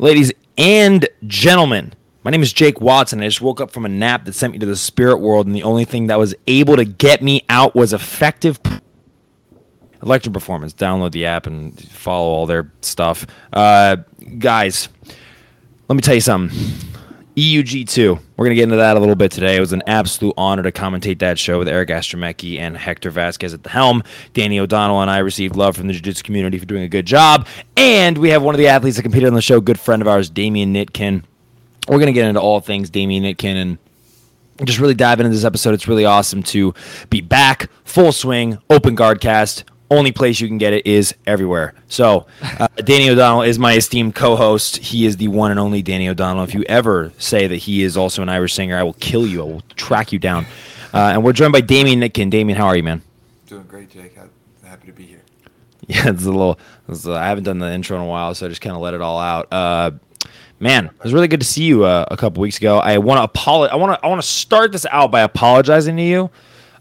Ladies 0.00 0.32
and 0.56 1.06
gentlemen, 1.26 1.92
my 2.24 2.30
name 2.30 2.40
is 2.42 2.54
Jake 2.54 2.80
Watson. 2.80 3.20
I 3.20 3.26
just 3.26 3.42
woke 3.42 3.60
up 3.60 3.70
from 3.70 3.84
a 3.84 3.88
nap 3.90 4.24
that 4.24 4.32
sent 4.32 4.54
me 4.54 4.58
to 4.58 4.64
the 4.64 4.74
spirit 4.74 5.18
world, 5.18 5.46
and 5.46 5.54
the 5.54 5.62
only 5.62 5.84
thing 5.84 6.06
that 6.06 6.18
was 6.18 6.34
able 6.46 6.76
to 6.76 6.86
get 6.86 7.20
me 7.20 7.44
out 7.50 7.74
was 7.74 7.92
effective 7.92 8.58
Electric 10.02 10.32
Performance. 10.32 10.72
Download 10.72 11.12
the 11.12 11.26
app 11.26 11.46
and 11.46 11.78
follow 11.78 12.28
all 12.28 12.46
their 12.46 12.72
stuff. 12.80 13.26
Uh, 13.52 13.96
guys, 14.38 14.88
let 15.90 15.96
me 15.96 16.00
tell 16.00 16.14
you 16.14 16.22
something. 16.22 16.58
EUG2. 17.40 18.20
We're 18.36 18.44
going 18.44 18.50
to 18.50 18.54
get 18.54 18.64
into 18.64 18.76
that 18.76 18.98
a 18.98 19.00
little 19.00 19.14
bit 19.14 19.32
today. 19.32 19.56
It 19.56 19.60
was 19.60 19.72
an 19.72 19.82
absolute 19.86 20.34
honor 20.36 20.62
to 20.62 20.70
commentate 20.70 21.20
that 21.20 21.38
show 21.38 21.58
with 21.58 21.68
Eric 21.68 21.88
Astromecki 21.88 22.58
and 22.58 22.76
Hector 22.76 23.10
Vasquez 23.10 23.54
at 23.54 23.62
the 23.62 23.70
helm. 23.70 24.02
Danny 24.34 24.60
O'Donnell 24.60 25.00
and 25.00 25.10
I 25.10 25.18
received 25.18 25.56
love 25.56 25.74
from 25.74 25.86
the 25.86 25.94
jiu-jitsu 25.94 26.22
community 26.22 26.58
for 26.58 26.66
doing 26.66 26.82
a 26.82 26.88
good 26.88 27.06
job. 27.06 27.46
And 27.78 28.18
we 28.18 28.28
have 28.28 28.42
one 28.42 28.54
of 28.54 28.58
the 28.58 28.68
athletes 28.68 28.98
that 28.98 29.04
competed 29.04 29.26
on 29.26 29.34
the 29.34 29.40
show, 29.40 29.58
good 29.58 29.80
friend 29.80 30.02
of 30.02 30.08
ours, 30.08 30.28
Damien 30.28 30.74
Nitkin. 30.74 31.24
We're 31.88 31.96
going 31.96 32.08
to 32.08 32.12
get 32.12 32.28
into 32.28 32.42
all 32.42 32.60
things 32.60 32.90
Damien 32.90 33.24
Nitkin 33.24 33.54
and 33.54 33.78
just 34.66 34.78
really 34.78 34.92
dive 34.92 35.18
into 35.20 35.30
this 35.30 35.44
episode. 35.44 35.72
It's 35.72 35.88
really 35.88 36.04
awesome 36.04 36.42
to 36.42 36.74
be 37.08 37.22
back, 37.22 37.70
full 37.84 38.12
swing, 38.12 38.58
open 38.68 38.94
guard 38.94 39.22
cast 39.22 39.64
only 39.90 40.12
place 40.12 40.40
you 40.40 40.46
can 40.48 40.58
get 40.58 40.72
it 40.72 40.86
is 40.86 41.14
everywhere. 41.26 41.74
So, 41.88 42.26
uh, 42.42 42.68
Danny 42.76 43.10
O'Donnell 43.10 43.42
is 43.42 43.58
my 43.58 43.74
esteemed 43.74 44.14
co-host. 44.14 44.76
He 44.76 45.04
is 45.04 45.16
the 45.16 45.28
one 45.28 45.50
and 45.50 45.58
only 45.58 45.82
Danny 45.82 46.08
O'Donnell. 46.08 46.44
If 46.44 46.54
you 46.54 46.62
ever 46.68 47.12
say 47.18 47.48
that 47.48 47.56
he 47.56 47.82
is 47.82 47.96
also 47.96 48.22
an 48.22 48.28
Irish 48.28 48.54
singer, 48.54 48.78
I 48.78 48.84
will 48.84 48.94
kill 48.94 49.26
you. 49.26 49.42
I 49.42 49.44
will 49.44 49.62
track 49.76 50.12
you 50.12 50.18
down. 50.18 50.46
Uh, 50.94 51.10
and 51.14 51.24
we're 51.24 51.32
joined 51.32 51.52
by 51.52 51.60
Damien 51.60 52.00
Nitkin. 52.00 52.30
Damien, 52.30 52.56
how 52.56 52.66
are 52.66 52.76
you, 52.76 52.82
man? 52.82 53.02
Doing 53.46 53.64
great, 53.64 53.90
Jake. 53.90 54.16
I'm 54.18 54.30
happy 54.64 54.86
to 54.86 54.92
be 54.92 55.04
here. 55.04 55.16
Yeah, 55.88 56.10
it's 56.10 56.24
a 56.24 56.30
little. 56.30 56.56
It's 56.88 57.04
a, 57.04 57.14
I 57.14 57.26
haven't 57.26 57.42
done 57.42 57.58
the 57.58 57.72
intro 57.72 57.96
in 57.96 58.02
a 58.04 58.06
while, 58.06 58.32
so 58.36 58.46
I 58.46 58.48
just 58.48 58.60
kind 58.60 58.76
of 58.76 58.82
let 58.82 58.94
it 58.94 59.00
all 59.00 59.18
out. 59.18 59.52
Uh, 59.52 59.90
man, 60.60 60.86
it 60.86 61.02
was 61.02 61.12
really 61.12 61.26
good 61.26 61.40
to 61.40 61.46
see 61.46 61.64
you 61.64 61.84
uh, 61.84 62.04
a 62.08 62.16
couple 62.16 62.42
weeks 62.42 62.58
ago. 62.58 62.78
I 62.78 62.98
want 62.98 63.18
to 63.18 63.24
apologize. 63.24 63.72
I 63.72 63.76
want 63.76 63.98
to. 63.98 64.06
I 64.06 64.08
want 64.08 64.22
to 64.22 64.28
start 64.28 64.70
this 64.70 64.86
out 64.86 65.10
by 65.10 65.22
apologizing 65.22 65.96
to 65.96 66.02
you. 66.02 66.30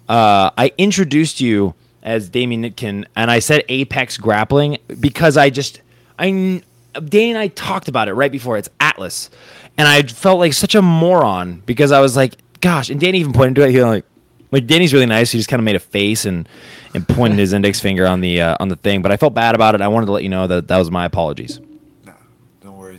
Uh, 0.07 0.51
I 0.59 0.71
introduced 0.77 1.41
you 1.41 1.73
as 2.03 2.29
Damien 2.29 2.63
Nitkin, 2.63 3.05
and 3.15 3.31
I 3.31 3.39
said 3.39 3.63
Apex 3.69 4.17
Grappling 4.17 4.77
because 4.99 5.37
I 5.37 5.49
just 5.49 5.81
I 6.17 6.61
Danny 6.93 7.29
and 7.29 7.37
I 7.37 7.47
talked 7.49 7.87
about 7.87 8.07
it 8.07 8.13
right 8.13 8.31
before. 8.31 8.57
It's 8.57 8.69
Atlas, 8.79 9.29
and 9.77 9.87
I 9.87 10.03
felt 10.03 10.39
like 10.39 10.53
such 10.53 10.75
a 10.75 10.81
moron 10.81 11.61
because 11.65 11.91
I 11.91 11.99
was 11.99 12.15
like, 12.15 12.35
gosh, 12.61 12.89
and 12.89 12.99
Danny 12.99 13.19
even 13.19 13.33
pointed 13.33 13.55
to 13.55 13.63
it. 13.63 13.71
He 13.71 13.77
was 13.77 13.85
like, 13.85 14.05
like 14.51 14.67
Danny's 14.67 14.93
really 14.93 15.05
nice. 15.05 15.31
He 15.31 15.37
just 15.37 15.49
kind 15.49 15.59
of 15.59 15.65
made 15.65 15.75
a 15.75 15.79
face 15.79 16.25
and 16.25 16.47
and 16.93 17.07
pointed 17.07 17.37
his 17.37 17.53
index 17.53 17.79
finger 17.79 18.07
on 18.07 18.21
the 18.21 18.41
uh, 18.41 18.57
on 18.59 18.69
the 18.69 18.75
thing. 18.75 19.01
But 19.01 19.11
I 19.11 19.17
felt 19.17 19.33
bad 19.33 19.55
about 19.55 19.75
it. 19.75 19.81
I 19.81 19.87
wanted 19.87 20.07
to 20.07 20.11
let 20.11 20.23
you 20.23 20.29
know 20.29 20.47
that 20.47 20.67
that 20.67 20.77
was 20.77 20.89
my 20.89 21.05
apologies. 21.05 21.59
No, 22.05 22.13
don't 22.61 22.77
worry. 22.77 22.97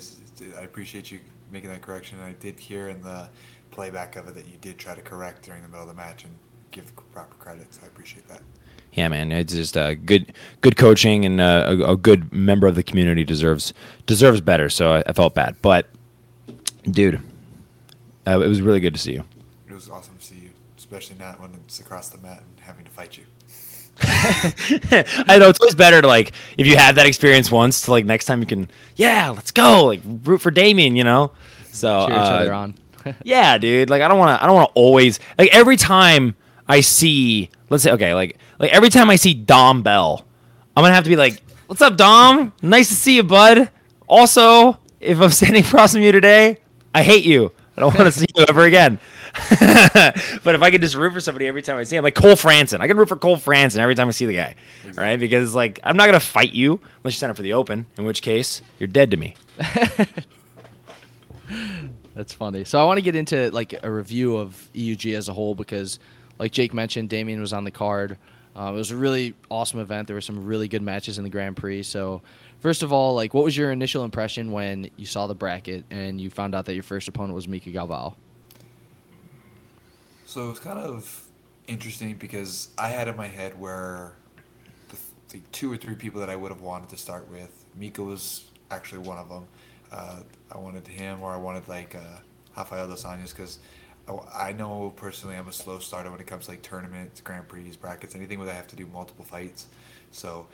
I 0.56 0.62
appreciate 0.62 1.10
you 1.10 1.20
making 1.50 1.70
that 1.70 1.82
correction. 1.82 2.18
I 2.20 2.32
did 2.32 2.58
hear 2.58 2.88
in 2.88 3.02
the 3.02 3.28
playback 3.70 4.16
of 4.16 4.28
it 4.28 4.34
that 4.34 4.46
you 4.46 4.56
did 4.60 4.78
try 4.78 4.94
to 4.94 5.00
correct 5.00 5.42
during 5.42 5.62
the 5.62 5.68
middle 5.68 5.82
of 5.82 5.88
the 5.88 5.94
match 5.94 6.24
and 6.24 6.34
give 6.70 6.92
proper 7.12 7.34
credit. 7.36 7.72
So 7.74 7.80
I 7.82 7.86
appreciate 7.86 8.28
that 8.28 8.42
yeah, 8.92 9.08
man, 9.08 9.30
it's 9.30 9.54
just 9.54 9.76
uh, 9.76 9.94
good, 9.94 10.32
good 10.62 10.76
coaching, 10.76 11.24
and 11.24 11.40
uh, 11.40 11.64
a, 11.68 11.92
a, 11.92 11.96
good 11.96 12.32
member 12.32 12.66
of 12.66 12.74
the 12.74 12.82
community 12.82 13.22
deserves 13.22 13.72
deserves 14.06 14.40
better. 14.40 14.68
So 14.68 14.94
I, 14.94 15.02
I 15.06 15.12
felt 15.12 15.34
bad, 15.34 15.56
but 15.62 15.86
dude, 16.90 17.20
uh, 18.26 18.40
it 18.40 18.48
was 18.48 18.60
really 18.60 18.80
good 18.80 18.94
to 18.94 19.00
see 19.00 19.12
you. 19.12 19.24
It 19.68 19.74
was 19.74 19.88
awesome 19.88 20.16
to 20.18 20.24
see 20.24 20.36
you, 20.36 20.50
especially 20.76 21.16
not 21.18 21.40
when 21.40 21.54
it's 21.54 21.78
across 21.78 22.08
the 22.08 22.18
mat 22.18 22.42
and 22.42 22.60
having 22.60 22.84
to 22.84 22.90
fight 22.90 23.16
you. 23.16 23.24
I 24.02 25.36
know 25.38 25.50
it's 25.50 25.60
always 25.60 25.74
better 25.74 26.00
to 26.00 26.06
like 26.06 26.32
if 26.56 26.66
you 26.66 26.76
had 26.76 26.94
that 26.94 27.06
experience 27.06 27.50
once 27.50 27.82
to 27.82 27.90
like 27.90 28.06
next 28.06 28.24
time 28.24 28.40
you 28.40 28.46
can 28.46 28.70
yeah 28.96 29.28
let's 29.28 29.50
go 29.50 29.84
like 29.84 30.00
root 30.24 30.40
for 30.40 30.50
Damien 30.50 30.96
you 30.96 31.04
know 31.04 31.32
so 31.70 32.06
cheer 32.06 32.16
each 32.16 32.22
uh, 32.22 32.24
other 32.24 32.52
on 32.54 32.74
yeah 33.24 33.58
dude 33.58 33.90
like 33.90 34.00
I 34.00 34.08
don't 34.08 34.18
want 34.18 34.38
to 34.38 34.42
I 34.42 34.46
don't 34.46 34.56
want 34.56 34.70
to 34.70 34.72
always 34.72 35.20
like 35.38 35.54
every 35.54 35.76
time 35.76 36.34
I 36.66 36.80
see 36.80 37.50
let's 37.70 37.82
say 37.82 37.92
okay 37.92 38.14
like 38.14 38.36
like 38.58 38.70
every 38.72 38.90
time 38.90 39.08
I 39.08 39.16
see 39.16 39.32
Dom 39.32 39.82
Bell, 39.82 40.26
I'm 40.76 40.84
gonna 40.84 40.94
have 40.94 41.04
to 41.04 41.10
be 41.10 41.16
like, 41.16 41.42
"What's 41.66 41.80
up, 41.80 41.96
Dom? 41.96 42.52
Nice 42.60 42.88
to 42.88 42.94
see 42.94 43.16
you, 43.16 43.22
bud." 43.22 43.70
Also, 44.06 44.78
if 45.00 45.20
I'm 45.20 45.30
standing 45.30 45.64
across 45.64 45.92
from 45.92 46.02
you 46.02 46.12
today, 46.12 46.58
I 46.94 47.02
hate 47.02 47.24
you. 47.24 47.52
I 47.76 47.80
don't 47.80 47.94
want 47.94 48.12
to 48.12 48.18
see 48.18 48.26
you 48.36 48.44
ever 48.46 48.64
again. 48.64 48.98
but 49.60 50.54
if 50.54 50.62
I 50.62 50.70
could 50.70 50.82
just 50.82 50.96
root 50.96 51.12
for 51.12 51.20
somebody 51.20 51.46
every 51.46 51.62
time 51.62 51.76
I 51.76 51.84
see 51.84 51.96
him, 51.96 52.02
like 52.02 52.16
Cole 52.16 52.34
Franson, 52.34 52.80
I 52.80 52.88
can 52.88 52.96
root 52.96 53.08
for 53.08 53.16
Cole 53.16 53.36
Franson 53.36 53.78
every 53.78 53.94
time 53.94 54.08
I 54.08 54.10
see 54.10 54.26
the 54.26 54.34
guy, 54.34 54.56
right? 54.94 55.18
Because 55.18 55.54
like 55.54 55.78
I'm 55.84 55.96
not 55.96 56.06
gonna 56.06 56.20
fight 56.20 56.52
you 56.52 56.80
unless 56.98 57.14
you 57.14 57.18
sign 57.18 57.30
up 57.30 57.36
for 57.36 57.42
the 57.42 57.52
Open, 57.52 57.86
in 57.96 58.04
which 58.04 58.22
case 58.22 58.60
you're 58.78 58.88
dead 58.88 59.12
to 59.12 59.16
me. 59.16 59.36
That's 62.14 62.34
funny. 62.34 62.64
So 62.64 62.80
I 62.80 62.84
want 62.84 62.98
to 62.98 63.02
get 63.02 63.14
into 63.16 63.50
like 63.50 63.74
a 63.82 63.90
review 63.90 64.36
of 64.36 64.68
EUG 64.74 65.16
as 65.16 65.28
a 65.28 65.32
whole 65.32 65.54
because, 65.54 65.98
like 66.40 66.52
Jake 66.52 66.72
mentioned, 66.72 67.10
Damien 67.10 67.38
was 67.38 67.52
on 67.52 67.64
the 67.64 67.70
card. 67.70 68.16
Um, 68.56 68.74
it 68.74 68.78
was 68.78 68.90
a 68.90 68.96
really 68.96 69.34
awesome 69.50 69.78
event. 69.78 70.08
There 70.08 70.16
were 70.16 70.22
some 70.22 70.46
really 70.46 70.68
good 70.68 70.82
matches 70.82 71.18
in 71.18 71.24
the 71.24 71.30
Grand 71.30 71.56
Prix. 71.56 71.84
So, 71.84 72.22
first 72.60 72.82
of 72.82 72.92
all, 72.92 73.14
like, 73.14 73.34
what 73.34 73.44
was 73.44 73.56
your 73.56 73.70
initial 73.70 74.04
impression 74.04 74.50
when 74.50 74.90
you 74.96 75.04
saw 75.04 75.26
the 75.26 75.34
bracket 75.34 75.84
and 75.90 76.18
you 76.18 76.30
found 76.30 76.54
out 76.54 76.64
that 76.64 76.74
your 76.74 76.82
first 76.82 77.06
opponent 77.08 77.34
was 77.34 77.46
Mika 77.46 77.70
Galvao? 77.70 78.14
So 80.24 80.46
it 80.46 80.50
was 80.50 80.58
kind 80.60 80.78
of 80.78 81.24
interesting 81.66 82.14
because 82.14 82.70
I 82.78 82.88
had 82.88 83.06
in 83.06 83.16
my 83.16 83.26
head 83.26 83.58
where 83.60 84.12
the, 84.88 84.96
the, 85.28 85.42
two 85.52 85.70
or 85.70 85.76
three 85.76 85.94
people 85.94 86.20
that 86.20 86.30
I 86.30 86.36
would 86.36 86.50
have 86.50 86.62
wanted 86.62 86.88
to 86.90 86.96
start 86.96 87.30
with, 87.30 87.52
Mika 87.76 88.02
was 88.02 88.44
actually 88.70 89.00
one 89.00 89.18
of 89.18 89.28
them. 89.28 89.46
Uh, 89.92 90.20
I 90.50 90.58
wanted 90.58 90.86
him, 90.86 91.20
or 91.22 91.32
I 91.32 91.36
wanted 91.36 91.68
like 91.68 91.96
uh, 91.96 92.20
Rafael 92.56 92.88
dos 92.88 93.04
Anjos 93.04 93.30
because 93.30 93.58
I 94.34 94.52
know 94.52 94.92
personally 94.96 95.36
I'm 95.36 95.48
a 95.48 95.52
slow 95.52 95.78
starter 95.78 96.10
when 96.10 96.20
it 96.20 96.26
comes 96.26 96.46
to 96.46 96.52
like 96.52 96.62
tournaments, 96.62 97.20
Grand 97.20 97.48
Prix, 97.48 97.72
brackets, 97.80 98.14
anything 98.14 98.38
where 98.38 98.48
I 98.48 98.54
have 98.54 98.66
to 98.68 98.76
do 98.76 98.86
multiple 98.86 99.24
fights. 99.24 99.66
So, 100.10 100.46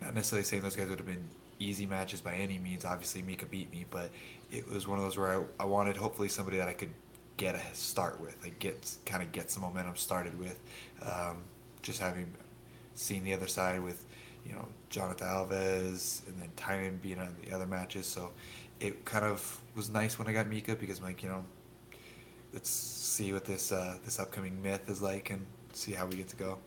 not 0.00 0.14
necessarily 0.14 0.44
saying 0.44 0.62
those 0.62 0.76
guys 0.76 0.88
would 0.88 0.98
have 0.98 1.06
been 1.06 1.28
easy 1.58 1.86
matches 1.86 2.20
by 2.20 2.34
any 2.34 2.58
means. 2.58 2.84
Obviously, 2.84 3.22
Mika 3.22 3.46
beat 3.46 3.70
me, 3.72 3.86
but 3.90 4.10
it 4.50 4.68
was 4.68 4.86
one 4.86 4.98
of 4.98 5.04
those 5.04 5.16
where 5.16 5.40
I, 5.40 5.44
I 5.60 5.64
wanted 5.64 5.96
hopefully 5.96 6.28
somebody 6.28 6.58
that 6.58 6.68
I 6.68 6.74
could 6.74 6.90
get 7.36 7.54
a 7.54 7.60
start 7.74 8.20
with, 8.20 8.36
like 8.42 8.58
get 8.58 8.90
kind 9.06 9.22
of 9.22 9.32
get 9.32 9.50
some 9.50 9.62
momentum 9.62 9.96
started 9.96 10.38
with. 10.38 10.60
Um, 11.04 11.38
just 11.82 12.00
having 12.00 12.32
seen 12.94 13.24
the 13.24 13.34
other 13.34 13.48
side 13.48 13.82
with, 13.82 14.04
you 14.46 14.52
know, 14.52 14.68
Jonathan 14.90 15.26
Alves 15.26 16.26
and 16.28 16.40
then 16.40 16.50
Tynan 16.56 16.98
being 17.02 17.18
on 17.18 17.34
the 17.44 17.52
other 17.52 17.66
matches, 17.66 18.06
so 18.06 18.30
it 18.80 19.04
kind 19.04 19.24
of 19.24 19.60
was 19.74 19.90
nice 19.90 20.18
when 20.18 20.28
I 20.28 20.32
got 20.32 20.48
Mika 20.48 20.74
because 20.74 20.98
I'm 20.98 21.04
like, 21.04 21.22
you 21.22 21.28
know, 21.28 21.44
let's 22.52 22.70
see 22.70 23.32
what 23.32 23.44
this 23.44 23.72
uh, 23.72 23.98
this 24.04 24.18
upcoming 24.18 24.60
myth 24.62 24.88
is 24.88 25.02
like 25.02 25.30
and 25.30 25.44
see 25.72 25.92
how 25.92 26.06
we 26.06 26.16
get 26.16 26.28
to 26.28 26.36
go. 26.36 26.58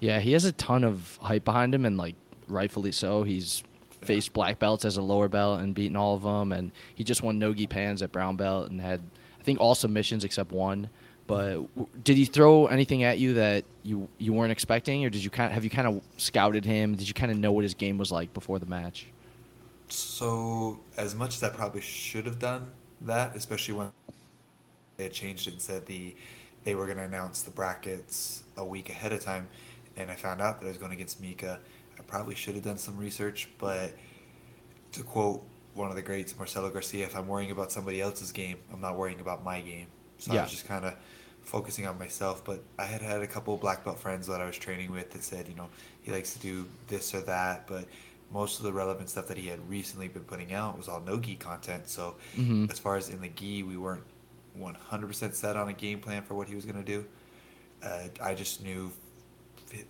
Yeah, 0.00 0.20
he 0.20 0.32
has 0.32 0.44
a 0.44 0.52
ton 0.52 0.84
of 0.84 1.18
hype 1.20 1.44
behind 1.44 1.74
him, 1.74 1.84
and 1.84 1.96
like 1.96 2.14
rightfully 2.46 2.92
so. 2.92 3.22
He's 3.22 3.62
faced 4.02 4.32
black 4.32 4.58
belts 4.58 4.84
as 4.84 4.96
a 4.96 5.02
lower 5.02 5.28
belt 5.28 5.60
and 5.60 5.74
beaten 5.74 5.96
all 5.96 6.14
of 6.14 6.22
them, 6.22 6.52
and 6.52 6.72
he 6.94 7.04
just 7.04 7.22
won 7.22 7.38
nogi 7.38 7.66
pans 7.66 8.02
at 8.02 8.12
brown 8.12 8.36
belt 8.36 8.70
and 8.70 8.80
had 8.80 9.02
I 9.40 9.42
think 9.42 9.60
all 9.60 9.74
submissions 9.74 10.24
except 10.24 10.52
one. 10.52 10.88
But 11.26 11.66
did 12.04 12.16
he 12.16 12.24
throw 12.24 12.68
anything 12.68 13.02
at 13.02 13.18
you 13.18 13.34
that 13.34 13.64
you 13.82 14.08
you 14.18 14.32
weren't 14.32 14.52
expecting, 14.52 15.04
or 15.04 15.10
did 15.10 15.22
you 15.22 15.30
kind 15.30 15.48
of, 15.48 15.52
have 15.52 15.64
you 15.64 15.70
kind 15.70 15.86
of 15.86 16.02
scouted 16.16 16.64
him? 16.64 16.94
Did 16.94 17.06
you 17.06 17.14
kind 17.14 17.30
of 17.30 17.36
know 17.38 17.52
what 17.52 17.64
his 17.64 17.74
game 17.74 17.98
was 17.98 18.10
like 18.10 18.32
before 18.32 18.58
the 18.58 18.66
match? 18.66 19.08
So 19.88 20.80
as 20.96 21.14
much 21.14 21.36
as 21.36 21.42
I 21.42 21.50
probably 21.50 21.80
should 21.80 22.24
have 22.26 22.38
done 22.38 22.70
that, 23.02 23.36
especially 23.36 23.74
when 23.74 23.90
they 24.98 25.04
had 25.04 25.12
changed 25.12 25.46
it 25.46 25.54
and 25.54 25.62
said 25.62 25.86
the 25.86 26.14
they 26.64 26.74
were 26.74 26.84
going 26.84 26.98
to 26.98 27.04
announce 27.04 27.42
the 27.42 27.50
brackets 27.50 28.42
a 28.58 28.64
week 28.64 28.90
ahead 28.90 29.12
of 29.12 29.24
time, 29.24 29.48
and 29.96 30.10
I 30.10 30.16
found 30.16 30.42
out 30.42 30.60
that 30.60 30.66
I 30.66 30.68
was 30.68 30.76
going 30.76 30.92
against 30.92 31.20
Mika. 31.20 31.58
I 31.98 32.02
probably 32.02 32.34
should 32.34 32.54
have 32.56 32.64
done 32.64 32.76
some 32.76 32.98
research, 32.98 33.48
but 33.58 33.94
to 34.92 35.02
quote 35.02 35.42
one 35.74 35.88
of 35.90 35.96
the 35.96 36.02
greats, 36.02 36.36
Marcelo 36.36 36.68
Garcia, 36.68 37.04
if 37.04 37.16
I'm 37.16 37.26
worrying 37.26 37.52
about 37.52 37.72
somebody 37.72 38.00
else's 38.00 38.32
game, 38.32 38.58
I'm 38.72 38.80
not 38.80 38.96
worrying 38.96 39.20
about 39.20 39.44
my 39.44 39.60
game. 39.60 39.86
So 40.18 40.34
yeah. 40.34 40.40
I 40.40 40.42
was 40.42 40.50
just 40.50 40.66
kind 40.66 40.84
of 40.84 40.94
focusing 41.42 41.86
on 41.86 41.98
myself. 41.98 42.44
But 42.44 42.62
I 42.78 42.84
had 42.84 43.00
had 43.00 43.22
a 43.22 43.26
couple 43.26 43.54
of 43.54 43.60
black 43.60 43.84
belt 43.84 43.98
friends 43.98 44.26
that 44.26 44.40
I 44.40 44.46
was 44.46 44.58
training 44.58 44.90
with 44.90 45.10
that 45.12 45.22
said, 45.22 45.48
you 45.48 45.54
know, 45.54 45.68
he 46.02 46.12
likes 46.12 46.32
to 46.34 46.38
do 46.40 46.66
this 46.88 47.14
or 47.14 47.20
that, 47.22 47.66
but 47.66 47.86
most 48.32 48.58
of 48.58 48.64
the 48.64 48.72
relevant 48.72 49.08
stuff 49.08 49.26
that 49.28 49.38
he 49.38 49.46
had 49.46 49.66
recently 49.68 50.08
been 50.08 50.24
putting 50.24 50.52
out 50.52 50.76
was 50.76 50.88
all 50.88 51.00
no 51.00 51.18
gi 51.18 51.36
content. 51.36 51.88
So 51.88 52.16
mm-hmm. 52.36 52.66
as 52.70 52.78
far 52.78 52.96
as 52.96 53.08
in 53.08 53.20
the 53.20 53.28
gi, 53.28 53.62
we 53.62 53.76
weren't 53.76 54.04
100% 54.58 55.34
set 55.34 55.56
on 55.56 55.68
a 55.68 55.72
game 55.72 56.00
plan 56.00 56.22
for 56.22 56.34
what 56.34 56.48
he 56.48 56.54
was 56.54 56.64
going 56.64 56.82
to 56.82 56.84
do. 56.84 57.04
Uh, 57.82 58.08
I 58.20 58.34
just 58.34 58.62
knew 58.62 58.90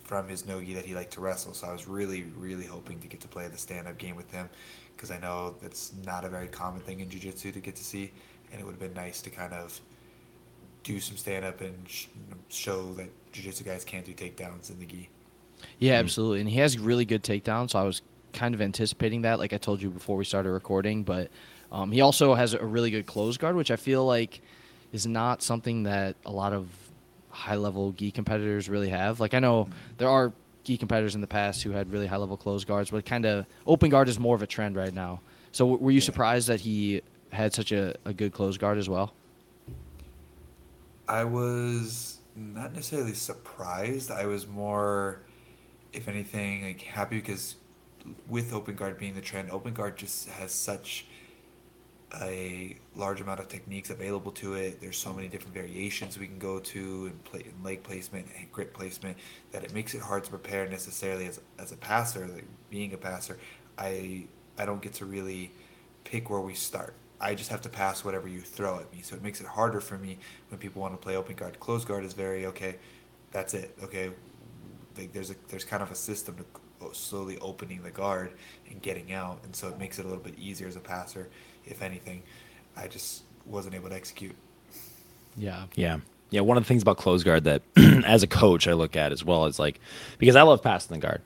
from 0.03 0.29
his 0.29 0.47
nogi 0.47 0.75
that 0.75 0.85
he 0.85 0.95
liked 0.95 1.13
to 1.13 1.21
wrestle, 1.21 1.55
so 1.55 1.69
I 1.69 1.73
was 1.73 1.87
really, 1.87 2.25
really 2.37 2.67
hoping 2.67 2.99
to 3.01 3.09
get 3.09 3.21
to 3.21 3.29
play 3.29 3.47
the 3.49 3.59
stand-up 3.59 3.97
game 3.97 4.17
with 4.17 4.31
him 4.31 4.49
because 4.97 5.11
I 5.11 5.19
know 5.19 5.55
that's 5.63 5.93
not 6.05 6.25
a 6.25 6.29
very 6.29 6.49
common 6.49 6.81
thing 6.81 7.01
in 7.01 7.09
jiu-jitsu 7.09 7.53
to 7.53 7.61
get 7.61 7.77
to 7.77 7.85
see, 7.85 8.11
and 8.51 8.61
it 8.61 8.65
would 8.65 8.73
have 8.73 8.81
been 8.81 8.95
nice 8.95 9.23
to 9.23 9.31
kind 9.31 9.53
of 9.53 9.81
do 10.83 10.99
some 10.99 11.17
stand-up 11.17 11.61
and 11.61 11.77
sh- 11.89 12.07
show 12.49 12.93
that 12.95 13.09
jiu-jitsu 13.33 13.65
guys 13.65 13.85
can't 13.85 14.05
do 14.05 14.13
takedowns 14.13 14.71
in 14.71 14.79
the 14.81 14.87
gi. 14.87 15.09
Yeah, 15.79 15.95
absolutely, 15.95 16.41
and 16.41 16.49
he 16.49 16.59
has 16.59 16.79
really 16.79 17.05
good 17.05 17.23
takedowns. 17.23 17.71
So 17.71 17.79
I 17.79 17.85
was 17.85 18.03
kind 18.33 18.55
of 18.55 18.61
anticipating 18.61 19.23
that, 19.23 19.39
like 19.39 19.53
I 19.53 19.59
told 19.59 19.83
you 19.83 19.91
before 19.91 20.17
we 20.17 20.25
started 20.25 20.51
recording. 20.51 21.03
But 21.03 21.31
um, 21.73 21.93
he 21.93 22.01
also 22.01 22.35
has 22.35 22.55
a 22.55 22.65
really 22.65 22.91
good 22.91 23.07
close 23.07 23.37
guard, 23.37 23.57
which 23.57 23.71
I 23.71 23.77
feel 23.77 24.05
like 24.05 24.41
is 24.93 25.07
not 25.07 25.43
something 25.43 25.85
that 25.85 26.17
a 26.25 26.33
lot 26.33 26.53
of 26.53 26.69
high 27.31 27.57
level 27.57 27.93
gi 27.93 28.11
competitors 28.11 28.69
really 28.69 28.89
have. 28.89 29.21
Like 29.21 29.35
I 29.35 29.39
know 29.39 29.65
mm-hmm. 29.65 29.73
there 29.99 30.09
are 30.09 30.33
gi 30.65 30.77
competitors 30.77 31.15
in 31.15 31.21
the 31.21 31.27
past 31.27 31.63
who 31.63 31.71
had 31.71 31.91
really 31.91 32.07
high 32.07 32.17
level 32.17 32.37
close 32.37 32.65
guards, 32.65 32.91
but 32.91 33.05
kind 33.05 33.25
of 33.27 33.47
open 33.67 33.91
guard 33.91 34.09
is 34.09 34.19
more 34.19 34.35
of 34.35 34.43
a 34.43 34.47
trend 34.47 34.77
right 34.77 34.93
now. 34.93 35.21
So 35.53 35.65
w- 35.67 35.83
were 35.83 35.91
you 35.91 35.99
Yeah. 35.99 36.05
surprised 36.05 36.49
that 36.49 36.61
he 36.61 37.03
had 37.33 37.53
such 37.55 37.73
a, 37.73 37.95
a 38.05 38.13
good 38.13 38.33
close 38.33 38.57
guard 38.57 38.79
as 38.79 38.89
well? 38.89 39.13
I 41.07 41.25
was 41.25 42.21
not 42.37 42.75
necessarily 42.75 43.15
surprised. 43.15 44.11
I 44.11 44.27
was 44.27 44.47
more, 44.47 45.21
if 45.93 46.09
anything, 46.09 46.65
like 46.65 46.83
happy 46.83 47.17
because 47.17 47.57
with 48.29 48.53
open 48.53 48.75
guard 48.75 48.99
being 48.99 49.15
the 49.15 49.21
trend, 49.21 49.51
open 49.51 49.75
guard 49.75 49.97
just 49.97 50.29
has 50.29 50.53
such 50.53 51.07
a 52.23 52.77
large 52.97 53.21
amount 53.21 53.41
of 53.41 53.49
techniques 53.49 53.91
available 53.91 54.33
to 54.33 54.55
it. 54.55 54.81
There's 54.81 54.97
so 54.97 55.13
many 55.13 55.29
different 55.29 55.55
variations 55.55 56.19
we 56.19 56.27
can 56.27 56.39
go 56.39 56.59
to 56.59 57.07
and 57.07 57.25
play 57.25 57.41
in 57.41 57.63
leg 57.63 57.83
placement 57.83 58.27
and 58.39 58.51
grip 58.51 58.73
placement 58.73 59.19
that 59.53 59.63
it 59.63 59.75
makes 59.75 59.95
it 59.95 60.01
hard 60.01 60.25
to 60.25 60.31
prepare 60.31 60.69
necessarily 60.69 61.27
as, 61.27 61.41
as 61.59 61.73
a 61.73 61.77
passer. 61.77 62.27
Like 62.27 62.47
being 62.71 62.95
a 62.95 62.97
passer, 62.97 63.39
I 63.77 64.27
I 64.59 64.65
don't 64.65 64.81
get 64.81 64.95
to 64.95 65.05
really 65.05 65.53
pick 66.05 66.31
where 66.31 66.41
we 66.41 66.55
start. 66.55 66.95
I 67.21 67.35
just 67.35 67.51
have 67.51 67.61
to 67.63 67.69
pass 67.69 68.05
whatever 68.05 68.29
you 68.29 68.41
throw 68.41 68.79
at 68.79 68.93
me. 68.93 69.03
So 69.03 69.15
it 69.17 69.23
makes 69.23 69.41
it 69.41 69.47
harder 69.47 69.81
for 69.81 69.99
me 69.99 70.19
when 70.49 70.59
people 70.59 70.81
want 70.81 70.95
to 70.95 70.99
play 70.99 71.17
open 71.17 71.35
guard. 71.35 71.61
Close 71.61 71.85
guard 71.85 72.05
is 72.05 72.15
very 72.15 72.47
okay. 72.47 72.77
That's 73.33 73.55
it. 73.55 73.77
Okay, 73.83 74.11
like 74.97 75.13
there's 75.13 75.31
a 75.31 75.35
there's 75.49 75.65
kind 75.65 75.83
of 75.83 75.91
a 75.91 75.95
system 75.95 76.37
to 76.37 76.45
slowly 76.93 77.39
opening 77.39 77.83
the 77.83 77.91
guard 77.91 78.33
and 78.71 78.81
getting 78.81 79.13
out, 79.13 79.41
and 79.45 79.55
so 79.55 79.69
it 79.69 79.79
makes 79.79 79.99
it 79.99 80.05
a 80.05 80.09
little 80.09 80.23
bit 80.23 80.39
easier 80.39 80.69
as 80.69 80.77
a 80.77 80.81
passer. 80.81 81.29
If 81.71 81.83
anything, 81.83 82.23
I 82.77 82.89
just 82.89 83.23
wasn't 83.47 83.75
able 83.75 83.89
to 83.89 83.95
execute. 83.95 84.35
Yeah. 85.37 85.67
Yeah. 85.75 85.99
Yeah. 86.31 86.41
One 86.41 86.57
of 86.57 86.65
the 86.65 86.69
things 86.69 86.83
about 86.83 86.97
close 86.99 87.23
guard 87.23 87.45
that 87.45 87.63
as 88.05 88.23
a 88.23 88.27
coach 88.27 88.67
I 88.69 88.73
look 88.73 88.97
at 88.97 89.13
as 89.13 89.25
well 89.25 89.47
is 89.47 89.59
like 89.59 89.81
because 90.19 90.37
I 90.37 90.43
love 90.43 90.63
passing 90.63 90.99
the 90.99 91.07
guard. 91.07 91.23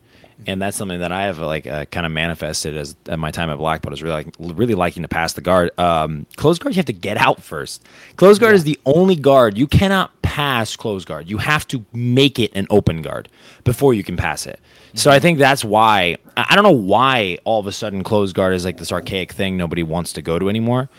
And 0.46 0.60
that's 0.60 0.76
something 0.76 1.00
that 1.00 1.12
I 1.12 1.22
have 1.22 1.38
like 1.38 1.66
uh, 1.66 1.84
kind 1.86 2.06
of 2.06 2.12
manifested 2.12 2.76
as 2.76 2.96
at 3.06 3.18
my 3.18 3.30
time 3.30 3.50
at 3.50 3.58
Black 3.58 3.82
Belt 3.82 3.92
is 3.92 4.02
really 4.02 4.24
like, 4.24 4.34
really 4.38 4.74
liking 4.74 5.02
to 5.02 5.08
pass 5.08 5.32
the 5.34 5.40
guard. 5.40 5.70
Um, 5.78 6.26
close 6.36 6.58
guard, 6.58 6.74
you 6.74 6.78
have 6.78 6.86
to 6.86 6.92
get 6.92 7.16
out 7.16 7.42
first. 7.42 7.84
Close 8.16 8.38
guard 8.38 8.54
is 8.54 8.64
the 8.64 8.78
only 8.86 9.16
guard 9.16 9.56
you 9.56 9.66
cannot 9.66 10.20
pass. 10.22 10.76
Close 10.76 11.04
guard, 11.04 11.28
you 11.28 11.38
have 11.38 11.66
to 11.68 11.84
make 11.92 12.38
it 12.38 12.50
an 12.54 12.66
open 12.70 13.02
guard 13.02 13.28
before 13.64 13.94
you 13.94 14.02
can 14.02 14.16
pass 14.16 14.46
it. 14.46 14.60
So 14.94 15.10
I 15.10 15.20
think 15.20 15.38
that's 15.38 15.64
why 15.64 16.16
I 16.36 16.54
don't 16.54 16.64
know 16.64 16.70
why 16.70 17.38
all 17.44 17.58
of 17.58 17.66
a 17.66 17.72
sudden 17.72 18.02
close 18.02 18.32
guard 18.34 18.54
is 18.54 18.64
like 18.64 18.76
this 18.76 18.92
archaic 18.92 19.32
thing 19.32 19.56
nobody 19.56 19.82
wants 19.82 20.12
to 20.14 20.22
go 20.22 20.38
to 20.38 20.48
anymore. 20.50 20.90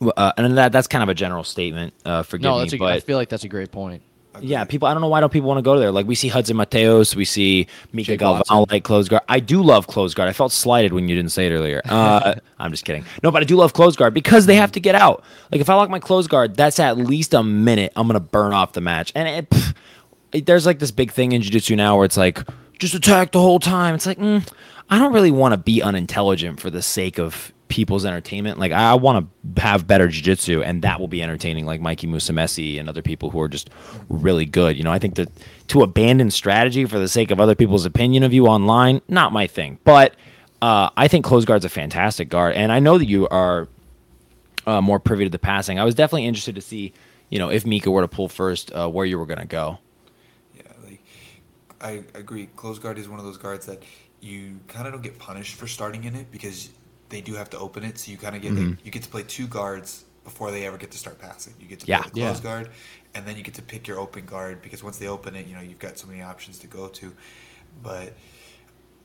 Uh, 0.00 0.32
and 0.36 0.56
that 0.56 0.72
that's 0.72 0.88
kind 0.88 1.02
of 1.02 1.08
a 1.08 1.14
general 1.14 1.44
statement. 1.44 1.92
Uh, 2.04 2.22
forgive 2.22 2.44
No, 2.44 2.62
me, 2.62 2.68
a, 2.72 2.76
but 2.78 2.92
I 2.92 3.00
feel 3.00 3.18
like 3.18 3.28
that's 3.28 3.44
a 3.44 3.48
great 3.48 3.70
point. 3.70 4.02
Yeah, 4.40 4.64
people. 4.64 4.88
I 4.88 4.94
don't 4.94 5.00
know 5.00 5.08
why 5.08 5.20
don't 5.20 5.32
people 5.32 5.48
want 5.48 5.58
to 5.58 5.62
go 5.62 5.78
there. 5.78 5.90
Like 5.92 6.06
we 6.06 6.14
see 6.14 6.28
Hudson 6.28 6.56
Mateos, 6.56 7.14
we 7.14 7.24
see 7.24 7.66
Mika 7.92 8.12
Jake 8.12 8.20
Galvan 8.20 8.66
like 8.70 8.84
close 8.84 9.08
guard. 9.08 9.22
I 9.28 9.40
do 9.40 9.62
love 9.62 9.86
close 9.86 10.14
guard. 10.14 10.28
I 10.28 10.32
felt 10.32 10.52
slighted 10.52 10.92
when 10.92 11.08
you 11.08 11.14
didn't 11.14 11.32
say 11.32 11.46
it 11.46 11.52
earlier. 11.52 11.82
Uh, 11.84 12.34
I'm 12.58 12.70
just 12.70 12.84
kidding. 12.84 13.04
No, 13.22 13.30
but 13.30 13.42
I 13.42 13.44
do 13.44 13.56
love 13.56 13.72
close 13.72 13.94
guard 13.96 14.14
because 14.14 14.46
they 14.46 14.54
have 14.56 14.72
to 14.72 14.80
get 14.80 14.94
out. 14.94 15.22
Like 15.50 15.60
if 15.60 15.68
I 15.68 15.74
lock 15.74 15.90
my 15.90 15.98
close 15.98 16.26
guard, 16.26 16.56
that's 16.56 16.78
at 16.80 16.96
least 16.96 17.34
a 17.34 17.42
minute. 17.42 17.92
I'm 17.96 18.06
gonna 18.06 18.20
burn 18.20 18.52
off 18.52 18.72
the 18.72 18.80
match, 18.80 19.12
and 19.14 19.28
it, 19.28 19.50
pff, 19.50 19.74
it- 20.32 20.46
there's 20.46 20.64
like 20.66 20.78
this 20.78 20.90
big 20.90 21.12
thing 21.12 21.32
in 21.32 21.42
jiu-jitsu 21.42 21.76
now 21.76 21.96
where 21.96 22.04
it's 22.04 22.16
like 22.16 22.40
just 22.78 22.94
attack 22.94 23.32
the 23.32 23.40
whole 23.40 23.58
time. 23.60 23.94
It's 23.94 24.06
like 24.06 24.18
mm, 24.18 24.46
I 24.90 24.98
don't 24.98 25.12
really 25.12 25.30
want 25.30 25.52
to 25.52 25.58
be 25.58 25.82
unintelligent 25.82 26.58
for 26.58 26.70
the 26.70 26.82
sake 26.82 27.18
of 27.18 27.52
people's 27.72 28.04
entertainment. 28.04 28.58
Like 28.58 28.70
I 28.70 28.94
want 28.96 29.26
to 29.56 29.62
have 29.62 29.86
better 29.86 30.06
jiu-jitsu 30.06 30.62
and 30.62 30.82
that 30.82 31.00
will 31.00 31.08
be 31.08 31.22
entertaining 31.22 31.64
like 31.64 31.80
Mikey 31.80 32.06
Musumeci 32.06 32.78
and 32.78 32.86
other 32.86 33.00
people 33.00 33.30
who 33.30 33.40
are 33.40 33.48
just 33.48 33.70
really 34.10 34.44
good. 34.44 34.76
You 34.76 34.84
know, 34.84 34.92
I 34.92 34.98
think 34.98 35.14
that 35.14 35.30
to 35.68 35.82
abandon 35.82 36.30
strategy 36.30 36.84
for 36.84 36.98
the 36.98 37.08
sake 37.08 37.30
of 37.30 37.40
other 37.40 37.54
people's 37.54 37.86
opinion 37.86 38.24
of 38.24 38.34
you 38.34 38.46
online, 38.46 39.00
not 39.08 39.32
my 39.32 39.46
thing. 39.46 39.78
But 39.84 40.14
uh, 40.60 40.90
I 40.98 41.08
think 41.08 41.24
close 41.24 41.46
guard's 41.46 41.64
a 41.64 41.70
fantastic 41.70 42.28
guard 42.28 42.56
and 42.56 42.70
I 42.70 42.78
know 42.78 42.98
that 42.98 43.06
you 43.06 43.26
are 43.28 43.68
uh, 44.66 44.82
more 44.82 45.00
privy 45.00 45.24
to 45.24 45.30
the 45.30 45.38
passing. 45.38 45.78
I 45.78 45.84
was 45.84 45.94
definitely 45.94 46.26
interested 46.26 46.54
to 46.56 46.60
see, 46.60 46.92
you 47.30 47.38
know, 47.38 47.48
if 47.48 47.64
Mika 47.64 47.90
were 47.90 48.02
to 48.02 48.08
pull 48.08 48.28
first, 48.28 48.70
uh, 48.74 48.86
where 48.86 49.06
you 49.06 49.18
were 49.18 49.26
going 49.26 49.40
to 49.40 49.46
go. 49.46 49.78
Yeah, 50.54 50.62
like 50.84 51.00
I 51.80 52.04
agree. 52.12 52.50
Close 52.54 52.78
guard 52.78 52.98
is 52.98 53.08
one 53.08 53.18
of 53.18 53.24
those 53.24 53.38
guards 53.38 53.64
that 53.64 53.82
you 54.20 54.60
kind 54.68 54.86
of 54.86 54.92
don't 54.92 55.02
get 55.02 55.18
punished 55.18 55.54
for 55.54 55.66
starting 55.66 56.04
in 56.04 56.14
it 56.14 56.30
because 56.30 56.68
they 57.12 57.20
do 57.20 57.34
have 57.34 57.48
to 57.50 57.58
open 57.58 57.84
it. 57.84 57.98
So 57.98 58.10
you 58.10 58.18
kind 58.18 58.34
of 58.34 58.42
get 58.42 58.52
like, 58.52 58.64
mm-hmm. 58.64 58.84
you 58.84 58.90
get 58.90 59.02
to 59.04 59.08
play 59.08 59.22
two 59.22 59.46
guards 59.46 60.04
before 60.24 60.50
they 60.50 60.66
ever 60.66 60.78
get 60.78 60.90
to 60.92 60.98
start 60.98 61.18
passing. 61.18 61.54
You 61.60 61.66
get 61.66 61.80
to 61.80 61.86
Yeah. 61.86 62.02
play 62.02 62.10
the 62.12 62.20
close 62.20 62.38
Yeah. 62.38 62.42
guard, 62.42 62.70
and 63.14 63.26
then 63.26 63.36
you 63.36 63.42
get 63.42 63.54
to 63.54 63.62
pick 63.62 63.86
your 63.86 63.98
open 64.00 64.24
guard 64.26 64.62
because 64.62 64.82
once 64.82 64.98
they 64.98 65.06
open 65.08 65.36
it, 65.36 65.46
you 65.46 65.54
know 65.54 65.60
you've 65.62 65.78
got 65.78 65.98
so 65.98 66.06
many 66.08 66.22
options 66.22 66.58
to 66.60 66.66
go 66.66 66.88
to. 66.88 67.12
But 67.82 68.14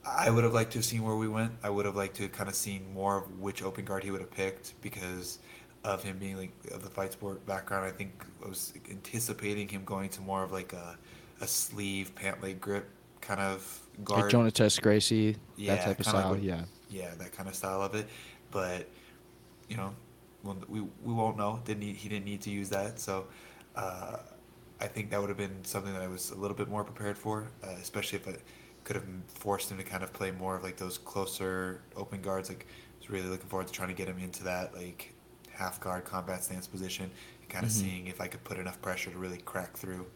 I 0.06 0.30
would 0.30 0.44
have 0.44 0.54
liked 0.54 0.72
to 0.72 0.78
have 0.80 0.86
seen 0.86 1.04
where 1.04 1.16
we 1.16 1.28
went. 1.28 1.52
I 1.64 1.70
would 1.70 1.86
have 1.86 1.96
liked 1.96 2.16
to 2.18 2.24
have 2.24 2.32
kind 2.32 2.50
of 2.50 2.56
seen 2.56 2.94
more 2.94 3.18
of 3.18 3.40
which 3.40 3.62
open 3.62 3.84
guard 3.86 4.04
he 4.04 4.12
would 4.12 4.22
have 4.22 4.32
picked 4.32 4.74
because 4.82 5.40
of 5.84 6.04
him 6.04 6.18
being 6.18 6.38
like 6.38 6.52
of 6.72 6.82
the 6.84 6.90
fight 6.90 7.12
sport 7.14 7.46
background. 7.46 7.86
I 7.86 7.92
think 7.92 8.24
I 8.44 8.48
was 8.48 8.74
anticipating 8.90 9.68
him 9.68 9.84
going 9.86 10.10
to 10.10 10.22
more 10.22 10.44
of 10.44 10.52
like 10.52 10.74
a, 10.74 10.98
a 11.42 11.48
sleeve 11.48 12.14
pant 12.16 12.42
leg 12.42 12.60
grip 12.62 12.88
kind 13.22 13.40
of 13.42 13.82
guard. 14.04 14.32
Like 14.34 14.54
Jonatas 14.54 14.82
Gracie, 14.82 15.36
Yeah, 15.56 15.76
that 15.76 15.84
type 15.86 16.00
of 16.00 16.06
kinda 16.06 16.18
like 16.18 16.24
style. 16.24 16.32
what- 16.36 16.44
yeah. 16.44 16.64
Yeah, 16.90 17.14
that 17.16 17.32
kind 17.32 17.50
of 17.50 17.56
style 17.56 17.82
of 17.82 17.96
it. 17.96 18.08
But 18.52 18.88
you 19.70 19.78
know, 19.78 19.96
we 20.68 20.82
we 20.82 21.14
won't 21.14 21.38
know. 21.38 21.62
Didn't 21.66 21.82
need, 21.82 21.96
he 21.96 22.10
didn't 22.10 22.26
need 22.26 22.42
to 22.42 22.50
use 22.50 22.70
that. 22.70 23.00
So 23.00 23.28
uh, 23.76 24.18
I 24.80 24.88
think 24.88 25.10
that 25.12 25.20
would 25.20 25.30
have 25.30 25.38
been 25.38 25.64
something 25.64 25.94
that 25.94 26.02
I 26.02 26.08
was 26.08 26.32
a 26.32 26.36
little 26.36 26.56
bit 26.56 26.70
more 26.70 26.84
prepared 26.84 27.18
for, 27.18 27.48
uh, 27.64 27.76
especially 27.82 28.20
if 28.20 28.28
I 28.28 28.36
could 28.84 28.96
have 28.96 29.06
forced 29.28 29.72
him 29.72 29.78
to 29.78 29.84
kind 29.84 30.04
of 30.04 30.14
play 30.14 30.32
more 30.32 30.56
of 30.56 30.64
like 30.64 30.78
those 30.78 30.98
closer 30.98 31.82
open 31.96 32.22
guards. 32.22 32.50
Like, 32.50 32.66
I 32.70 33.00
was 33.00 33.10
really 33.10 33.28
looking 33.28 33.48
forward 33.50 33.68
to 33.68 33.74
trying 33.74 33.90
to 33.90 33.94
get 33.96 34.08
him 34.08 34.20
into 34.20 34.44
that 34.46 34.74
like 34.76 35.14
half 35.52 35.80
guard 35.80 36.06
combat 36.06 36.44
stance 36.44 36.68
position 36.68 37.10
and 37.42 37.50
kind 37.50 37.66
of 37.66 37.72
Mhm. 37.72 37.72
seeing 37.72 38.08
if 38.08 38.22
I 38.22 38.28
could 38.28 38.44
put 38.44 38.58
enough 38.60 38.82
pressure 38.82 39.12
to 39.12 39.18
really 39.18 39.40
crack 39.40 39.76
through 39.78 40.08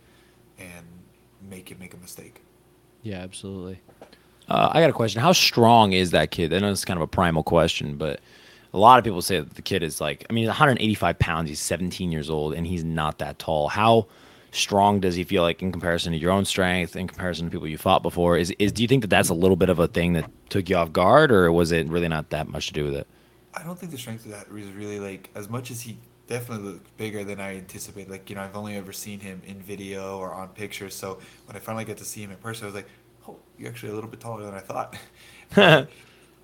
and 0.59 0.85
make 1.41 1.71
him 1.71 1.79
make 1.79 1.93
a 1.93 1.97
mistake. 1.97 2.41
Yeah, 3.01 3.17
absolutely. 3.19 3.81
Uh, 4.51 4.69
I 4.73 4.81
got 4.81 4.89
a 4.89 4.93
question. 4.93 5.21
How 5.21 5.31
strong 5.31 5.93
is 5.93 6.11
that 6.11 6.31
kid? 6.31 6.53
I 6.53 6.59
know 6.59 6.71
it's 6.71 6.83
kind 6.83 6.97
of 6.97 7.01
a 7.01 7.07
primal 7.07 7.41
question, 7.41 7.95
but 7.95 8.19
a 8.73 8.77
lot 8.77 8.99
of 8.99 9.05
people 9.05 9.21
say 9.21 9.39
that 9.39 9.55
the 9.55 9.61
kid 9.61 9.81
is 9.81 10.01
like, 10.01 10.25
I 10.29 10.33
mean, 10.33 10.41
he's 10.41 10.49
185 10.49 11.19
pounds. 11.19 11.47
He's 11.47 11.61
17 11.61 12.11
years 12.11 12.29
old, 12.29 12.53
and 12.53 12.67
he's 12.67 12.83
not 12.83 13.19
that 13.19 13.39
tall. 13.39 13.69
How 13.69 14.07
strong 14.51 14.99
does 14.99 15.15
he 15.15 15.23
feel 15.23 15.41
like 15.41 15.61
in 15.61 15.71
comparison 15.71 16.11
to 16.11 16.17
your 16.17 16.31
own 16.31 16.43
strength, 16.43 16.97
in 16.97 17.07
comparison 17.07 17.45
to 17.45 17.51
people 17.51 17.65
you 17.65 17.77
fought 17.77 18.03
before? 18.03 18.37
Is, 18.37 18.53
is 18.59 18.73
do 18.73 18.81
you 18.81 18.89
think 18.89 19.03
that 19.03 19.09
that's 19.09 19.29
a 19.29 19.33
little 19.33 19.55
bit 19.55 19.69
of 19.69 19.79
a 19.79 19.87
thing 19.87 20.11
that 20.13 20.29
took 20.49 20.69
you 20.69 20.75
off 20.75 20.91
guard, 20.91 21.31
or 21.31 21.49
was 21.53 21.71
it 21.71 21.87
really 21.87 22.09
not 22.09 22.29
that 22.31 22.49
much 22.49 22.67
to 22.67 22.73
do 22.73 22.83
with 22.83 22.95
it? 22.95 23.07
I 23.53 23.63
don't 23.63 23.79
think 23.79 23.93
the 23.93 23.97
strength 23.97 24.25
of 24.25 24.31
that 24.31 24.51
was 24.51 24.65
really 24.65 24.99
like 24.99 25.29
as 25.33 25.47
much 25.47 25.71
as 25.71 25.79
he 25.79 25.97
definitely 26.31 26.71
looked 26.71 26.97
bigger 26.97 27.23
than 27.23 27.39
I 27.41 27.57
anticipated. 27.57 28.09
Like 28.09 28.29
you 28.29 28.35
know, 28.35 28.41
I've 28.41 28.55
only 28.55 28.75
ever 28.77 28.93
seen 28.93 29.19
him 29.19 29.41
in 29.45 29.61
video 29.61 30.17
or 30.17 30.33
on 30.33 30.49
pictures. 30.49 30.95
So 30.95 31.19
when 31.45 31.55
I 31.55 31.59
finally 31.59 31.85
got 31.85 31.97
to 31.97 32.05
see 32.05 32.21
him 32.21 32.31
in 32.31 32.37
person, 32.37 32.65
I 32.65 32.67
was 32.67 32.75
like, 32.75 32.87
"Oh, 32.87 33.00
you're 33.61 33.69
actually 33.71 33.91
a 33.91 33.95
little 33.95 34.09
bit 34.09 34.19
taller 34.19 34.43
than 34.45 34.53
I 34.55 34.59
thought." 34.61 34.97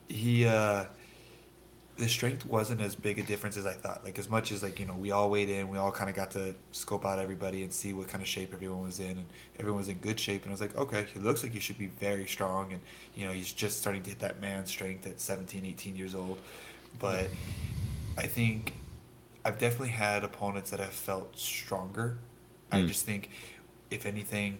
He, 0.09 0.45
uh, 0.45 0.85
the 1.97 2.07
strength 2.07 2.45
wasn't 2.45 2.79
as 2.79 2.95
big 2.95 3.17
a 3.17 3.23
difference 3.23 3.57
as 3.57 3.65
I 3.65 3.73
thought. 3.73 4.03
Like 4.03 4.19
as 4.19 4.29
much 4.29 4.51
as 4.51 4.61
like 4.61 4.79
you 4.79 4.85
know, 4.85 4.93
we 4.93 5.09
all 5.11 5.31
weighed 5.31 5.49
in, 5.49 5.67
we 5.67 5.79
all 5.79 5.91
kind 5.91 6.09
of 6.11 6.15
got 6.15 6.29
to 6.31 6.53
scope 6.71 7.05
out 7.05 7.17
everybody 7.17 7.63
and 7.63 7.73
see 7.73 7.93
what 7.93 8.07
kind 8.07 8.21
of 8.21 8.27
shape 8.27 8.53
everyone 8.53 8.83
was 8.83 8.99
in, 8.99 9.17
and 9.17 9.25
everyone 9.59 9.79
was 9.79 9.87
in 9.89 9.97
good 9.97 10.19
shape. 10.19 10.43
And 10.43 10.51
I 10.51 10.53
was 10.53 10.61
like, 10.61 10.77
okay, 10.77 11.07
he 11.11 11.19
looks 11.19 11.41
like 11.41 11.53
he 11.53 11.59
should 11.59 11.77
be 11.79 11.87
very 11.87 12.27
strong, 12.27 12.71
and 12.73 12.81
you 13.15 13.25
know, 13.25 13.31
he's 13.33 13.51
just 13.51 13.79
starting 13.79 14.03
to 14.03 14.09
hit 14.11 14.19
that 14.19 14.39
man 14.39 14.67
strength 14.67 15.07
at 15.07 15.19
17, 15.19 15.65
18 15.65 15.95
years 15.95 16.13
old. 16.13 16.39
But 16.99 17.31
I 18.17 18.27
think 18.27 18.73
I've 19.45 19.57
definitely 19.57 19.89
had 19.89 20.23
opponents 20.23 20.71
that 20.71 20.79
have 20.79 20.93
felt 20.93 21.37
stronger. 21.37 22.19
I 22.71 22.81
Mm. 22.81 22.87
just 22.87 23.05
think, 23.05 23.29
if 23.89 24.05
anything, 24.05 24.59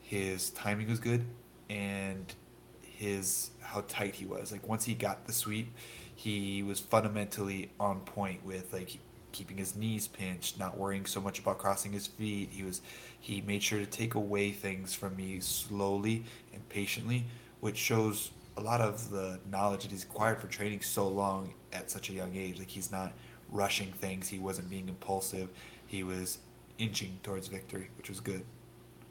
his 0.00 0.50
timing 0.50 0.88
was 0.88 1.00
good, 1.00 1.24
and 1.68 2.34
his 2.82 3.50
how 3.60 3.84
tight 3.86 4.14
he 4.16 4.26
was. 4.26 4.52
Like 4.52 4.68
once 4.68 4.84
he 4.84 4.94
got 4.94 5.26
the 5.26 5.32
sweep, 5.32 5.74
he 6.14 6.62
was 6.62 6.80
fundamentally 6.80 7.70
on 7.78 8.00
point 8.00 8.44
with 8.44 8.72
like 8.72 8.98
keeping 9.32 9.56
his 9.56 9.76
knees 9.76 10.08
pinched, 10.08 10.58
not 10.58 10.76
worrying 10.76 11.06
so 11.06 11.20
much 11.20 11.38
about 11.38 11.58
crossing 11.58 11.92
his 11.92 12.06
feet. 12.06 12.48
He 12.50 12.62
was 12.62 12.80
he 13.20 13.40
made 13.42 13.62
sure 13.62 13.78
to 13.78 13.86
take 13.86 14.14
away 14.14 14.50
things 14.52 14.94
from 14.94 15.16
me 15.16 15.40
slowly 15.40 16.24
and 16.52 16.68
patiently, 16.68 17.26
which 17.60 17.76
shows 17.76 18.30
a 18.56 18.60
lot 18.60 18.80
of 18.80 19.10
the 19.10 19.38
knowledge 19.50 19.82
that 19.82 19.92
he's 19.92 20.02
acquired 20.02 20.40
for 20.40 20.48
training 20.48 20.80
so 20.80 21.06
long 21.06 21.54
at 21.72 21.90
such 21.90 22.10
a 22.10 22.12
young 22.12 22.34
age. 22.34 22.58
Like 22.58 22.68
he's 22.68 22.90
not 22.90 23.12
rushing 23.50 23.92
things, 23.92 24.28
he 24.28 24.38
wasn't 24.38 24.68
being 24.68 24.88
impulsive. 24.88 25.48
He 25.86 26.02
was 26.02 26.38
inching 26.78 27.18
towards 27.22 27.48
victory, 27.48 27.90
which 27.96 28.08
was 28.08 28.20
good. 28.20 28.44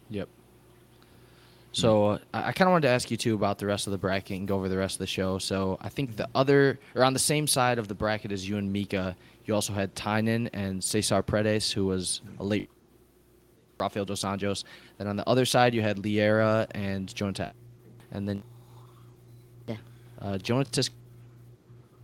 Yep. 0.09 0.27
So 1.71 2.05
uh, 2.05 2.17
I, 2.33 2.49
I 2.49 2.51
kind 2.53 2.67
of 2.67 2.71
wanted 2.71 2.87
to 2.87 2.93
ask 2.93 3.11
you 3.11 3.17
too 3.17 3.35
about 3.35 3.59
the 3.59 3.65
rest 3.65 3.87
of 3.87 3.91
the 3.91 3.97
bracket 3.97 4.37
and 4.37 4.47
go 4.47 4.55
over 4.55 4.69
the 4.69 4.77
rest 4.77 4.95
of 4.95 4.99
the 4.99 5.07
show. 5.07 5.37
So 5.37 5.77
I 5.81 5.89
think 5.89 6.15
the 6.15 6.27
other, 6.33 6.79
or 6.95 7.03
on 7.03 7.13
the 7.13 7.19
same 7.19 7.45
side 7.47 7.77
of 7.77 7.87
the 7.87 7.93
bracket 7.95 8.31
as 8.31 8.47
you 8.47 8.57
and 8.57 8.71
Mika, 8.71 9.15
you 9.45 9.53
also 9.53 9.73
had 9.73 9.95
Tynan 9.95 10.47
and 10.53 10.83
Cesar 10.83 11.21
Paredes, 11.21 11.71
who 11.71 11.85
was 11.85 12.21
a 12.39 12.43
late 12.43 12.69
Rafael 13.79 14.05
dos 14.05 14.23
Anjos. 14.23 14.63
Then 14.97 15.07
on 15.07 15.15
the 15.17 15.27
other 15.29 15.45
side, 15.45 15.73
you 15.75 15.81
had 15.81 15.97
Liera 15.97 16.67
and 16.71 17.13
Jonathan. 17.13 17.51
And 18.11 18.27
then 18.27 18.43
Yeah. 19.67 19.75
uh, 20.21 20.37
Jonatas 20.39 20.89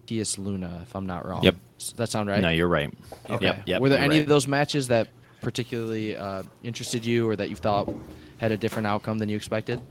Tias 0.05 0.38
Luna, 0.38 0.82
if 0.84 0.96
I'm 0.96 1.05
not 1.08 1.25
wrong. 1.25 1.43
Yep. 1.43 1.55
Does 1.79 1.93
that 1.93 2.10
sound 2.10 2.29
right? 2.29 2.41
No, 2.41 2.50
you're 2.50 2.67
right. 2.67 2.93
Okay. 3.29 3.46
Yep, 3.46 3.63
yep, 3.67 3.82
Were 3.82 3.89
there 3.89 4.00
any 4.00 4.15
right. 4.15 4.22
of 4.22 4.27
those 4.27 4.48
matches 4.48 4.88
that 4.89 5.08
particularly 5.41 6.15
uh, 6.15 6.43
interested 6.63 7.05
you 7.05 7.27
or 7.27 7.36
that 7.36 7.50
you 7.50 7.55
thought 7.55 7.89
had 8.38 8.52
a 8.52 8.58
different 8.58 8.88
outcome 8.88 9.18
than 9.18 9.30
you 9.30 9.36
expected? 9.36 9.82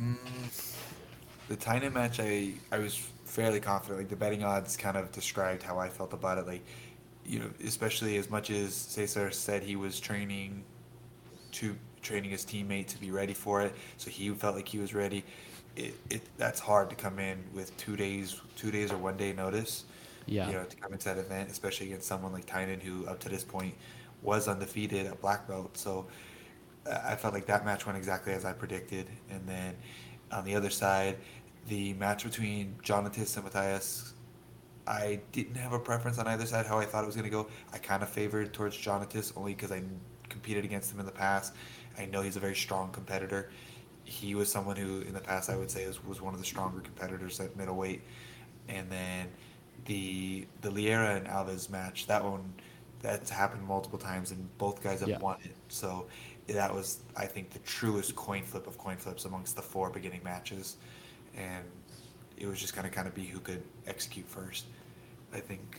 Mm, 0.00 0.16
the 1.48 1.56
Tynan 1.56 1.92
match, 1.92 2.20
I 2.20 2.52
I 2.72 2.78
was 2.78 2.96
fairly 3.24 3.60
confident. 3.60 3.98
Like 3.98 4.08
the 4.08 4.16
betting 4.16 4.44
odds 4.44 4.76
kind 4.76 4.96
of 4.96 5.12
described 5.12 5.62
how 5.62 5.78
I 5.78 5.88
felt 5.88 6.12
about 6.12 6.38
it. 6.38 6.46
Like, 6.46 6.64
you 7.24 7.38
know, 7.38 7.50
especially 7.64 8.16
as 8.16 8.30
much 8.30 8.50
as 8.50 8.74
Cesar 8.74 9.30
said 9.30 9.62
he 9.62 9.76
was 9.76 10.00
training 10.00 10.64
to 11.52 11.76
training 12.02 12.30
his 12.30 12.44
teammate 12.44 12.86
to 12.86 12.98
be 12.98 13.10
ready 13.10 13.34
for 13.34 13.62
it, 13.62 13.74
so 13.96 14.10
he 14.10 14.30
felt 14.30 14.54
like 14.54 14.68
he 14.68 14.78
was 14.78 14.94
ready. 14.94 15.24
It, 15.76 15.94
it 16.08 16.22
that's 16.38 16.60
hard 16.60 16.88
to 16.90 16.96
come 16.96 17.18
in 17.18 17.42
with 17.52 17.76
two 17.76 17.96
days, 17.96 18.40
two 18.56 18.70
days 18.70 18.92
or 18.92 18.96
one 18.96 19.16
day 19.16 19.32
notice. 19.32 19.84
Yeah. 20.26 20.48
You 20.48 20.54
know, 20.54 20.64
to 20.64 20.76
come 20.76 20.92
into 20.92 21.04
that 21.04 21.18
event, 21.18 21.50
especially 21.50 21.86
against 21.86 22.08
someone 22.08 22.32
like 22.32 22.46
Tynan, 22.46 22.80
who 22.80 23.06
up 23.06 23.20
to 23.20 23.28
this 23.28 23.44
point 23.44 23.74
was 24.22 24.48
undefeated 24.48 25.06
at 25.06 25.20
black 25.20 25.46
belt. 25.46 25.76
So 25.76 26.06
I 26.90 27.16
felt 27.16 27.34
like 27.34 27.46
that 27.46 27.64
match 27.64 27.86
went 27.86 27.98
exactly 27.98 28.32
as 28.32 28.44
I 28.44 28.52
predicted. 28.52 29.08
And 29.30 29.46
then 29.48 29.74
on 30.30 30.44
the 30.44 30.54
other 30.54 30.70
side, 30.70 31.16
the 31.68 31.94
match 31.94 32.24
between 32.24 32.76
Jonatas 32.82 33.36
and 33.36 33.44
Matthias, 33.44 34.14
I 34.86 35.20
didn't 35.32 35.56
have 35.56 35.72
a 35.72 35.78
preference 35.78 36.18
on 36.18 36.28
either 36.28 36.46
side 36.46 36.66
how 36.66 36.78
I 36.78 36.84
thought 36.84 37.02
it 37.02 37.06
was 37.06 37.16
going 37.16 37.24
to 37.24 37.30
go. 37.30 37.48
I 37.72 37.78
kind 37.78 38.02
of 38.02 38.08
favored 38.08 38.52
towards 38.52 38.76
Jonatas 38.76 39.32
only 39.36 39.54
because 39.54 39.72
I 39.72 39.82
competed 40.28 40.64
against 40.64 40.92
him 40.92 41.00
in 41.00 41.06
the 41.06 41.12
past. 41.12 41.54
I 41.98 42.06
know 42.06 42.22
he's 42.22 42.36
a 42.36 42.40
very 42.40 42.54
strong 42.54 42.90
competitor. 42.92 43.50
He 44.04 44.34
was 44.36 44.50
someone 44.50 44.76
who, 44.76 45.00
in 45.00 45.12
the 45.12 45.20
past, 45.20 45.50
I 45.50 45.56
would 45.56 45.70
say 45.70 45.86
was, 45.86 46.04
was 46.04 46.20
one 46.20 46.34
of 46.34 46.40
the 46.40 46.46
stronger 46.46 46.80
competitors 46.80 47.40
at 47.40 47.56
middleweight. 47.56 48.02
And 48.68 48.88
then 48.90 49.28
the 49.86 50.46
the 50.60 50.70
Liera 50.70 51.16
and 51.16 51.26
Alves 51.26 51.68
match, 51.70 52.06
that 52.06 52.24
one, 52.24 52.52
that's 53.02 53.30
happened 53.30 53.64
multiple 53.64 53.98
times, 53.98 54.30
and 54.30 54.56
both 54.58 54.82
guys 54.82 55.00
have 55.00 55.08
Yeah. 55.08 55.18
won 55.18 55.38
it. 55.42 55.56
So 55.68 56.06
that 56.48 56.72
was, 56.74 57.00
I 57.16 57.26
think, 57.26 57.50
the 57.50 57.58
truest 57.60 58.14
coin 58.16 58.42
flip 58.42 58.66
of 58.66 58.78
coin 58.78 58.96
flips 58.96 59.24
amongst 59.24 59.56
the 59.56 59.62
four 59.62 59.90
beginning 59.90 60.20
matches, 60.22 60.76
and 61.36 61.64
it 62.36 62.46
was 62.46 62.60
just 62.60 62.74
gonna 62.74 62.88
kind 62.90 63.08
of 63.08 63.14
be 63.14 63.24
who 63.24 63.40
could 63.40 63.62
execute 63.86 64.26
first. 64.28 64.66
I 65.32 65.40
think 65.40 65.78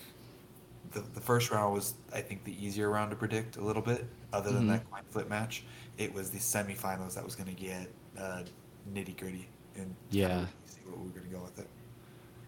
the 0.91 1.01
the 1.13 1.21
first 1.21 1.51
round 1.51 1.73
was, 1.73 1.93
I 2.13 2.21
think, 2.21 2.43
the 2.43 2.65
easier 2.65 2.89
round 2.89 3.11
to 3.11 3.15
predict 3.15 3.57
a 3.57 3.61
little 3.61 3.81
bit. 3.81 4.05
Other 4.33 4.51
than 4.51 4.63
Mhm. 4.65 4.69
that 4.69 4.91
coin 4.91 5.03
flip 5.09 5.29
match, 5.29 5.63
it 5.97 6.13
was 6.13 6.29
the 6.31 6.39
semifinals 6.39 7.13
that 7.15 7.23
was 7.23 7.35
gonna 7.35 7.53
get 7.53 7.89
uh, 8.17 8.43
nitty 8.91 9.15
gritty 9.17 9.47
and 9.75 9.95
Yeah. 10.09 10.47
see 10.65 10.79
what 10.85 10.97
we 10.99 11.05
were 11.09 11.19
gonna 11.19 11.27
go 11.27 11.41
with 11.43 11.59
it. 11.59 11.67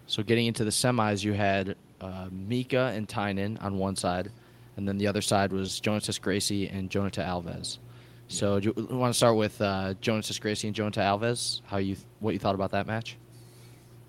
So 0.07 0.23
getting 0.23 0.47
into 0.47 0.63
the 0.65 0.71
semis, 0.71 1.23
you 1.23 1.33
had 1.33 1.75
uh, 2.01 2.27
Mika 2.31 2.91
and 2.95 3.07
Tynan 3.07 3.57
on 3.57 3.77
one 3.77 3.95
side, 3.95 4.31
and 4.77 4.87
then 4.87 4.97
the 4.97 5.05
other 5.05 5.21
side 5.21 5.51
was 5.51 5.79
Jonatas 5.81 6.19
Gracie 6.19 6.67
and 6.69 6.89
Jonata 6.89 7.23
Alves. 7.25 7.77
So 8.29 8.59
do 8.59 8.73
you 8.75 8.85
want 8.95 9.11
to 9.11 9.17
start 9.17 9.35
with 9.35 9.59
uh, 9.61 9.95
Jonatas 10.01 10.39
Gracie 10.39 10.67
and 10.67 10.75
Jonata 10.75 11.01
Alves? 11.01 11.61
How 11.65 11.77
you 11.77 11.97
what 12.19 12.33
you 12.33 12.39
thought 12.39 12.55
about 12.55 12.71
that 12.71 12.85
match? 12.87 13.17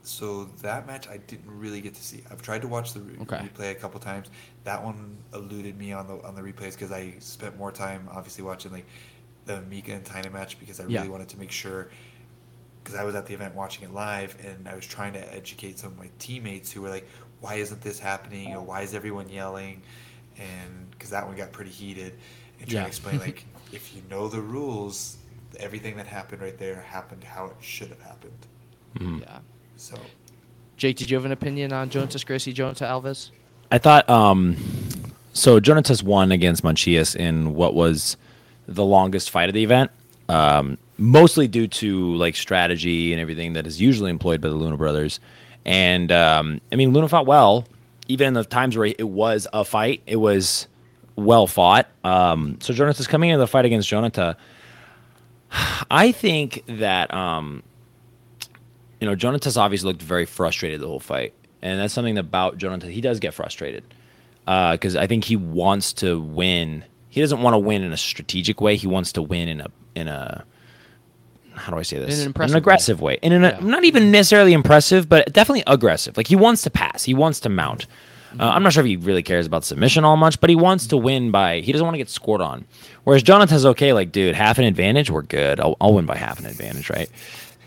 So 0.02 0.44
that 0.62 0.86
match 0.86 1.08
I 1.08 1.16
didn't 1.18 1.50
really 1.50 1.80
get 1.80 1.94
to 1.94 2.02
see. 2.02 2.22
I've 2.30 2.42
tried 2.42 2.62
to 2.62 2.68
watch 2.68 2.92
the 2.92 3.00
re- 3.00 3.18
Okay. 3.22 3.38
replay 3.38 3.70
a 3.72 3.74
couple 3.74 3.98
times. 3.98 4.28
That 4.64 4.82
one 4.84 5.16
eluded 5.34 5.78
me 5.78 5.92
on 5.92 6.06
the 6.06 6.20
on 6.22 6.34
the 6.34 6.42
replays 6.42 6.72
because 6.72 6.92
I 6.92 7.14
spent 7.18 7.58
more 7.58 7.72
time 7.72 8.08
obviously 8.12 8.44
watching 8.44 8.72
like 8.72 8.86
the 9.46 9.62
Mika 9.62 9.92
and 9.92 10.04
Tina 10.04 10.30
match 10.30 10.60
because 10.60 10.80
I 10.80 10.84
really 10.84 10.94
Yeah. 10.94 11.06
wanted 11.08 11.28
to 11.30 11.38
make 11.38 11.50
sure 11.50 11.88
because 12.84 12.98
I 12.98 13.04
was 13.04 13.14
at 13.14 13.26
the 13.26 13.34
event 13.34 13.54
watching 13.54 13.84
it 13.84 13.92
live 13.92 14.36
and 14.44 14.68
I 14.68 14.74
was 14.74 14.86
trying 14.86 15.14
to 15.14 15.34
educate 15.34 15.78
some 15.78 15.92
of 15.92 15.98
my 15.98 16.10
teammates 16.18 16.70
who 16.70 16.82
were 16.82 16.90
like, 16.90 17.06
"Why 17.40 17.54
isn't 17.54 17.80
this 17.80 17.98
happening?" 17.98 18.54
or 18.54 18.60
"Why 18.62 18.82
is 18.82 18.94
everyone 18.94 19.28
yelling?" 19.30 19.82
And 20.38 20.90
because 20.90 21.10
that 21.10 21.26
one 21.26 21.36
got 21.36 21.52
pretty 21.52 21.70
heated, 21.70 22.14
and 22.58 22.68
trying 22.68 22.76
Yeah. 22.76 22.82
to 22.82 22.88
explain 22.88 23.18
like, 23.20 23.44
if 23.72 23.94
you 23.94 24.02
know 24.10 24.28
the 24.28 24.40
rules, 24.40 25.16
everything 25.58 25.96
that 25.96 26.06
happened 26.06 26.42
right 26.42 26.58
there 26.58 26.80
happened 26.80 27.24
how 27.24 27.46
it 27.46 27.56
should 27.60 27.88
have 27.88 28.00
happened. 28.02 28.46
Mhm. 28.98 29.20
Yeah. 29.20 29.38
So 29.76 29.96
Jake, 30.76 30.96
did 30.96 31.10
you 31.10 31.16
have 31.16 31.24
an 31.24 31.32
opinion 31.32 31.72
on 31.72 31.90
Jonatas 31.90 32.24
Gracie, 32.24 32.54
Jonata 32.54 32.86
Alves? 32.88 33.30
I 33.70 33.78
thought 33.78 34.08
um 34.08 34.56
so 35.32 35.60
Jonatas 35.60 36.02
won 36.02 36.32
against 36.32 36.64
Matthias 36.64 37.14
in 37.14 37.54
what 37.54 37.74
was 37.74 38.16
the 38.66 38.84
longest 38.84 39.30
fight 39.30 39.48
of 39.48 39.54
the 39.54 39.62
event. 39.62 39.90
Um 40.28 40.78
mostly 40.98 41.48
due 41.48 41.66
to 41.66 42.14
like 42.16 42.36
strategy 42.36 43.12
and 43.12 43.20
everything 43.20 43.54
that 43.54 43.66
is 43.66 43.80
usually 43.80 44.10
employed 44.10 44.40
by 44.40 44.48
the 44.48 44.54
Luna 44.54 44.76
brothers. 44.76 45.20
And 45.64 46.10
um 46.12 46.60
I 46.72 46.76
mean 46.76 46.92
Luna 46.92 47.08
fought 47.08 47.26
well, 47.26 47.66
even 48.08 48.28
in 48.28 48.34
the 48.34 48.44
times 48.44 48.76
where 48.76 48.86
it 48.86 49.08
was 49.08 49.46
a 49.52 49.64
fight, 49.64 50.02
it 50.06 50.16
was 50.16 50.66
well 51.16 51.46
fought. 51.46 51.88
Um 52.04 52.58
so 52.60 52.72
is 52.72 53.06
coming 53.06 53.30
into 53.30 53.38
the 53.40 53.46
fight 53.46 53.64
against 53.64 53.90
Jonata 53.90 54.36
I 55.90 56.12
think 56.12 56.64
that 56.66 57.12
um 57.12 57.62
you 59.00 59.06
know, 59.08 59.16
Jonatas 59.16 59.56
obviously 59.56 59.88
looked 59.88 60.02
very 60.02 60.26
frustrated 60.26 60.80
the 60.80 60.86
whole 60.86 61.00
fight, 61.00 61.32
and 61.62 61.80
that's 61.80 61.94
something 61.94 62.18
about 62.18 62.58
Jonata. 62.58 62.90
He 62.90 63.00
does 63.00 63.18
get 63.18 63.32
frustrated 63.32 63.82
because 64.44 64.94
I 64.94 65.06
think 65.06 65.24
he 65.24 65.36
wants 65.36 65.92
to 65.94 66.20
win. 66.20 66.84
He 67.08 67.20
doesn't 67.20 67.40
want 67.40 67.54
to 67.54 67.58
win 67.58 67.82
in 67.82 67.92
a 67.92 67.96
strategic 67.96 68.60
way. 68.60 68.76
He 68.76 68.86
wants 68.86 69.12
to 69.12 69.22
win 69.22 69.48
in 69.48 69.60
a 69.62 69.66
in 69.94 70.08
a 70.08 70.44
how 71.54 71.72
do 71.72 71.78
I 71.78 71.82
say 71.82 71.98
this? 71.98 72.14
In 72.16 72.20
an 72.20 72.26
impressive 72.28 72.56
aggressive 72.56 73.00
way. 73.00 73.18
And 73.22 73.34
in 73.34 73.44
a, 73.44 73.50
Yeah. 73.50 73.60
not 73.60 73.84
even 73.84 74.10
necessarily 74.10 74.52
impressive, 74.52 75.08
but 75.08 75.32
definitely 75.32 75.64
aggressive. 75.66 76.16
Like 76.16 76.26
he 76.26 76.36
wants 76.36 76.62
to 76.62 76.70
pass. 76.70 77.04
He 77.04 77.14
wants 77.14 77.40
to 77.40 77.48
mount. 77.48 77.86
Uh, 78.38 78.48
I'm 78.48 78.62
not 78.62 78.72
sure 78.72 78.82
if 78.82 78.86
he 78.86 78.96
really 78.96 79.22
cares 79.22 79.46
about 79.46 79.64
submission 79.64 80.04
all 80.04 80.16
much, 80.16 80.40
but 80.40 80.50
he 80.50 80.56
wants 80.56 80.86
to 80.88 80.96
win 80.96 81.30
by. 81.30 81.60
He 81.60 81.72
doesn't 81.72 81.84
want 81.84 81.94
to 81.94 81.98
get 81.98 82.08
scored 82.08 82.40
on. 82.40 82.64
Whereas 83.04 83.22
Jonathan's 83.22 83.66
okay. 83.66 83.92
Like, 83.92 84.12
dude, 84.12 84.34
half 84.34 84.58
an 84.58 84.64
advantage, 84.64 85.10
we're 85.10 85.22
good. 85.22 85.60
I'll, 85.60 85.76
I'll 85.80 85.94
win 85.94 86.06
by 86.06 86.16
half 86.16 86.38
an 86.38 86.46
advantage, 86.46 86.90
right? 86.90 87.10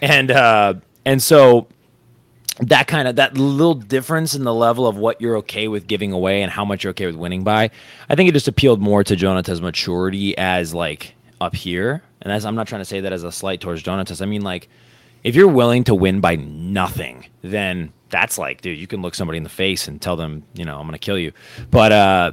And 0.02 0.32
uh, 0.32 0.76
and 1.06 1.22
so 1.22 1.68
that 2.60 2.88
kind 2.88 3.08
of 3.08 3.16
that 3.16 3.38
little 3.38 3.74
difference 3.74 4.36
in 4.36 4.44
the 4.44 4.54
level 4.54 4.88
of 4.88 4.96
what 4.96 5.20
you're 5.20 5.38
okay 5.38 5.68
with 5.68 5.88
giving 5.88 6.12
away 6.12 6.44
and 6.44 6.52
how 6.52 6.64
much 6.64 6.84
you're 6.84 6.92
okay 6.92 7.08
with 7.08 7.16
winning 7.16 7.44
by, 7.44 7.72
I 8.10 8.16
think 8.16 8.30
it 8.30 8.34
just 8.34 8.48
appealed 8.48 8.80
more 8.82 9.04
to 9.04 9.16
Jonathan's 9.16 9.62
maturity 9.62 10.38
as 10.38 10.74
like 10.74 11.16
up 11.42 11.56
here. 11.56 12.04
And 12.22 12.32
as 12.32 12.46
I'm 12.46 12.56
not 12.56 12.68
trying 12.68 12.82
to 12.82 12.86
say 12.86 13.02
that 13.02 13.12
as 13.12 13.24
a 13.24 13.32
slight 13.32 13.60
towards 13.60 13.84
Jonatas. 13.84 14.22
I 14.22 14.26
mean 14.26 14.44
like 14.44 14.70
if 15.24 15.36
you're 15.36 15.48
willing 15.48 15.84
to 15.86 15.96
win 15.96 16.20
by 16.20 16.36
nothing, 16.36 17.26
then 17.42 17.92
that's 18.14 18.38
like, 18.38 18.62
dude, 18.62 18.78
you 18.78 18.86
can 18.86 19.02
look 19.02 19.16
somebody 19.16 19.38
in 19.38 19.44
the 19.44 19.50
face 19.50 19.88
and 19.88 20.00
tell 20.00 20.16
them, 20.16 20.44
you 20.54 20.64
know, 20.66 20.80
I'm 20.80 20.86
gonna 20.86 21.00
kill 21.00 21.18
you. 21.18 21.34
But 21.72 21.92
uh 21.92 22.32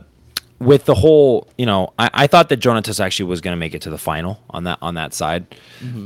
with 0.61 0.85
the 0.85 0.95
whole, 0.95 1.49
you 1.57 1.65
know, 1.65 1.95
I, 1.99 2.11
I 2.13 2.27
thought 2.27 2.51
that 2.51 2.61
Jonatas 2.61 3.01
actually 3.01 3.31
was 3.31 3.41
gonna 3.41 3.57
make 3.57 3.75
it 3.75 3.81
to 3.83 3.91
the 3.91 3.99
final 3.99 4.39
on 4.51 4.65
that 4.65 4.79
on 4.83 4.95
that 4.95 5.15
side. 5.15 5.47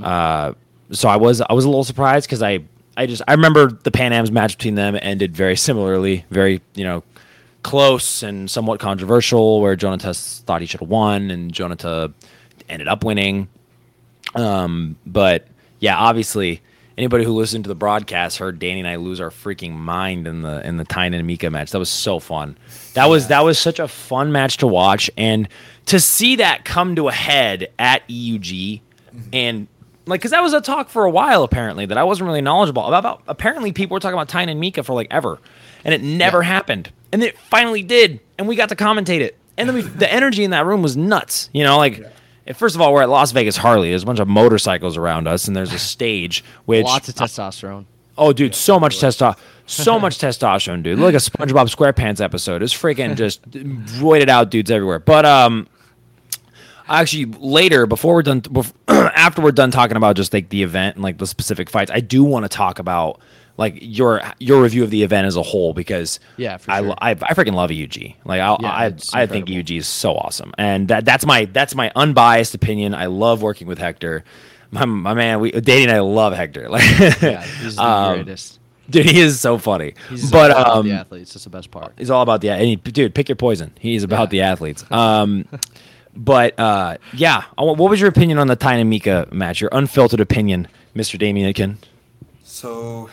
Uh 0.03 0.55
so 0.93 1.09
I 1.09 1.17
was 1.17 1.41
I 1.41 1.53
was 1.53 1.65
a 1.65 1.69
little 1.69 1.83
surprised 1.85 2.29
because 2.29 2.41
I 2.43 2.61
I 2.97 3.07
just 3.07 3.23
I 3.27 3.33
remember 3.33 3.73
the 3.73 3.91
Pan 3.91 4.13
Am's 4.13 4.31
match 4.31 4.57
between 4.57 4.77
them 4.77 4.97
ended 5.03 5.35
very 5.37 5.57
similarly, 5.57 6.25
very 6.31 6.63
you 6.75 6.85
know 6.85 7.03
close 7.65 8.23
and 8.23 8.49
somewhat 8.49 8.79
controversial, 8.79 9.61
where 9.61 9.75
Jonatas 9.77 10.43
thought 10.43 10.61
he 10.61 10.67
should 10.69 10.81
have 10.81 10.89
won 10.89 11.31
and 11.33 11.53
Jonata 11.53 12.13
ended 12.69 12.87
up 12.87 13.03
winning. 13.03 13.49
Um, 14.37 14.97
but 15.05 15.49
yeah, 15.81 15.97
obviously 15.99 16.63
anybody 16.97 17.25
who 17.25 17.33
listened 17.33 17.65
to 17.65 17.69
the 17.69 17.75
broadcast 17.75 18.39
heard 18.39 18.59
Danny 18.59 18.81
and 18.81 18.89
I 18.89 18.97
lose 18.97 19.21
our 19.21 19.31
freaking 19.31 19.73
mind 19.73 20.27
in 20.27 20.43
the 20.43 20.67
in 20.67 20.77
the 20.77 20.85
Tyne 20.85 21.15
and 21.15 21.27
Mika 21.27 21.51
match. 21.51 21.71
That 21.73 21.79
was 21.79 21.89
so 21.89 22.19
fun. 22.19 22.57
That 22.95 23.07
was 23.07 23.29
that 23.29 23.45
was 23.45 23.59
such 23.59 23.79
a 23.79 23.89
fun 23.89 24.33
match 24.33 24.59
to 24.59 24.67
watch 24.67 25.11
and 25.17 25.49
to 25.87 26.01
see 26.01 26.37
that 26.37 26.65
come 26.65 26.97
to 26.97 27.09
a 27.09 27.13
head 27.13 27.69
at 27.79 28.07
EUG 28.09 28.81
mm-hmm. 28.81 29.21
and 29.33 29.69
like 30.07 30.21
because 30.21 30.31
that 30.33 30.43
was 30.43 30.53
a 30.53 30.61
talk 30.61 30.89
for 30.89 31.05
a 31.05 31.11
while 31.11 31.43
apparently 31.43 31.87
that 31.87 31.99
I 31.99 32.05
wasn't 32.05 32.27
really 32.27 32.43
knowledgeable 32.43 32.85
about. 32.87 32.99
about 32.99 33.23
apparently 33.27 33.73
people 33.73 33.95
were 33.95 34.01
talking 34.01 34.15
about 34.15 34.29
Tyne 34.29 34.49
and 34.49 34.61
Mika 34.61 34.83
for 34.83 34.95
like 34.95 35.09
ever, 35.11 35.39
and 35.85 35.95
it 35.95 36.03
never 36.03 36.43
Yeah. 36.43 36.49
happened, 36.49 36.91
and 37.13 37.23
it 37.23 37.39
finally 37.39 37.83
did, 37.83 38.21
and 38.39 38.47
we 38.47 38.57
got 38.57 38.69
to 38.69 38.77
commentate 38.77 39.21
it, 39.21 39.37
and 39.57 39.69
then 39.69 39.75
we 39.75 39.83
the 39.83 40.11
energy 40.13 40.45
in 40.45 40.51
that 40.51 40.67
room 40.67 40.83
was 40.83 40.97
nuts. 40.97 41.51
You 41.53 41.65
know, 41.65 41.77
like. 41.79 42.05
And 42.47 42.57
First 42.57 42.75
of 42.75 42.81
all, 42.81 42.93
we're 42.93 43.03
at 43.03 43.09
Las 43.09 43.33
Vegas 43.33 43.57
Harley. 43.57 43.91
There's 43.91 44.03
a 44.03 44.07
bunch 44.07 44.21
of 44.21 44.29
motorcycles 44.29 44.97
around 44.97 45.27
us, 45.29 45.47
and 45.49 45.57
there's 45.57 45.73
a 45.73 45.79
stage 45.79 46.45
which 46.65 46.85
Lots 46.85 47.09
of 47.09 47.15
testosterone. 47.15 47.87
Oh, 48.17 48.33
dude, 48.33 48.55
so 48.55 48.79
much 48.79 48.99
testosterone, 48.99 49.39
so 49.67 49.99
much 50.01 50.19
testosterone, 50.19 50.83
dude. 50.83 50.99
Like 50.99 51.15
a 51.15 51.19
SpongeBob 51.19 51.75
SquarePants 51.75 52.21
episode. 52.21 52.63
It's 52.63 52.75
freaking 52.75 53.17
just 53.17 53.43
roided 53.51 54.29
out 54.29 54.51
dudes 54.51 54.71
everywhere. 54.71 55.01
But 55.01 55.27
um, 55.27 55.67
actually, 56.89 57.25
later 57.25 57.87
before 57.87 58.15
we're 58.15 58.23
done, 58.23 58.41
bef- 58.43 58.73
after 58.89 59.43
we're 59.43 59.51
done 59.53 59.71
talking 59.73 59.97
about 59.97 60.15
just 60.17 60.33
like 60.33 60.49
the 60.51 60.63
event 60.63 60.97
and 60.97 61.03
like 61.03 61.19
the 61.19 61.27
specific 61.27 61.69
fights, 61.69 61.91
I 61.91 62.01
do 62.01 62.23
want 62.23 62.45
to 62.45 62.49
talk 62.49 62.79
about 62.79 63.21
like 63.57 63.79
your 63.81 64.21
your 64.39 64.63
review 64.63 64.83
of 64.85 64.91
the 64.91 65.03
event 65.03 65.27
as 65.27 65.37
a 65.37 65.43
whole 65.43 65.73
because 65.75 66.19
Yeah, 66.37 66.57
for 66.57 66.71
I, 66.73 66.79
sure. 66.81 66.89
lo- 66.89 66.95
I 67.01 67.11
I 67.13 67.15
freaking 67.35 67.55
love 67.55 67.71
EUG. 67.71 68.15
Like 68.25 68.41
I 68.41 68.57
Yeah, 68.61 68.69
I, 68.69 68.85
I 68.87 69.27
think 69.27 69.49
incredible. 69.49 69.53
EUG 69.75 69.79
is 69.79 69.89
so 69.89 70.15
awesome, 70.17 70.53
and 70.59 70.89
that 70.89 71.05
that's 71.05 71.25
my 71.25 71.45
that's 71.47 71.75
my 71.75 71.93
unbiased 71.95 72.55
opinion. 72.55 72.95
I 72.95 73.07
love 73.07 73.43
working 73.43 73.67
with 73.67 73.79
Hector. 73.79 74.25
My, 74.71 74.85
my 74.87 75.15
man, 75.15 75.39
we 75.39 75.53
dating. 75.53 75.95
I 75.95 76.01
love 76.01 76.33
Hector. 76.33 76.69
Like, 76.69 76.83
Yeah, 77.23 77.43
he's 77.45 77.77
the 77.77 77.83
um, 77.85 78.15
greatest. 78.25 78.59
dude, 78.91 79.07
he 79.07 79.21
is 79.21 79.39
so 79.39 79.57
funny. 79.57 79.95
He's 80.11 80.33
but 80.33 80.51
all 80.51 80.61
about 80.63 80.77
um, 80.79 80.89
the 80.89 80.95
athletes. 80.95 81.33
That's 81.35 81.45
the 81.45 81.51
best 81.51 81.71
part. 81.71 81.93
He's 81.97 82.11
all 82.11 82.23
about 82.23 82.41
the 82.41 82.51
and 82.51 82.63
he, 82.63 82.75
dude. 82.77 83.15
Pick 83.15 83.29
your 83.29 83.37
poison. 83.37 83.73
He's 83.79 84.03
about 84.03 84.23
Yeah. 84.25 84.27
the 84.31 84.41
athletes. 84.43 84.85
Um, 84.91 85.47
but 86.17 86.59
uh, 86.59 86.97
yeah. 87.13 87.45
What 87.57 87.79
was 87.79 88.01
your 88.01 88.09
opinion 88.09 88.39
on 88.39 88.49
the 88.49 88.57
Tyne 88.57 88.81
and 88.81 88.91
Mika 88.91 89.29
match? 89.31 89.61
Your 89.61 89.71
unfiltered 89.73 90.19
opinion, 90.21 90.67
Mister 90.93 91.17
Damien 91.19 91.49
Akin. 91.49 91.79
So, 92.43 93.11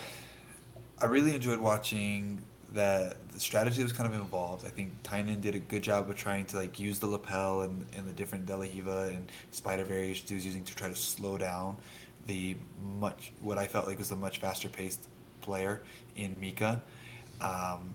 I 1.01 1.05
really 1.05 1.34
enjoyed 1.36 1.60
watching 1.60 2.41
that. 2.74 3.17
The 3.34 3.39
strategy 3.39 3.81
was 3.81 3.93
kind 3.93 4.13
of 4.13 4.20
involved. 4.20 4.65
I 4.65 4.70
think 4.70 4.91
Tynan 5.03 5.39
did 5.39 5.55
a 5.55 5.60
good 5.60 5.81
job 5.81 6.10
of 6.10 6.15
trying 6.17 6.46
to 6.46 6.58
like 6.58 6.79
use 6.79 7.00
the 7.00 7.08
lapel 7.08 7.62
and, 7.62 7.86
and 7.96 8.08
the 8.08 8.12
different 8.12 8.46
De 8.46 8.55
La 8.55 8.63
Riva 8.63 9.10
and 9.13 9.31
spider 9.51 9.86
variations 9.86 10.29
he 10.29 10.36
was 10.36 10.46
using 10.46 10.63
to 10.65 10.75
try 10.75 10.89
to 10.89 10.96
slow 10.96 11.38
down 11.38 11.77
the 12.27 12.55
much 13.00 13.31
what 13.41 13.58
I 13.58 13.67
felt 13.67 13.88
like 13.88 13.98
was 13.98 14.12
a 14.12 14.15
much 14.15 14.39
faster 14.39 14.70
paced 14.70 15.08
player 15.41 15.81
in 16.15 16.36
Mika. 16.39 16.81
Um, 17.39 17.91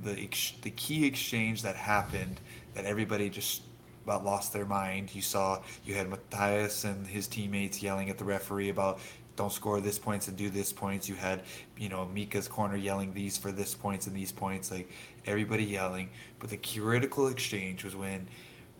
the 0.00 0.18
ex- 0.20 0.54
the 0.62 0.70
key 0.70 1.06
exchange 1.06 1.62
that 1.62 1.76
happened 1.76 2.40
that 2.74 2.84
everybody 2.84 3.28
just 3.28 3.62
about 4.04 4.24
lost 4.24 4.52
their 4.52 4.64
mind. 4.64 5.14
You 5.14 5.22
saw 5.22 5.62
you 5.84 5.94
had 5.94 6.08
Matthias 6.08 6.84
and 6.84 7.06
his 7.06 7.26
teammates 7.26 7.82
yelling 7.82 8.10
at 8.10 8.18
the 8.18 8.24
referee 8.24 8.68
about 8.68 9.00
don't 9.42 9.52
score 9.52 9.80
this 9.80 9.98
points 9.98 10.28
and 10.28 10.36
do 10.36 10.48
this 10.48 10.72
points. 10.72 11.08
You 11.08 11.14
had 11.14 11.42
you 11.76 11.88
know 11.88 12.06
Mika's 12.06 12.48
corner 12.48 12.76
yelling 12.76 13.12
these 13.12 13.36
for 13.36 13.52
this 13.52 13.74
points 13.74 14.06
and 14.06 14.16
these 14.16 14.32
points. 14.32 14.70
Like 14.70 14.90
everybody 15.26 15.64
yelling. 15.64 16.08
But 16.38 16.50
the 16.50 16.56
critical 16.56 17.28
exchange 17.28 17.84
was 17.84 17.94
when 17.94 18.28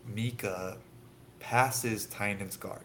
Mika 0.07 0.77
passes 1.39 2.05
Tynan's 2.07 2.57
guard, 2.57 2.83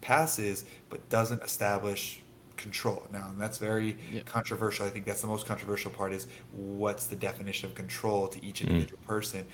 passes 0.00 0.64
but 0.88 1.08
doesn't 1.08 1.42
establish 1.42 2.22
control. 2.56 3.06
Now, 3.10 3.28
and 3.30 3.40
that's 3.40 3.58
very 3.58 3.96
Yeah. 4.12 4.20
controversial. 4.22 4.86
I 4.86 4.90
think 4.90 5.06
that's 5.06 5.22
the 5.22 5.26
most 5.26 5.46
controversial 5.46 5.90
part 5.90 6.12
is 6.12 6.26
what's 6.52 7.06
the 7.06 7.16
definition 7.16 7.68
of 7.68 7.74
control 7.74 8.28
to 8.28 8.44
each 8.44 8.60
mm. 8.60 8.68
individual 8.68 9.00
person. 9.06 9.46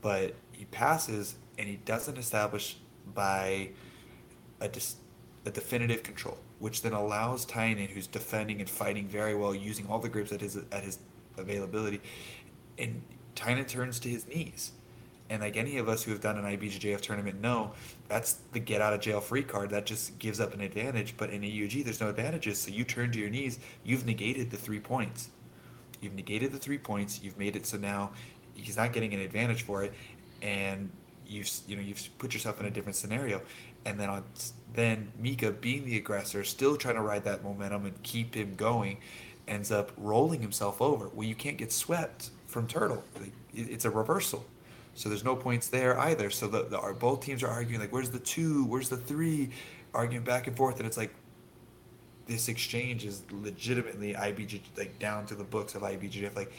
But 0.00 0.34
he 0.50 0.64
passes 0.66 1.36
and 1.56 1.68
he 1.68 1.76
doesn't 1.76 2.18
establish 2.18 2.78
by 3.14 3.70
a, 4.60 4.68
dis- 4.68 4.96
a 5.44 5.50
definitive 5.50 6.02
control, 6.02 6.38
which 6.62 6.82
then 6.82 6.92
allows 6.92 7.44
Tynan, 7.44 7.88
who's 7.88 8.06
defending 8.06 8.60
and 8.60 8.70
fighting 8.70 9.08
very 9.08 9.34
well, 9.34 9.52
using 9.52 9.84
all 9.88 9.98
the 9.98 10.08
grips 10.08 10.30
at 10.30 10.40
his 10.40 10.56
at 10.70 10.84
his 10.84 11.00
availability, 11.36 12.00
and 12.78 13.02
Tynan 13.34 13.64
turns 13.64 13.98
to 13.98 14.08
his 14.08 14.28
knees. 14.28 14.70
And 15.28 15.42
like 15.42 15.56
any 15.56 15.78
of 15.78 15.88
us 15.88 16.04
who 16.04 16.12
have 16.12 16.20
done 16.20 16.38
an 16.38 16.44
IBJJF 16.44 17.00
tournament 17.00 17.40
know, 17.40 17.72
that's 18.06 18.34
the 18.52 18.60
get 18.60 18.80
out 18.80 18.92
of 18.92 19.00
jail 19.00 19.20
free 19.20 19.42
card. 19.42 19.70
That 19.70 19.86
just 19.86 20.16
gives 20.20 20.38
up 20.38 20.54
an 20.54 20.60
advantage. 20.60 21.16
But 21.16 21.30
in 21.30 21.40
EUG, 21.40 21.82
there's 21.82 22.00
no 22.00 22.10
advantages. 22.10 22.58
So 22.58 22.70
you 22.70 22.84
turn 22.84 23.10
to 23.10 23.18
your 23.18 23.30
knees, 23.30 23.58
you've 23.82 24.06
negated 24.06 24.52
the 24.52 24.56
three 24.56 24.78
points. 24.78 25.30
You've 26.00 26.14
negated 26.14 26.52
the 26.52 26.58
three 26.58 26.78
points. 26.78 27.20
You've 27.24 27.38
made 27.38 27.56
it 27.56 27.66
so 27.66 27.76
now 27.76 28.12
he's 28.54 28.76
not 28.76 28.92
getting 28.92 29.14
an 29.14 29.20
advantage 29.20 29.62
for 29.62 29.82
it, 29.82 29.94
and 30.42 30.90
you've 31.26 31.50
you 31.66 31.74
know 31.74 31.82
you've 31.82 32.08
put 32.18 32.34
yourself 32.34 32.60
in 32.60 32.66
a 32.66 32.70
different 32.70 32.94
scenario. 32.94 33.40
And 33.84 33.98
then 33.98 34.08
on 34.08 34.24
then 34.74 35.12
Mika 35.18 35.50
being 35.50 35.84
the 35.84 35.96
aggressor, 35.96 36.44
still 36.44 36.76
trying 36.76 36.94
to 36.94 37.02
ride 37.02 37.24
that 37.24 37.44
momentum 37.44 37.84
and 37.84 38.02
keep 38.02 38.34
him 38.34 38.54
going, 38.54 38.98
ends 39.46 39.70
up 39.70 39.92
rolling 39.96 40.40
himself 40.40 40.80
over. 40.80 41.08
Well, 41.08 41.26
you 41.26 41.34
can't 41.34 41.58
get 41.58 41.72
swept 41.72 42.30
from 42.46 42.66
Turtle. 42.66 43.04
Like, 43.20 43.32
It's 43.54 43.84
a 43.84 43.90
reversal. 43.90 44.44
So 44.94 45.08
there's 45.08 45.24
no 45.24 45.36
points 45.36 45.68
there 45.68 45.98
either. 45.98 46.30
So 46.30 46.48
the, 46.48 46.64
the 46.64 46.78
our, 46.78 46.92
both 46.92 47.20
teams 47.20 47.42
are 47.42 47.48
arguing 47.48 47.80
like, 47.80 47.92
where's 47.92 48.10
the 48.10 48.18
two? 48.18 48.64
Where's 48.64 48.88
the 48.88 48.96
three? 48.96 49.50
Arguing 49.94 50.24
back 50.24 50.46
and 50.46 50.56
forth, 50.56 50.78
and 50.78 50.86
it's 50.86 50.96
like 50.96 51.14
this 52.26 52.48
exchange 52.48 53.04
is 53.04 53.22
legitimately 53.30 54.14
IBJ 54.14 54.60
like 54.78 54.98
down 54.98 55.26
to 55.26 55.34
the 55.34 55.44
books 55.44 55.74
of 55.74 55.82
IBJJF. 55.82 56.34
Like 56.34 56.52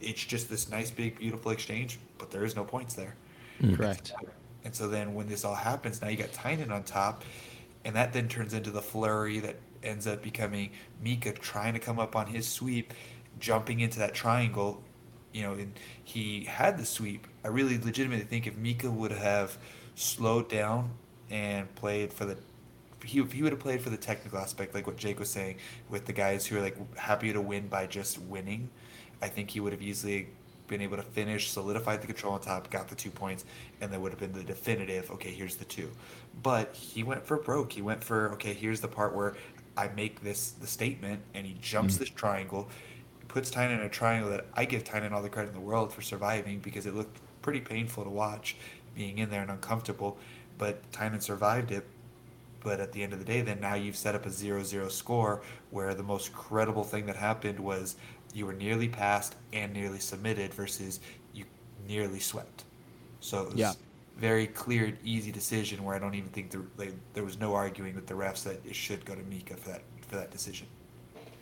it's 0.00 0.24
just 0.24 0.50
this 0.50 0.68
nice, 0.68 0.90
big, 0.90 1.18
beautiful 1.18 1.52
exchange, 1.52 1.98
but 2.18 2.30
there 2.30 2.44
is 2.44 2.56
no 2.56 2.64
points 2.64 2.94
there. 2.94 3.14
Mm. 3.62 3.76
Correct. 3.76 4.12
And 4.64 4.74
so 4.74 4.88
then 4.88 5.14
when 5.14 5.28
this 5.28 5.44
all 5.44 5.54
happens, 5.54 6.00
now 6.00 6.08
you 6.08 6.16
got 6.16 6.32
Tynan 6.32 6.70
on 6.70 6.82
top, 6.84 7.22
and 7.84 7.94
that 7.96 8.12
then 8.12 8.28
turns 8.28 8.54
into 8.54 8.70
the 8.70 8.82
flurry 8.82 9.40
that 9.40 9.56
ends 9.82 10.06
up 10.06 10.22
becoming 10.22 10.70
Mika 11.02 11.32
trying 11.32 11.74
to 11.74 11.78
come 11.78 11.98
up 11.98 12.16
on 12.16 12.26
his 12.26 12.48
sweep, 12.48 12.94
jumping 13.38 13.80
into 13.80 13.98
that 13.98 14.14
triangle. 14.14 14.82
You 15.32 15.42
know, 15.42 15.52
and 15.52 15.78
he 16.04 16.44
had 16.44 16.78
the 16.78 16.86
sweep. 16.86 17.26
I 17.44 17.48
really 17.48 17.76
legitimately 17.76 18.24
think 18.24 18.46
if 18.46 18.56
Mika 18.56 18.90
would 18.90 19.12
have 19.12 19.58
slowed 19.96 20.48
down 20.48 20.92
and 21.30 21.72
played 21.74 22.12
for 22.12 22.24
the 22.24 22.38
he, 23.04 23.22
he 23.22 23.42
would 23.42 23.52
have 23.52 23.60
played 23.60 23.82
for 23.82 23.90
the 23.90 23.96
technical 23.96 24.38
aspect, 24.38 24.74
like 24.74 24.86
what 24.86 24.96
Jake 24.96 25.18
was 25.18 25.28
saying, 25.28 25.56
with 25.90 26.06
the 26.06 26.12
guys 26.12 26.46
who 26.46 26.56
are 26.56 26.62
like 26.62 26.96
happy 26.96 27.32
to 27.32 27.40
win 27.40 27.68
by 27.68 27.86
just 27.86 28.18
winning. 28.18 28.70
I 29.22 29.28
think 29.28 29.50
he 29.50 29.60
would 29.60 29.72
have 29.72 29.82
easily 29.82 30.28
been 30.66 30.80
able 30.80 30.96
to 30.96 31.02
finish, 31.02 31.50
solidified 31.50 32.00
the 32.00 32.06
control 32.06 32.34
on 32.34 32.40
top, 32.40 32.70
got 32.70 32.88
the 32.88 32.94
two 32.94 33.10
points, 33.10 33.44
and 33.80 33.92
that 33.92 34.00
would 34.00 34.12
have 34.12 34.18
been 34.18 34.32
the 34.32 34.42
definitive. 34.42 35.10
Okay, 35.10 35.30
here's 35.30 35.56
the 35.56 35.64
two. 35.64 35.90
But 36.42 36.74
he 36.74 37.02
went 37.02 37.26
for 37.26 37.36
broke. 37.36 37.72
He 37.72 37.82
went 37.82 38.02
for 38.02 38.32
okay. 38.32 38.54
Here's 38.54 38.80
the 38.80 38.88
part 38.88 39.14
where 39.14 39.36
I 39.76 39.88
make 39.88 40.22
this 40.22 40.52
the 40.52 40.66
statement, 40.66 41.20
and 41.34 41.46
he 41.46 41.56
jumps 41.60 41.94
mm-hmm. 41.94 42.04
this 42.04 42.10
triangle, 42.10 42.68
puts 43.28 43.50
Tynan 43.50 43.80
in 43.80 43.86
a 43.86 43.90
triangle 43.90 44.30
that 44.30 44.46
I 44.54 44.64
give 44.64 44.84
Tynan 44.84 45.12
all 45.12 45.22
the 45.22 45.28
credit 45.28 45.48
in 45.48 45.54
the 45.54 45.60
world 45.60 45.92
for 45.92 46.02
surviving 46.02 46.60
because 46.60 46.86
it 46.86 46.94
looked 46.94 47.18
pretty 47.42 47.60
painful 47.60 48.04
to 48.04 48.10
watch, 48.10 48.56
being 48.94 49.18
in 49.18 49.30
there 49.30 49.42
and 49.42 49.50
uncomfortable. 49.50 50.18
But 50.56 50.90
Tynan 50.92 51.20
survived 51.20 51.72
it 51.72 51.86
but 52.64 52.80
at 52.80 52.90
the 52.92 53.02
end 53.02 53.12
of 53.12 53.20
the 53.20 53.24
day 53.24 53.42
then 53.42 53.60
now 53.60 53.74
you've 53.74 53.96
set 53.96 54.16
up 54.16 54.26
a 54.26 54.30
0-0 54.30 54.90
score 54.90 55.42
where 55.70 55.94
the 55.94 56.02
most 56.02 56.32
credible 56.32 56.82
thing 56.82 57.06
that 57.06 57.14
happened 57.14 57.60
was 57.60 57.94
you 58.34 58.44
were 58.46 58.52
nearly 58.52 58.88
passed 58.88 59.36
and 59.52 59.72
nearly 59.72 59.98
submitted 60.00 60.52
versus 60.52 61.00
you 61.32 61.44
nearly 61.88 62.20
swept 62.20 62.64
so 63.20 63.42
it 63.42 63.46
was 63.50 63.56
Yeah. 63.56 63.72
very 64.18 64.46
clear 64.46 64.86
and 64.86 64.98
easy 65.04 65.30
decision 65.32 65.84
where 65.84 65.94
i 65.94 65.98
don't 65.98 66.14
even 66.14 66.30
think 66.30 66.50
there, 66.50 66.62
like, 66.76 66.92
there 67.14 67.24
was 67.24 67.38
no 67.38 67.54
arguing 67.54 67.94
with 67.94 68.06
the 68.06 68.14
refs 68.14 68.44
that 68.44 68.60
it 68.66 68.74
should 68.74 69.04
go 69.04 69.14
to 69.14 69.22
mika 69.24 69.56
for 69.56 69.70
that 69.70 69.82
for 70.08 70.16
that 70.16 70.30
decision 70.30 70.66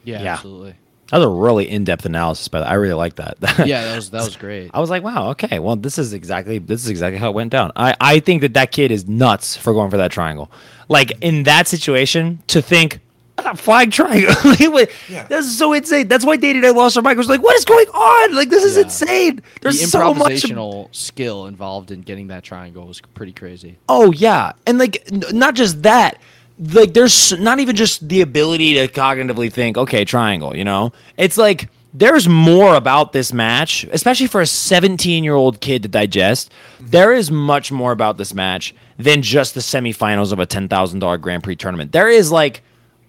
Yeah, 0.05 0.23
Yeah. 0.23 0.33
absolutely. 0.35 0.75
That 1.11 1.19
was 1.19 1.27
a 1.27 1.31
really 1.31 1.69
in-depth 1.69 2.07
analysis, 2.07 2.49
but 2.49 2.63
I 2.67 2.73
really 2.75 2.95
like 2.95 3.17
that. 3.17 3.37
Yeah, 3.67 3.85
that 3.85 3.97
was 3.97 4.11
that 4.15 4.25
was 4.25 4.35
great. 4.37 4.71
I 4.73 4.81
was 4.81 4.89
like, 4.89 5.03
wow, 5.03 5.29
okay, 5.33 5.59
well, 5.59 5.77
this 5.77 5.99
is 5.99 6.15
exactly 6.15 6.59
this 6.59 6.83
is 6.85 6.89
exactly 6.91 7.19
how 7.19 7.29
it 7.29 7.35
went 7.35 7.51
down. 7.53 7.71
I 7.77 7.95
I 8.01 8.21
think 8.21 8.41
that 8.41 8.55
that 8.55 8.73
kid 8.73 8.91
is 8.91 9.07
nuts 9.07 9.55
for 9.55 9.75
going 9.75 9.91
for 9.91 9.99
that 9.99 10.11
triangle. 10.11 10.51
Like 10.89 11.13
in 11.21 11.43
that 11.43 11.69
situation, 11.69 12.43
to 12.47 12.63
think 12.63 13.01
a 13.39 13.57
flag 13.57 13.91
triangle. 13.91 14.35
yeah. 15.09 15.27
That's 15.29 15.51
so 15.57 15.73
insane. 15.73 16.09
That's 16.09 16.25
why 16.25 16.37
Dating 16.37 16.65
I 16.65 16.71
lost 16.71 16.97
her 16.97 17.03
mic 17.03 17.17
was 17.17 17.29
like, 17.29 17.43
what 17.43 17.57
is 17.57 17.65
going 17.65 17.87
on? 17.89 18.35
Like 18.35 18.51
this 18.51 18.63
is 18.65 18.77
Yeah. 18.77 18.83
insane. 18.85 19.37
The 19.37 19.43
There's 19.63 19.91
so 19.91 20.15
much. 20.15 20.33
improvisational 20.33 20.95
skill 20.95 21.47
involved 21.47 21.91
in 21.91 22.03
getting 22.03 22.29
that 22.29 22.45
triangle 22.45 22.87
was 22.87 23.01
pretty 23.15 23.33
crazy. 23.33 23.79
Oh 23.89 24.13
yeah, 24.13 24.53
and 24.67 24.79
like 24.79 25.03
n- 25.13 25.23
not 25.33 25.55
just 25.55 25.83
that. 25.83 26.19
Like 26.59 26.93
there's 26.95 27.33
not 27.41 27.59
even 27.59 27.75
just 27.75 28.07
the 28.09 28.21
ability 28.21 28.75
to 28.75 28.87
cognitively 28.89 29.51
think, 29.53 29.77
okay, 29.79 30.05
triangle. 30.05 30.55
You 30.55 30.65
know, 30.65 30.93
it's 31.17 31.39
like 31.39 31.69
there's 31.95 32.29
more 32.29 32.75
about 32.77 33.13
this 33.13 33.33
match, 33.33 33.85
especially 33.93 34.27
for 34.27 34.41
a 34.43 34.47
17 34.47 35.25
year 35.25 35.35
old 35.35 35.61
kid 35.61 35.83
to 35.83 35.89
digest. 35.89 36.53
There 36.81 37.13
is 37.13 37.31
much 37.31 37.73
more 37.73 37.91
about 37.93 38.19
this 38.19 38.33
match 38.35 38.75
than 38.99 39.23
just 39.23 39.55
the 39.55 39.61
semifinals 39.61 40.33
of 40.33 40.39
a 40.39 40.47
ten 40.47 40.69
thousand 40.69 41.01
dollar 41.01 41.19
Grand 41.19 41.43
Prix 41.43 41.57
tournament. 41.57 41.91
There 41.93 42.09
is 42.11 42.31
like 42.31 42.63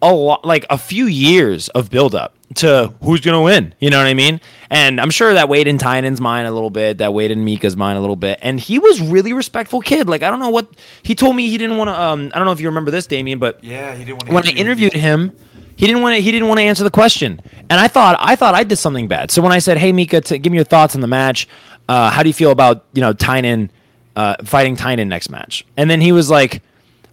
a 0.04 0.14
lot, 0.14 0.46
like 0.46 0.66
a 0.70 0.78
few 0.78 1.06
years 1.06 1.70
of 1.70 1.90
buildup 1.90 2.36
to 2.56 2.94
who's 3.02 3.22
gonna 3.22 3.42
win. 3.42 3.74
You 3.80 3.90
know 3.90 3.98
what 3.98 4.06
I 4.06 4.14
mean? 4.14 4.40
And 4.70 5.02
I'm 5.02 5.10
sure 5.10 5.34
that 5.34 5.50
weighed 5.50 5.68
in 5.68 5.80
Tynan's 5.80 6.22
mind 6.22 6.48
a 6.48 6.52
little 6.52 6.70
bit, 6.70 7.00
that 7.00 7.14
weighed 7.14 7.32
in 7.32 7.44
Mika's 7.44 7.76
mind 7.76 7.98
a 7.98 8.02
little 8.02 8.16
bit. 8.16 8.38
And 8.42 8.60
he 8.60 8.78
was 8.78 9.02
really 9.02 9.34
respectful 9.34 9.82
kid. 9.82 10.08
Like 10.08 10.22
I 10.22 10.30
don't 10.30 10.40
know 10.40 10.50
what 10.50 10.68
he 11.02 11.16
told 11.16 11.36
me 11.36 11.50
he 11.50 11.58
didn't 11.58 11.78
want 11.78 11.88
to. 11.88 12.00
Um, 12.00 12.32
I 12.36 12.38
don't 12.38 12.46
know 12.46 12.52
if 12.52 12.60
you 12.60 12.68
remember 12.68 12.92
this, 12.92 13.08
Damien, 13.08 13.40
but 13.40 13.64
yeah 13.64 13.96
he 13.96 14.06
didn't 14.06 14.20
want 14.20 14.28
to 14.28 14.34
when 14.36 14.48
I 14.48 14.52
interviewed 14.52 14.94
him, 14.94 15.32
he 15.76 15.88
didn't 15.88 16.02
want 16.02 16.16
to. 16.16 16.22
He 16.22 16.32
didn't 16.32 16.48
want 16.48 16.60
to 16.60 16.64
answer 16.64 16.84
the 16.84 16.92
question, 16.92 17.42
and 17.70 17.80
I 17.80 17.88
thought 17.88 18.18
I 18.20 18.36
thought 18.36 18.54
I 18.54 18.64
did 18.64 18.76
something 18.76 19.08
bad. 19.08 19.32
So 19.32 19.42
when 19.42 19.52
I 19.52 19.60
said, 19.60 19.78
"Hey 19.78 19.92
Mika, 19.92 20.22
t- 20.22 20.38
give 20.38 20.52
me 20.52 20.58
your 20.58 20.66
thoughts 20.66 20.96
on 20.96 21.02
the 21.02 21.08
match. 21.08 21.48
Uh, 21.90 22.10
how 22.10 22.24
do 22.24 22.30
you 22.30 22.34
feel 22.34 22.52
about 22.52 22.86
you 22.94 23.02
know 23.02 23.14
Tynan 23.14 23.72
uh, 24.16 24.36
fighting 24.44 24.76
Tynan 24.76 25.10
next 25.10 25.30
match?" 25.30 25.66
And 25.76 25.90
then 25.90 26.00
he 26.00 26.12
was 26.12 26.30
like, 26.30 26.62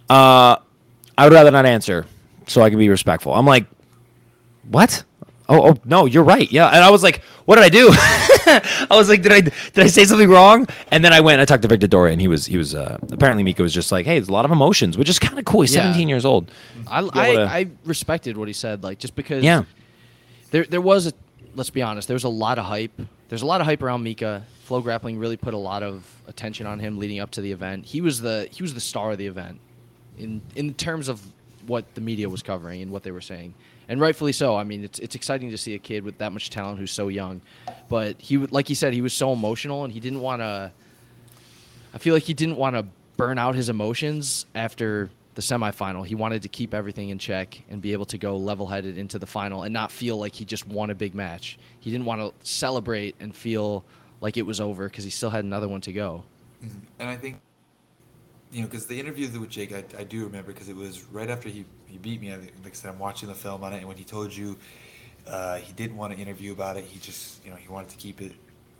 uh, 0.09 0.57
"I 1.17 1.23
would 1.23 1.33
rather 1.33 1.51
not 1.51 1.65
answer, 1.65 2.05
so 2.51 2.61
I 2.61 2.69
can 2.69 2.79
be 2.79 2.89
respectful." 2.89 3.33
I'm 3.33 3.45
like, 3.45 3.65
"What? 4.69 5.03
Oh, 5.49 5.71
oh 5.71 5.75
no, 5.85 6.05
you're 6.05 6.23
right. 6.23 6.49
Yeah, 6.51 6.67
and 6.67 6.77
I 6.83 6.89
was 6.91 7.03
like, 7.03 7.21
what 7.45 7.55
did 7.57 7.65
I 7.65 7.69
do? 7.69 7.89
I 8.89 8.95
was 8.95 9.09
like, 9.09 9.21
did 9.21 9.33
I 9.33 9.41
did 9.41 9.79
I 9.79 9.87
say 9.87 10.05
something 10.05 10.29
wrong? 10.29 10.65
And 10.91 11.03
then 11.03 11.11
I 11.11 11.19
went 11.19 11.33
and 11.35 11.41
I 11.41 11.45
talked 11.45 11.61
to 11.63 11.67
Victor 11.67 11.87
Doria, 11.87 12.13
and 12.13 12.21
he 12.21 12.29
was 12.29 12.45
he 12.45 12.57
was 12.57 12.73
uh, 12.73 12.97
apparently 13.11 13.43
Mika 13.43 13.61
was 13.61 13.73
just 13.73 13.91
like, 13.91 14.05
hey, 14.05 14.17
there's 14.17 14.29
a 14.29 14.33
lot 14.33 14.45
of 14.45 14.51
emotions, 14.51 14.97
which 14.97 15.09
is 15.09 15.19
kind 15.19 15.37
of 15.37 15.43
cool. 15.43 15.61
He's 15.61 15.75
Yeah. 15.75 15.81
17 15.83 16.07
years 16.07 16.23
old. 16.23 16.49
I, 16.87 16.99
I, 17.13 17.35
to- 17.35 17.41
I 17.43 17.67
respected 17.85 18.37
what 18.37 18.47
he 18.47 18.53
said, 18.53 18.83
like 18.83 18.99
just 18.99 19.15
because. 19.15 19.43
Yeah. 19.43 19.63
There 20.51 20.63
there 20.65 20.81
was 20.81 21.07
a, 21.07 21.13
let's 21.55 21.69
be 21.69 21.81
honest, 21.81 22.07
there 22.07 22.15
was 22.15 22.23
a 22.23 22.29
lot 22.29 22.57
of 22.57 22.65
hype. 22.65 22.93
There's 23.29 23.41
a 23.41 23.45
lot 23.45 23.59
of 23.61 23.67
hype 23.67 23.81
around 23.83 24.03
Mika. 24.03 24.43
Flow 24.63 24.79
Grappling 24.81 25.17
really 25.19 25.37
put 25.37 25.53
a 25.53 25.57
lot 25.57 25.83
of 25.83 26.05
attention 26.27 26.65
on 26.65 26.79
him 26.79 26.97
leading 26.97 27.19
up 27.19 27.31
to 27.31 27.41
the 27.41 27.51
event. 27.51 27.85
He 27.85 27.99
was 27.99 28.21
the 28.21 28.47
he 28.51 28.61
was 28.63 28.73
the 28.73 28.79
star 28.81 29.11
of 29.11 29.17
the 29.17 29.27
event, 29.27 29.59
in 30.17 30.41
in 30.55 30.73
terms 30.75 31.09
of 31.09 31.21
what 31.71 31.95
the 31.95 32.01
media 32.01 32.29
was 32.29 32.43
covering 32.43 32.81
and 32.81 32.91
what 32.91 33.03
they 33.03 33.11
were 33.11 33.21
saying, 33.21 33.53
and 33.87 33.99
rightfully 33.99 34.33
so. 34.33 34.55
I 34.57 34.63
mean, 34.63 34.83
it's 34.83 34.99
it's 34.99 35.15
exciting 35.15 35.49
to 35.51 35.57
see 35.57 35.73
a 35.73 35.79
kid 35.79 36.03
with 36.03 36.17
that 36.17 36.31
much 36.33 36.49
talent 36.49 36.77
who's 36.77 36.91
so 36.91 37.07
young, 37.07 37.41
but 37.89 38.19
he 38.19 38.37
like 38.37 38.67
he 38.67 38.75
said 38.75 38.93
he 38.93 39.01
was 39.01 39.13
so 39.13 39.31
emotional 39.31 39.83
and 39.85 39.93
he 39.93 39.99
didn't 39.99 40.21
want 40.21 40.41
to. 40.41 40.71
I 41.93 41.97
feel 41.97 42.13
like 42.13 42.23
he 42.23 42.33
didn't 42.33 42.57
want 42.57 42.75
to 42.75 42.85
burn 43.17 43.37
out 43.37 43.55
his 43.55 43.69
emotions 43.69 44.45
after 44.53 45.09
the 45.35 45.41
semifinal. 45.41 46.05
He 46.05 46.15
wanted 46.15 46.41
to 46.41 46.49
keep 46.49 46.73
everything 46.73 47.09
in 47.09 47.17
check 47.17 47.61
and 47.69 47.81
be 47.81 47.93
able 47.93 48.05
to 48.05 48.17
go 48.17 48.35
level 48.35 48.67
headed 48.67 48.97
into 48.97 49.17
the 49.17 49.25
final 49.25 49.63
and 49.63 49.73
not 49.73 49.91
feel 49.91 50.17
like 50.17 50.35
he 50.35 50.45
just 50.45 50.67
won 50.67 50.89
a 50.89 50.95
big 50.95 51.15
match. 51.15 51.57
He 51.79 51.89
didn't 51.91 52.05
want 52.05 52.21
to 52.21 52.47
celebrate 52.47 53.15
and 53.19 53.35
feel 53.35 53.83
like 54.19 54.37
it 54.37 54.43
was 54.43 54.59
over 54.59 54.89
because 54.89 55.03
he 55.03 55.09
still 55.09 55.29
had 55.29 55.43
another 55.43 55.67
one 55.67 55.81
to 55.81 55.93
go. 55.93 56.23
Mm-hmm. 56.63 56.77
And 56.99 57.09
I 57.09 57.15
think, 57.15 57.39
you 58.51 58.61
know, 58.61 58.67
because 58.67 58.85
the 58.85 58.99
interview 58.99 59.27
with 59.39 59.49
Jake, 59.49 59.73
I, 59.73 59.83
I 59.97 60.03
do 60.03 60.23
remember 60.23 60.51
because 60.51 60.69
it 60.69 60.75
was 60.75 61.03
right 61.05 61.29
after 61.29 61.49
he, 61.49 61.65
he 61.87 61.97
beat 61.97 62.21
me. 62.21 62.33
I, 62.33 62.37
like 62.37 62.51
I 62.65 62.71
said, 62.71 62.91
I'm 62.91 62.99
watching 62.99 63.29
the 63.29 63.35
film 63.35 63.63
on 63.63 63.73
it, 63.73 63.77
and 63.77 63.87
when 63.87 63.97
he 63.97 64.03
told 64.03 64.35
you 64.35 64.57
uh, 65.27 65.57
he 65.57 65.71
didn't 65.73 65.97
want 65.97 66.13
to 66.13 66.19
interview 66.19 66.51
about 66.51 66.77
it, 66.77 66.83
he 66.85 66.99
just, 66.99 67.43
you 67.45 67.51
know, 67.51 67.57
he 67.57 67.67
wanted 67.67 67.89
to 67.89 67.97
keep 67.97 68.21
it 68.21 68.33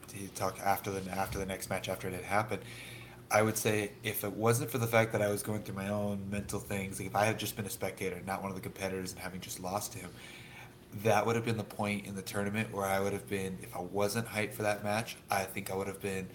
to 0.09 0.27
talk 0.35 0.59
after 0.59 0.91
the 0.91 1.09
after 1.11 1.39
the 1.39 1.45
next 1.45 1.69
match 1.69 1.87
after 1.87 2.07
it 2.07 2.13
had 2.13 2.23
happened. 2.23 2.61
I 3.29 3.41
would 3.41 3.57
say 3.57 3.91
if 4.03 4.25
it 4.25 4.33
wasn't 4.33 4.69
for 4.69 4.77
the 4.77 4.87
fact 4.87 5.13
that 5.13 5.21
I 5.21 5.29
was 5.29 5.41
going 5.41 5.63
through 5.63 5.75
my 5.75 5.87
own 5.87 6.29
mental 6.29 6.59
things, 6.59 6.99
like 6.99 7.07
if 7.07 7.15
I 7.15 7.23
had 7.23 7.39
just 7.39 7.55
been 7.55 7.65
a 7.65 7.69
spectator, 7.69 8.21
not 8.27 8.41
one 8.41 8.51
of 8.51 8.55
the 8.55 8.61
competitors, 8.61 9.13
and 9.13 9.21
having 9.21 9.39
just 9.39 9.61
lost 9.61 9.93
to 9.93 9.99
him, 9.99 10.09
that 11.03 11.25
would 11.25 11.37
have 11.37 11.45
been 11.45 11.55
the 11.55 11.63
point 11.63 12.05
in 12.05 12.15
the 12.15 12.21
tournament 12.21 12.73
where 12.73 12.85
I 12.85 12.99
would 12.99 13.13
have 13.13 13.29
been, 13.29 13.57
if 13.61 13.73
I 13.73 13.79
wasn't 13.79 14.27
hyped 14.27 14.53
for 14.53 14.63
that 14.63 14.83
match, 14.83 15.15
I 15.29 15.43
think 15.43 15.71
I 15.71 15.75
would 15.75 15.87
have 15.87 16.01
been 16.01 16.27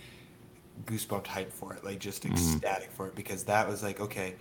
goosebumped 0.85 1.27
hype 1.27 1.53
for 1.53 1.75
it, 1.75 1.85
like 1.85 1.99
just 1.99 2.23
mm-hmm. 2.23 2.35
ecstatic 2.35 2.91
for 2.93 3.09
it, 3.09 3.15
because 3.15 3.45
that 3.45 3.69
was 3.69 3.83
like, 3.83 4.01
okay, 4.01 4.35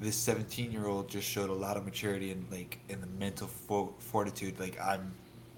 this 0.00 0.16
17 0.16 0.72
year 0.72 0.86
old 0.86 1.08
just 1.08 1.28
showed 1.28 1.50
a 1.50 1.54
lot 1.54 1.76
of 1.76 1.84
maturity 1.84 2.30
and 2.30 2.46
like 2.50 2.78
in 2.88 3.00
the 3.00 3.06
mental 3.06 3.46
fo- 3.46 3.94
fortitude. 3.98 4.58
Like 4.58 4.80
I'm 4.80 5.12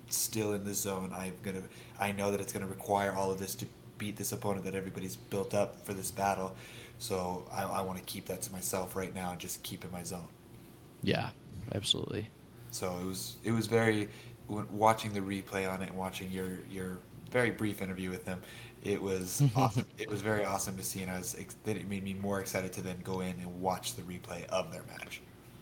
still 0.09 0.55
in 0.55 0.65
the 0.65 0.75
zone. 0.75 1.13
I'm 1.17 1.35
gonna, 1.43 1.63
I 2.01 2.13
know 2.13 2.31
that 2.31 2.41
it's 2.41 2.53
gonna 2.53 2.67
require 2.67 3.13
all 3.13 3.31
of 3.31 3.39
this 3.39 3.55
to 3.57 3.67
beat 3.99 4.17
this 4.17 4.33
opponent 4.33 4.65
that 4.65 4.75
everybody's 4.75 5.17
built 5.17 5.55
up 5.55 5.85
for 5.87 5.95
this 5.95 6.11
battle. 6.11 6.57
So 6.99 7.45
I, 7.53 7.63
I 7.63 7.81
want 7.83 7.99
to 7.99 8.05
keep 8.05 8.27
that 8.27 8.43
to 8.43 8.53
myself 8.53 8.97
right 8.97 9.15
now 9.15 9.31
and 9.33 9.41
just 9.41 9.63
keep 9.63 9.85
in 9.85 9.91
my 9.91 10.03
zone. 10.03 10.29
Yeah, 11.03 11.31
absolutely. 11.75 12.29
So 12.71 12.97
it 13.01 13.05
was 13.05 13.37
it 13.45 13.53
was 13.53 13.67
very 13.67 14.09
watching 14.49 15.13
the 15.13 15.21
replay 15.21 15.71
on 15.71 15.83
it 15.83 15.91
and 15.91 15.99
watching 15.99 16.31
your 16.31 16.59
your 16.71 16.99
very 17.31 17.51
brief 17.51 17.83
interview 17.83 18.11
with 18.11 18.25
them. 18.25 18.41
It 18.83 19.01
was 19.01 19.43
awesome. 19.57 19.87
It 19.99 20.11
was 20.11 20.21
very 20.23 20.45
awesome 20.45 20.77
to 20.77 20.83
see, 20.83 21.03
and 21.03 21.11
I 21.11 21.19
was 21.19 21.37
that 21.65 21.77
it 21.77 21.89
made 21.89 22.03
me 22.03 22.15
more 22.15 22.41
excited 22.41 22.73
to 22.75 22.83
then 22.83 22.97
go 23.05 23.21
in 23.21 23.31
and 23.41 23.61
watch 23.61 23.95
the 23.95 24.03
replay 24.03 24.45
of 24.47 24.73
their 24.73 24.83
match. 24.85 25.21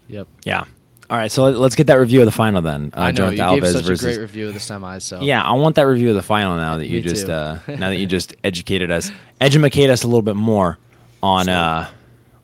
Yep. 0.09 0.27
Yeah. 0.45 0.65
All 1.11 1.17
right, 1.17 1.31
so 1.31 1.43
let- 1.45 1.57
let's 1.59 1.75
get 1.75 1.89
that 1.89 1.95
review 1.99 2.21
of 2.21 2.27
the 2.27 2.33
final 2.33 2.63
then. 2.63 2.93
Uh, 2.97 3.01
I 3.01 3.11
know 3.11 3.31
you 3.31 3.37
gave 3.37 3.63
Alves 3.65 3.73
such 3.73 3.85
versus. 3.85 4.01
a 4.03 4.05
great 4.07 4.21
review 4.21 4.47
of 4.49 4.55
the 4.55 4.61
semis. 4.61 5.03
So 5.03 5.21
Yeah, 5.21 5.43
I 5.43 5.53
want 5.53 5.75
that 5.75 5.83
review 5.87 6.11
of 6.11 6.15
the 6.15 6.23
final 6.23 6.57
now 6.57 6.77
that 6.77 6.87
you 6.87 7.03
just 7.03 7.29
uh, 7.29 7.59
now 7.69 7.89
that 7.91 7.97
you 7.97 8.07
just 8.07 8.35
educated 8.45 8.91
us, 8.93 9.11
educate 9.41 9.91
us 9.91 10.05
a 10.05 10.07
little 10.07 10.23
bit 10.23 10.37
more 10.37 10.79
on 11.23 11.47
So- 11.47 11.53
uh, 11.53 11.89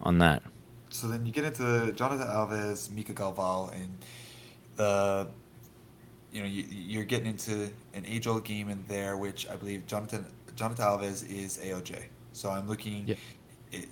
on 0.02 0.18
that. 0.18 0.42
So 0.90 1.06
then 1.08 1.26
you 1.26 1.32
get 1.32 1.44
into 1.44 1.92
Jonathan 1.92 2.26
Alves, 2.26 2.90
Mika 2.90 3.12
Galvão, 3.14 3.72
and 3.74 3.98
the 4.76 5.28
you 6.32 6.40
know 6.42 6.48
you, 6.48 6.64
you're 6.70 7.04
getting 7.04 7.26
into 7.28 7.70
an 7.94 8.04
age-old 8.06 8.44
game 8.44 8.68
in 8.68 8.82
there, 8.88 9.16
which 9.16 9.48
I 9.48 9.56
believe 9.56 9.86
Jonathan 9.86 10.26
Jonathan 10.56 10.84
Alves 10.86 11.28
is 11.30 11.58
AOJ. 11.58 12.04
So 12.32 12.50
I'm 12.50 12.66
looking, 12.68 13.06
Yeah. 13.06 13.16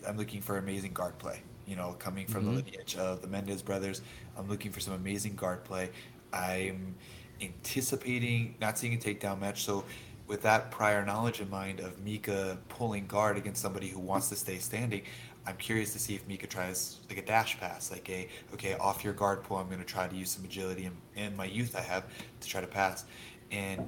I'm 0.09 0.16
looking 0.16 0.40
for 0.40 0.59
amazing 0.59 0.92
guard 0.92 1.18
play. 1.18 1.42
You 1.66 1.77
know, 1.77 1.92
coming 1.98 2.27
from 2.27 2.44
Mhm. 2.44 2.46
the 2.46 2.53
lineage 2.62 2.96
of 2.96 3.22
the 3.22 3.29
Mendes 3.29 3.62
brothers, 3.62 4.03
I'm 4.37 4.48
looking 4.48 4.72
for 4.72 4.81
some 4.81 4.94
amazing 4.94 5.37
guard 5.37 5.64
play. 5.64 5.90
I'm 6.33 6.94
anticipating 7.40 8.57
not 8.61 8.79
seeing 8.79 8.94
a 8.94 8.96
takedown 8.96 9.38
match. 9.40 9.64
So 9.64 9.85
with 10.27 10.42
that 10.42 10.70
prior 10.70 11.05
knowledge 11.05 11.40
in 11.40 11.50
mind 11.50 11.81
of 11.81 12.00
Mika 12.00 12.59
pulling 12.68 13.07
guard 13.07 13.37
against 13.37 13.61
somebody 13.61 13.88
who 13.88 14.00
wants 14.00 14.29
to 14.31 14.37
stay 14.37 14.59
standing, 14.59 15.03
I'm 15.46 15.57
curious 15.59 15.92
to 15.92 15.98
see 15.98 16.14
if 16.14 16.27
Mika 16.27 16.46
tries 16.46 17.00
like 17.11 17.18
a 17.18 17.22
dash 17.22 17.59
pass, 17.61 17.90
like 17.90 18.09
a 18.09 18.29
okay 18.55 18.74
off 18.74 19.05
your 19.05 19.12
guard 19.12 19.42
pull. 19.44 19.59
I'm 19.59 19.66
going 19.66 19.79
to 19.81 19.85
try 19.85 20.09
to 20.09 20.16
use 20.16 20.31
some 20.31 20.44
agility 20.44 20.87
and, 20.87 20.96
and 21.16 21.37
my 21.37 21.44
youth 21.44 21.77
I 21.77 21.83
have 21.83 22.05
to 22.40 22.48
try 22.48 22.62
to 22.62 22.66
pass, 22.66 23.05
and 23.50 23.87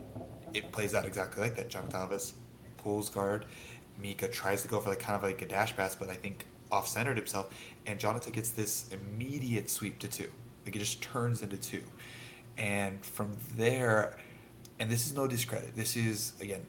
it 0.53 0.71
plays 0.73 0.95
out 0.95 1.07
exactly 1.07 1.43
like 1.43 1.57
that. 1.57 1.71
Jonathan 1.71 2.01
Alves 2.01 2.35
pulls 2.87 3.11
guard, 3.11 3.45
Mika 4.01 4.29
tries 4.29 4.63
to 4.63 4.69
go 4.69 4.79
for 4.79 4.91
like 4.91 5.01
kind 5.01 5.17
of 5.17 5.25
like 5.25 5.43
a 5.43 5.47
dash 5.47 5.75
pass, 5.77 5.97
but 5.97 6.09
I 6.09 6.15
think 6.15 6.47
off 6.71 6.87
centered 6.87 7.17
himself, 7.17 7.53
and 7.85 7.99
Jonathan 7.99 8.33
gets 8.33 8.51
this 8.51 8.89
immediate 8.93 9.69
sweep 9.69 9.99
to 9.99 10.09
two, 10.09 10.31
like 10.65 10.77
it 10.77 10.79
just 10.79 11.03
turns 11.03 11.43
into 11.43 11.57
two, 11.57 11.83
and 12.57 13.05
from 13.05 13.37
there, 13.57 14.17
and 14.79 14.89
this 14.89 15.05
is 15.05 15.15
no 15.15 15.27
discredit. 15.27 15.75
This 15.75 15.97
is 15.97 16.35
again, 16.41 16.65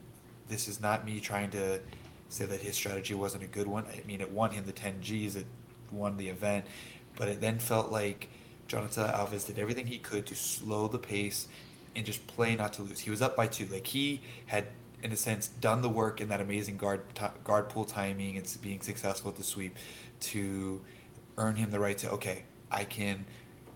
this 0.48 0.66
is 0.66 0.80
not 0.80 1.06
me 1.06 1.20
trying 1.20 1.50
to 1.50 1.80
say 2.30 2.46
that 2.46 2.60
his 2.60 2.74
strategy 2.74 3.14
wasn't 3.14 3.44
a 3.44 3.46
good 3.46 3.68
one. 3.68 3.84
I 3.86 4.04
mean, 4.04 4.20
it 4.20 4.30
won 4.32 4.50
him 4.50 4.64
the 4.66 4.72
10 4.72 5.00
Gs, 5.00 5.36
it 5.36 5.46
won 5.92 6.16
the 6.16 6.28
event, 6.28 6.64
but 7.14 7.28
it 7.28 7.40
then 7.40 7.60
felt 7.60 7.92
like 7.92 8.28
Jonathan 8.66 9.04
Alves 9.04 9.46
did 9.46 9.58
everything 9.60 9.86
he 9.86 9.98
could 9.98 10.26
to 10.26 10.34
slow 10.34 10.88
the 10.88 10.98
pace 10.98 11.46
and 11.94 12.04
just 12.04 12.26
play 12.26 12.56
not 12.56 12.72
to 12.74 12.82
lose. 12.82 12.98
He 12.98 13.10
was 13.10 13.22
up 13.22 13.36
by 13.36 13.46
two. 13.46 13.66
Like 13.66 13.86
he 13.86 14.20
had, 14.46 14.66
in 15.02 15.12
a 15.12 15.16
sense, 15.16 15.48
done 15.48 15.82
the 15.82 15.88
work 15.88 16.20
in 16.20 16.28
that 16.28 16.40
amazing 16.40 16.76
guard 16.76 17.02
ti 17.14 17.26
guard 17.44 17.68
pull 17.68 17.84
timing 17.84 18.36
and 18.36 18.56
being 18.62 18.80
successful 18.80 19.30
at 19.30 19.36
the 19.36 19.44
sweep 19.44 19.76
to 20.20 20.80
earn 21.36 21.56
him 21.56 21.70
the 21.70 21.78
right 21.80 21.96
to 21.98 22.10
okay, 22.10 22.44
I 22.70 22.84
can. 22.84 23.24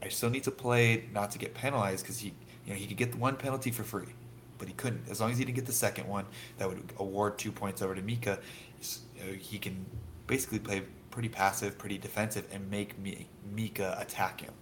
I 0.03 0.09
still 0.09 0.31
need 0.31 0.45
to 0.45 0.51
play 0.51 1.05
not 1.13 1.31
to 1.33 1.39
get 1.39 1.55
penalized 1.55 2.05
because 2.05 2.19
he, 2.19 2.35
you 2.67 2.73
know, 2.73 2.75
he 2.75 2.87
could 2.87 2.97
get 2.97 3.13
the 3.13 3.19
one 3.19 3.37
penalty 3.37 3.71
for 3.71 3.85
free 3.85 4.15
but 4.59 4.69
he 4.69 4.75
couldn't. 4.75 5.09
As 5.11 5.21
long 5.21 5.33
as 5.33 5.39
he 5.39 5.45
didn't 5.45 5.57
get 5.57 5.67
the 5.67 5.73
second 5.73 6.07
one, 6.07 6.25
that 6.59 6.69
would 6.69 6.93
award 6.99 7.37
two 7.37 7.51
points 7.51 7.83
over 7.83 7.97
to 7.97 8.03
Mika. 8.03 8.39
s- 8.79 9.01
uh, 9.21 9.33
He 9.33 9.59
can 9.59 9.85
basically 10.29 10.61
play 10.61 10.83
pretty 11.11 11.29
passive, 11.29 11.77
pretty 11.79 11.99
defensive, 11.99 12.47
and 12.53 12.71
make 12.71 12.97
Mi- 12.97 13.27
Mika 13.53 13.97
attack 13.99 14.41
him. 14.41 14.53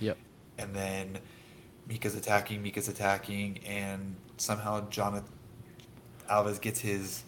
Yep. 0.00 0.18
And 0.58 0.74
then 0.74 1.18
Mika's 1.88 2.16
attacking, 2.16 2.64
Mika's 2.64 2.88
attacking, 2.88 3.58
and 3.58 4.16
somehow 4.38 4.88
Jonathan 4.90 5.32
Alves 6.28 6.60
gets 6.60 6.80
his 6.80 7.24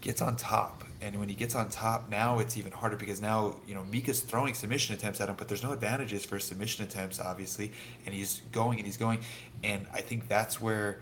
gets 0.00 0.22
on 0.22 0.36
top. 0.36 0.84
And 1.00 1.16
when 1.20 1.28
he 1.28 1.34
gets 1.36 1.54
on 1.54 1.68
top, 1.68 2.10
now 2.10 2.40
it's 2.40 2.56
even 2.56 2.72
harder 2.72 2.96
because 2.96 3.20
now 3.20 3.56
you 3.66 3.74
know 3.74 3.84
Mika's 3.84 4.20
throwing 4.20 4.54
submission 4.54 4.94
attempts 4.94 5.20
at 5.20 5.28
him, 5.28 5.36
but 5.38 5.48
there's 5.48 5.62
no 5.62 5.72
advantages 5.72 6.24
for 6.24 6.38
submission 6.38 6.84
attempts, 6.84 7.20
obviously. 7.20 7.72
And 8.04 8.14
he's 8.14 8.42
going 8.52 8.78
and 8.78 8.86
he's 8.86 8.96
going, 8.96 9.20
and 9.62 9.86
I 9.92 10.00
think 10.00 10.28
that's 10.28 10.60
where 10.60 11.00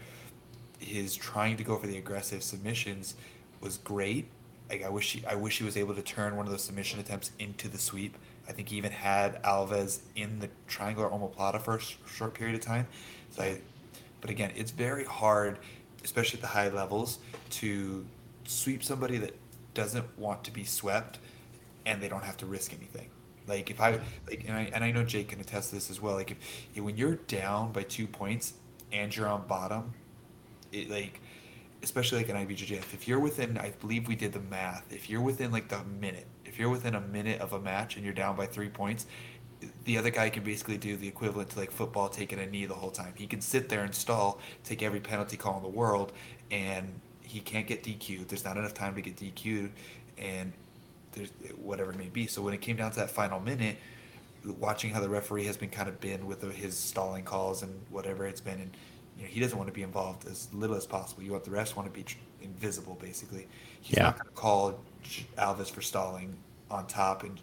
his 0.78 1.14
trying 1.14 1.56
to 1.56 1.64
go 1.64 1.78
for 1.78 1.86
the 1.86 1.96
aggressive 1.96 2.42
submissions 2.42 3.14
was 3.60 3.78
great. 3.78 4.28
Like 4.68 4.84
I 4.84 4.88
wish 4.88 5.12
he, 5.12 5.24
I 5.26 5.34
wish 5.34 5.58
he 5.58 5.64
was 5.64 5.76
able 5.76 5.94
to 5.94 6.02
turn 6.02 6.36
one 6.36 6.46
of 6.46 6.52
those 6.52 6.64
submission 6.64 7.00
attempts 7.00 7.30
into 7.38 7.68
the 7.68 7.78
sweep. 7.78 8.16
I 8.48 8.52
think 8.52 8.68
he 8.68 8.76
even 8.76 8.92
had 8.92 9.42
Alves 9.42 10.00
in 10.14 10.38
the 10.38 10.48
triangular 10.68 11.08
omoplata 11.08 11.60
for 11.60 11.76
a 11.76 11.80
short 11.80 12.34
period 12.34 12.54
of 12.54 12.60
time. 12.60 12.86
So 13.30 13.42
I, 13.42 13.60
but 14.20 14.30
again, 14.30 14.52
it's 14.56 14.70
very 14.70 15.04
hard, 15.04 15.58
especially 16.06 16.38
at 16.38 16.42
the 16.42 16.48
high 16.48 16.68
levels, 16.68 17.18
to 17.50 18.06
sweep 18.44 18.84
somebody 18.84 19.18
that 19.18 19.36
doesn't 19.74 20.06
want 20.16 20.44
to 20.44 20.52
be 20.52 20.62
swept, 20.62 21.18
and 21.84 22.00
they 22.00 22.08
don't 22.08 22.24
have 22.24 22.36
to 22.38 22.46
risk 22.46 22.72
anything. 22.72 23.10
Like 23.48 23.70
if 23.70 23.80
I 23.80 24.00
like, 24.28 24.44
and 24.46 24.56
I, 24.56 24.70
and 24.72 24.84
I 24.84 24.92
know 24.92 25.02
Jake 25.02 25.28
can 25.28 25.40
attest 25.40 25.70
to 25.70 25.74
this 25.74 25.90
as 25.90 26.00
well. 26.00 26.14
Like 26.14 26.30
if, 26.30 26.38
if 26.74 26.82
when 26.82 26.96
you're 26.96 27.16
down 27.16 27.72
by 27.72 27.82
two 27.82 28.06
points 28.06 28.54
and 28.92 29.14
you're 29.14 29.28
on 29.28 29.46
bottom, 29.46 29.94
it 30.72 30.88
like 30.88 31.20
especially 31.82 32.18
like 32.18 32.28
an 32.28 32.36
IBJJF, 32.36 32.94
if 32.94 33.06
you're 33.06 33.20
within, 33.20 33.58
I 33.58 33.70
believe 33.70 34.08
we 34.08 34.16
did 34.16 34.32
the 34.32 34.40
math. 34.40 34.92
If 34.92 35.10
you're 35.10 35.20
within 35.20 35.52
like 35.52 35.68
the 35.68 35.84
minute, 35.84 36.26
if 36.44 36.58
you're 36.58 36.70
within 36.70 36.94
a 36.94 37.00
minute 37.00 37.40
of 37.40 37.52
a 37.52 37.60
match 37.60 37.96
and 37.96 38.04
you're 38.04 38.14
down 38.14 38.36
by 38.36 38.46
three 38.46 38.68
points, 38.68 39.06
the 39.86 39.96
other 39.98 40.10
guy 40.10 40.28
can 40.30 40.44
basically 40.44 40.76
do 40.76 40.96
the 40.96 41.08
equivalent 41.08 41.50
to 41.50 41.58
like 41.58 41.70
football 41.70 42.08
taking 42.10 42.38
a 42.40 42.46
knee 42.46 42.66
the 42.66 42.74
whole 42.74 42.90
time. 42.90 43.14
He 43.16 43.26
can 43.26 43.40
sit 43.40 43.68
there 43.70 43.82
and 43.84 43.94
stall, 43.94 44.40
take 44.64 44.82
every 44.82 45.00
penalty 45.00 45.36
call 45.38 45.56
in 45.56 45.62
the 45.62 45.68
world, 45.68 46.12
and 46.50 47.00
he 47.22 47.40
can't 47.40 47.66
get 47.66 47.82
DQ'd. 47.84 48.28
There's 48.28 48.44
not 48.44 48.56
enough 48.58 48.74
time 48.74 48.94
to 48.96 49.00
get 49.02 49.16
DQ'd, 49.16 49.72
and 50.18 50.52
there's 51.12 51.30
whatever 51.56 51.92
it 51.92 51.98
may 51.98 52.08
be. 52.08 52.26
So 52.26 52.42
when 52.42 52.52
it 52.54 52.60
came 52.60 52.76
down 52.76 52.90
to 52.92 52.96
that 53.00 53.10
final 53.10 53.40
minute, 53.40 53.78
watching 54.60 54.90
how 54.90 55.00
the 55.00 55.08
referee 55.08 55.44
has 55.46 55.56
been 55.56 55.70
kind 55.70 55.88
of 55.88 56.00
been 56.00 56.26
with 56.26 56.42
his 56.52 56.76
stalling 56.76 57.24
calls 57.24 57.62
and 57.62 57.72
whatever 57.90 58.26
it's 58.26 58.40
been, 58.40 58.60
and 58.60 58.76
You 59.16 59.22
know, 59.22 59.28
he 59.30 59.40
doesn't 59.40 59.56
want 59.56 59.68
to 59.68 59.72
be 59.74 59.82
involved 59.82 60.26
as 60.26 60.48
little 60.52 60.76
as 60.76 60.86
possible. 60.86 61.22
You 61.22 61.32
want 61.32 61.44
the 61.44 61.50
refs 61.50 61.74
want 61.74 61.92
to 61.92 61.92
be 61.92 62.04
invisible, 62.42 62.96
basically. 63.00 63.48
He's 63.80 63.96
Yeah. 63.96 64.04
not 64.04 64.18
going 64.18 64.28
to 64.28 64.34
call 64.34 64.84
Alves 65.38 65.70
for 65.70 65.80
stalling 65.82 66.36
on 66.70 66.86
top 66.86 67.22
and 67.22 67.40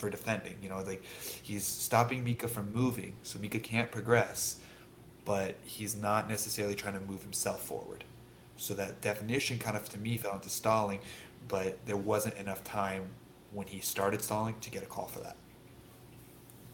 for 0.00 0.10
defending. 0.10 0.56
You 0.62 0.70
know, 0.70 0.82
like 0.82 1.02
he's 1.42 1.64
stopping 1.64 2.24
Mika 2.24 2.48
from 2.48 2.72
moving, 2.72 3.14
so 3.22 3.38
Mika 3.38 3.60
can't 3.60 3.90
progress, 3.90 4.56
but 5.24 5.56
he's 5.64 5.94
not 5.94 6.28
necessarily 6.28 6.74
trying 6.74 6.94
to 6.94 7.00
move 7.00 7.22
himself 7.22 7.62
forward. 7.62 8.04
So 8.56 8.74
that 8.74 9.00
definition 9.00 9.58
kind 9.58 9.76
of 9.76 9.88
to 9.90 9.98
me 9.98 10.16
fell 10.16 10.34
into 10.34 10.50
stalling, 10.50 11.00
but 11.48 11.78
there 11.86 11.96
wasn't 11.96 12.36
enough 12.36 12.64
time 12.64 13.08
when 13.52 13.66
he 13.66 13.80
started 13.80 14.22
stalling 14.22 14.56
to 14.60 14.70
get 14.70 14.82
a 14.82 14.86
call 14.86 15.06
for 15.06 15.20
that. 15.20 15.36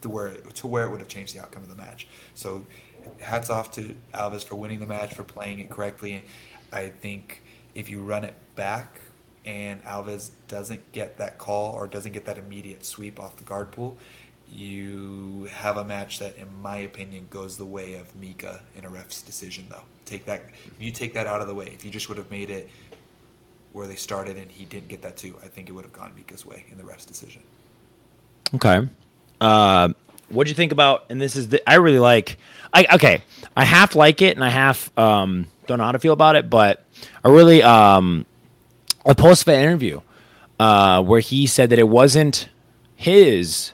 To 0.01 0.09
where 0.09 0.31
to 0.31 0.67
where 0.67 0.85
it 0.85 0.91
would 0.91 0.99
have 0.99 1.09
changed 1.09 1.35
the 1.35 1.41
outcome 1.41 1.63
of 1.63 1.69
the 1.69 1.75
match. 1.75 2.07
So 2.35 2.65
hats 3.19 3.49
off 3.49 3.71
to 3.73 3.95
Alves 4.13 4.43
for 4.43 4.55
winning 4.55 4.79
the 4.79 4.85
match, 4.85 5.13
for 5.13 5.23
playing 5.23 5.59
it 5.59 5.69
correctly. 5.69 6.13
And 6.13 6.23
I 6.71 6.89
think 6.89 7.41
if 7.73 7.89
you 7.89 8.01
run 8.01 8.23
it 8.23 8.35
back 8.55 8.99
and 9.47 9.81
Alves 9.85 10.31
doesn't 10.49 10.91
get 10.91 11.17
that 11.17 11.37
call 11.37 11.73
or 11.73 11.87
doesn't 11.87 12.11
get 12.11 12.25
that 12.25 12.37
immediate 12.37 12.85
sweep 12.85 13.17
off 13.17 13.37
the 13.37 13.45
guard 13.45 13.71
pool, 13.71 13.97
you 14.51 15.47
have 15.51 15.77
a 15.77 15.85
match 15.85 16.19
that, 16.19 16.35
in 16.37 16.47
my 16.61 16.77
opinion, 16.77 17.27
goes 17.29 17.57
the 17.57 17.65
way 17.65 17.93
of 17.95 18.13
Mika 18.15 18.61
in 18.75 18.83
a 18.83 18.89
ref's 18.89 19.21
decision. 19.21 19.65
Though, 19.69 19.83
take 20.05 20.25
that 20.25 20.43
you 20.79 20.91
take 20.91 21.13
that 21.13 21.27
out 21.27 21.39
of 21.39 21.47
the 21.47 21.55
way. 21.55 21.71
If 21.73 21.85
you 21.85 21.91
just 21.91 22.09
would 22.09 22.17
have 22.17 22.29
made 22.29 22.49
it 22.49 22.69
where 23.71 23.87
they 23.87 23.95
started 23.95 24.37
and 24.37 24.51
he 24.51 24.65
didn't 24.65 24.89
get 24.89 25.01
that 25.03 25.15
too, 25.15 25.35
I 25.41 25.47
think 25.47 25.69
it 25.69 25.71
would 25.71 25.85
have 25.85 25.93
gone 25.93 26.11
Mika's 26.13 26.45
way 26.45 26.65
in 26.69 26.77
the 26.77 26.83
ref's 26.83 27.05
decision. 27.05 27.41
Okay. 28.53 28.87
Uh, 29.39 29.89
what 30.29 30.43
do 30.43 30.49
you 30.49 30.55
think 30.55 30.73
about? 30.73 31.05
And 31.09 31.21
this 31.21 31.37
is 31.37 31.47
the, 31.47 31.69
I 31.69 31.75
really 31.75 31.99
like. 31.99 32.37
I 32.73 32.85
okay. 32.95 33.21
I 33.55 33.63
half 33.63 33.95
like 33.95 34.21
it 34.21 34.35
and 34.35 34.43
I 34.43 34.49
half 34.49 34.97
um, 34.97 35.47
don't 35.67 35.77
know 35.77 35.85
how 35.85 35.93
to 35.93 35.99
feel 35.99 36.13
about 36.13 36.35
it, 36.35 36.49
but 36.49 36.83
I 37.23 37.29
really 37.29 37.63
um, 37.63 38.25
a 39.07 39.15
post 39.15 39.45
fight 39.45 39.55
interview 39.55 40.01
uh, 40.59 41.01
where 41.01 41.19
he 41.21 41.47
said 41.47 41.69
that 41.71 41.79
it 41.79 41.87
wasn't 41.89 42.49
his 42.95 43.71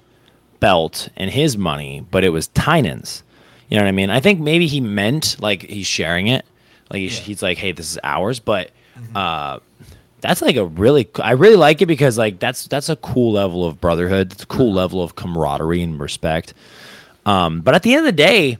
belt 0.59 1.09
and 1.17 1.29
his 1.31 1.57
money, 1.57 2.05
but 2.11 2.23
it 2.23 2.29
was 2.29 2.47
Tynan's. 2.49 3.23
You 3.69 3.77
know 3.77 3.83
what 3.83 3.89
I 3.89 3.93
mean? 3.93 4.09
I 4.09 4.19
think 4.19 4.39
maybe 4.39 4.67
he 4.67 4.79
meant 4.81 5.37
like 5.39 5.63
he's 5.63 5.87
sharing 5.87 6.27
it, 6.27 6.45
like 6.89 6.99
he's, 6.99 7.17
Yeah. 7.17 7.23
he's 7.25 7.41
like, 7.41 7.57
hey, 7.57 7.71
this 7.71 7.91
is 7.91 7.99
ours, 8.03 8.39
but. 8.39 8.71
Uh, 9.15 9.59
that's 10.21 10.41
like 10.41 10.55
a 10.55 10.63
really 10.63 11.09
I 11.15 11.31
really 11.31 11.57
like 11.57 11.81
it 11.81 11.87
because 11.87 12.17
like 12.17 12.39
that's 12.39 12.67
that's 12.67 12.87
a 12.87 12.95
cool 12.95 13.33
level 13.33 13.65
of 13.65 13.81
brotherhood. 13.81 14.31
It's 14.31 14.43
a 14.43 14.45
cool 14.45 14.71
level 14.71 15.03
of 15.03 15.15
camaraderie 15.15 15.81
and 15.81 15.99
respect. 15.99 16.53
Um, 17.25 17.59
but 17.59 17.75
at 17.75 17.83
the 17.83 17.91
end 17.93 17.99
of 18.01 18.05
the 18.05 18.11
day, 18.23 18.57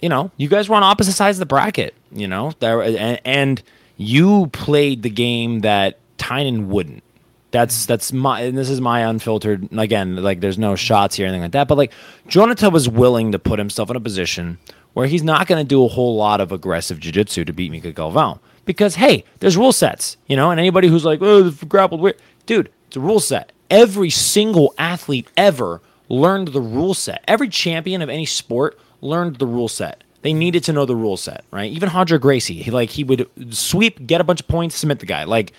you 0.00 0.08
know, 0.08 0.30
you 0.36 0.46
guys 0.48 0.68
were 0.68 0.76
on 0.76 0.84
opposite 0.84 1.14
sides 1.14 1.38
of 1.38 1.40
the 1.40 1.46
bracket. 1.46 1.94
You 2.12 2.28
know, 2.28 2.52
there 2.60 2.82
and, 2.82 3.20
and 3.24 3.62
you 3.96 4.46
played 4.52 5.02
the 5.02 5.10
game 5.10 5.60
that 5.60 5.98
Tynan 6.18 6.68
wouldn't. 6.68 7.02
That's 7.50 7.84
mm. 7.84 7.86
that's 7.86 8.12
my 8.12 8.40
and 8.40 8.58
this 8.58 8.70
is 8.70 8.80
my 8.80 9.00
unfiltered 9.00 9.68
again. 9.72 10.16
Like 10.16 10.40
there's 10.40 10.58
no 10.58 10.74
shots 10.74 11.16
here 11.16 11.26
or 11.26 11.28
anything 11.28 11.42
like 11.42 11.52
that. 11.52 11.68
But 11.68 11.78
like 11.78 11.92
Jonathan 12.26 12.72
was 12.72 12.88
willing 12.88 13.32
to 13.32 13.38
put 13.38 13.58
himself 13.58 13.90
in 13.90 13.96
a 13.96 14.00
position 14.00 14.58
where 14.94 15.06
he's 15.06 15.22
not 15.22 15.46
going 15.46 15.64
to 15.64 15.68
do 15.68 15.84
a 15.84 15.88
whole 15.88 16.16
lot 16.16 16.40
of 16.40 16.52
aggressive 16.52 17.00
jiu-jitsu 17.00 17.44
to 17.46 17.52
beat 17.52 17.70
Mika 17.70 17.92
Galvão 17.92 18.40
because 18.64 18.96
hey, 18.96 19.24
there's 19.40 19.56
rule 19.56 19.72
sets, 19.72 20.16
you 20.26 20.36
know. 20.36 20.50
And 20.50 20.58
anybody 20.58 20.88
who's 20.88 21.04
like, 21.04 21.20
oh, 21.22 21.50
grappled 21.68 22.00
weird, 22.00 22.16
dude, 22.46 22.70
it's 22.88 22.96
a 22.96 23.00
rule 23.00 23.20
set. 23.20 23.52
Every 23.70 24.10
single 24.10 24.74
athlete 24.78 25.28
ever 25.36 25.80
learned 26.08 26.48
the 26.48 26.60
rule 26.60 26.94
set. 26.94 27.24
Every 27.26 27.48
champion 27.48 28.02
of 28.02 28.10
any 28.10 28.26
sport 28.26 28.78
learned 29.00 29.36
the 29.36 29.46
rule 29.46 29.68
set. 29.68 30.04
They 30.22 30.32
needed 30.32 30.62
to 30.64 30.72
know 30.72 30.84
the 30.84 30.94
rule 30.94 31.16
set, 31.16 31.44
right? 31.50 31.70
Even 31.72 31.88
Roger 31.88 32.18
Gracie, 32.18 32.62
he 32.62 32.70
like 32.70 32.90
he 32.90 33.02
would 33.02 33.28
sweep, 33.50 34.06
get 34.06 34.20
a 34.20 34.24
bunch 34.24 34.40
of 34.40 34.48
points, 34.48 34.76
submit 34.76 35.00
the 35.00 35.06
guy. 35.06 35.24
Like 35.24 35.52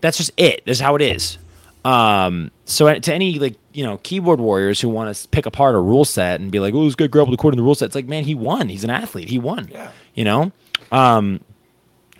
that's 0.00 0.16
just 0.18 0.30
it. 0.36 0.62
That's 0.66 0.80
how 0.80 0.94
it 0.96 1.02
is. 1.02 1.38
Um, 1.84 2.50
so 2.64 2.92
to 2.98 3.14
any 3.14 3.38
like 3.38 3.54
you 3.72 3.84
know 3.84 3.98
keyboard 3.98 4.40
warriors 4.40 4.80
who 4.80 4.88
want 4.88 5.14
to 5.14 5.28
pick 5.28 5.46
apart 5.46 5.74
a 5.74 5.80
rule 5.80 6.04
set 6.04 6.40
and 6.40 6.50
be 6.50 6.60
like, 6.60 6.74
"Oh, 6.74 6.84
this 6.84 6.94
guy 6.94 7.06
grappled 7.06 7.34
according 7.34 7.56
to 7.56 7.62
the 7.62 7.64
rule 7.64 7.74
set," 7.74 7.86
it's 7.86 7.94
like, 7.94 8.06
man, 8.06 8.24
he 8.24 8.34
won. 8.34 8.68
He's 8.68 8.84
an 8.84 8.90
athlete. 8.90 9.28
He 9.28 9.38
won. 9.38 9.68
Yeah. 9.72 9.90
You 10.14 10.24
know. 10.24 10.52
Um, 10.92 11.40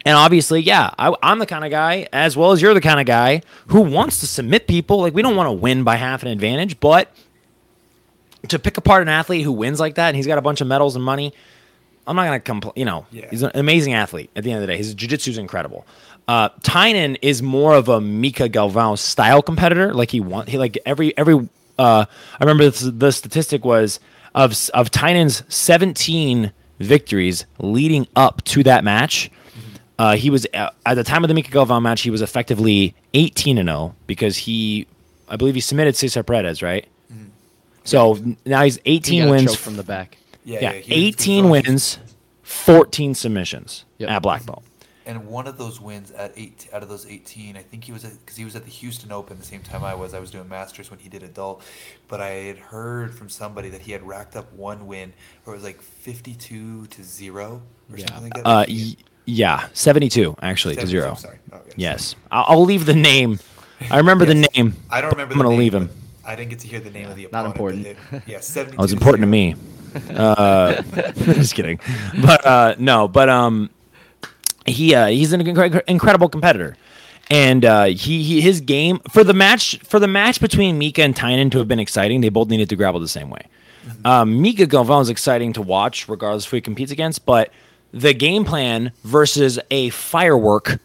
and 0.06 0.16
obviously, 0.16 0.60
yeah, 0.60 0.90
I, 0.98 1.14
I'm 1.22 1.38
the 1.38 1.44
kind 1.46 1.64
of 1.64 1.70
guy, 1.70 2.08
as 2.12 2.36
well 2.36 2.52
as 2.52 2.62
you're 2.62 2.72
the 2.72 2.80
kind 2.80 3.00
of 3.00 3.04
guy 3.06 3.42
who 3.66 3.80
wants 3.82 4.20
to 4.20 4.26
submit 4.26 4.68
people. 4.68 5.00
Like 5.00 5.12
we 5.12 5.22
don't 5.22 5.36
want 5.36 5.48
to 5.48 5.52
win 5.52 5.82
by 5.84 5.96
half 5.96 6.22
an 6.22 6.28
advantage, 6.28 6.78
but 6.80 7.12
to 8.48 8.58
pick 8.58 8.76
apart 8.76 9.02
an 9.02 9.08
athlete 9.08 9.42
who 9.44 9.52
wins 9.52 9.80
like 9.80 9.96
that 9.96 10.08
and 10.08 10.16
he's 10.16 10.26
got 10.26 10.38
a 10.38 10.42
bunch 10.42 10.60
of 10.60 10.66
medals 10.68 10.94
and 10.94 11.04
money, 11.04 11.34
I'm 12.06 12.16
not 12.16 12.24
gonna 12.24 12.40
complain. 12.40 12.72
You 12.76 12.84
know, 12.84 13.06
Yeah. 13.10 13.26
he's 13.30 13.42
an 13.42 13.50
amazing 13.54 13.92
athlete. 13.94 14.30
At 14.36 14.44
the 14.44 14.50
end 14.52 14.58
of 14.62 14.66
the 14.66 14.72
day, 14.72 14.78
his 14.78 14.94
jiu-jitsu 14.94 15.32
is 15.32 15.38
incredible. 15.38 15.84
Uh, 16.28 16.50
Tynan 16.62 17.16
is 17.22 17.42
more 17.42 17.74
of 17.74 17.88
a 17.88 18.00
Mika 18.00 18.48
Galvão 18.50 18.98
style 18.98 19.40
competitor. 19.42 19.94
Like 19.94 20.10
he 20.10 20.20
want, 20.20 20.48
he 20.50 20.58
like 20.58 20.76
every 20.84 21.16
every. 21.16 21.48
Uh, 21.78 22.04
I 22.38 22.44
remember 22.44 22.68
the, 22.70 22.90
the 22.90 23.10
statistic 23.12 23.64
was 23.64 23.98
of 24.34 24.54
of 24.74 24.90
Tynan's 24.90 25.42
17 25.48 26.52
victories 26.80 27.46
leading 27.58 28.06
up 28.14 28.44
to 28.44 28.62
that 28.64 28.84
match. 28.84 29.30
Uh, 29.98 30.14
he 30.16 30.28
was 30.30 30.46
uh, 30.54 30.70
at 30.86 30.94
the 30.94 31.02
time 31.02 31.24
of 31.24 31.28
the 31.28 31.34
Mika 31.34 31.50
Galvão 31.50 31.80
match. 31.82 32.02
He 32.02 32.10
was 32.10 32.20
effectively 32.22 32.94
18 33.14 33.58
and 33.58 33.68
0 33.68 33.96
because 34.06 34.36
he, 34.36 34.86
I 35.28 35.36
believe, 35.36 35.54
he 35.56 35.60
submitted 35.60 35.96
Cesar 35.96 36.22
Perez, 36.22 36.62
right? 36.62 36.86
So 37.84 38.14
n- 38.16 38.36
now 38.44 38.62
he's 38.64 38.78
18 38.84 39.24
got 39.24 39.30
wins. 39.30 39.54
from 39.56 39.76
the 39.76 39.82
back. 39.82 40.18
Yeah, 40.44 40.72
he 40.72 40.78
was 40.78 41.14
18 41.16 41.48
wins, 41.48 41.98
14 42.42 43.14
submissions 43.14 43.84
Yep. 43.98 44.10
at 44.10 44.22
black 44.22 44.44
belt. 44.46 44.62
And 45.08 45.26
one 45.26 45.46
of 45.46 45.56
those 45.56 45.80
wins 45.80 46.10
at 46.10 46.34
eight 46.36 46.68
out 46.70 46.82
of 46.82 46.90
those 46.90 47.06
18, 47.06 47.56
I 47.56 47.62
think 47.62 47.82
he 47.82 47.92
was 47.92 48.04
because 48.04 48.36
he 48.36 48.44
was 48.44 48.54
at 48.54 48.64
the 48.64 48.70
Houston 48.70 49.10
Open 49.10 49.38
the 49.38 49.44
same 49.44 49.62
time 49.62 49.82
I 49.82 49.94
was. 49.94 50.12
I 50.12 50.18
was 50.20 50.30
doing 50.30 50.46
Masters 50.50 50.90
when 50.90 51.00
he 51.00 51.08
did 51.08 51.22
adult, 51.22 51.62
but 52.08 52.20
I 52.20 52.28
had 52.28 52.58
heard 52.58 53.14
from 53.14 53.30
somebody 53.30 53.70
that 53.70 53.80
he 53.80 53.92
had 53.92 54.06
racked 54.06 54.36
up 54.36 54.52
one 54.52 54.86
win 54.86 55.14
where 55.44 55.54
it 55.54 55.56
was 55.56 55.64
like 55.64 55.80
52 55.80 56.86
to 56.88 57.02
zero 57.02 57.62
or 57.90 57.96
Yeah. 57.98 58.06
something 58.06 58.24
like 58.24 58.34
that. 58.34 58.46
Uh, 58.46 58.64
y- 58.68 58.96
yeah, 59.24 59.68
72 59.72 60.36
actually 60.42 60.76
to 60.76 60.86
zero. 60.86 61.14
Sorry. 61.14 61.38
Oh, 61.52 61.60
yes. 61.64 61.74
Yes, 61.76 62.14
I'll, 62.30 62.44
I'll 62.48 62.64
leave 62.64 62.84
the 62.84 62.94
name. 62.94 63.38
I 63.90 63.96
remember 63.96 64.26
the 64.26 64.34
name. 64.54 64.74
I 64.90 65.00
don't 65.00 65.10
remember. 65.12 65.32
I'm 65.32 65.38
gonna 65.38 65.50
name, 65.50 65.58
leave 65.58 65.74
him. 65.74 65.88
I 66.24 66.36
didn't 66.36 66.50
get 66.50 66.58
to 66.60 66.68
hear 66.68 66.80
the 66.80 66.90
name 66.90 67.08
of 67.08 67.16
the 67.16 67.24
opponent 67.24 67.44
Not 67.46 67.46
important. 67.46 67.86
it- 67.86 68.22
yeah, 68.26 68.40
72. 68.40 68.76
Oh, 68.78 68.84
it's 68.84 68.92
important 68.92 69.22
to 69.22 69.26
me. 69.26 69.54
Uh, 70.10 70.82
just 71.12 71.54
kidding, 71.54 71.80
but 72.22 72.44
uh, 72.46 72.74
no, 72.78 73.08
but 73.08 73.30
um, 73.30 73.70
he 74.68 74.94
uh, 74.94 75.06
he's 75.06 75.32
an 75.32 75.42
incre- 75.42 75.82
incredible 75.86 76.28
competitor, 76.28 76.76
and 77.30 77.64
uh, 77.64 77.84
he, 77.84 78.22
he 78.22 78.40
his 78.40 78.60
game 78.60 79.00
for 79.10 79.24
the 79.24 79.34
match 79.34 79.78
for 79.84 79.98
the 79.98 80.08
match 80.08 80.40
between 80.40 80.78
Mika 80.78 81.02
and 81.02 81.14
Tynan 81.14 81.50
to 81.50 81.58
have 81.58 81.68
been 81.68 81.80
exciting. 81.80 82.20
They 82.20 82.28
both 82.28 82.48
needed 82.48 82.68
to 82.70 82.76
grapple 82.76 83.00
the 83.00 83.08
same 83.08 83.30
way. 83.30 83.42
Um, 84.04 84.42
Mika 84.42 84.66
Galvão 84.66 85.00
is 85.00 85.08
exciting 85.08 85.52
to 85.54 85.62
watch, 85.62 86.08
regardless 86.08 86.44
of 86.44 86.50
who 86.50 86.56
he 86.56 86.60
competes 86.60 86.92
against, 86.92 87.24
but 87.24 87.50
the 87.92 88.12
game 88.12 88.44
plan 88.44 88.92
versus 89.04 89.58
a 89.70 89.88
firework 89.90 90.78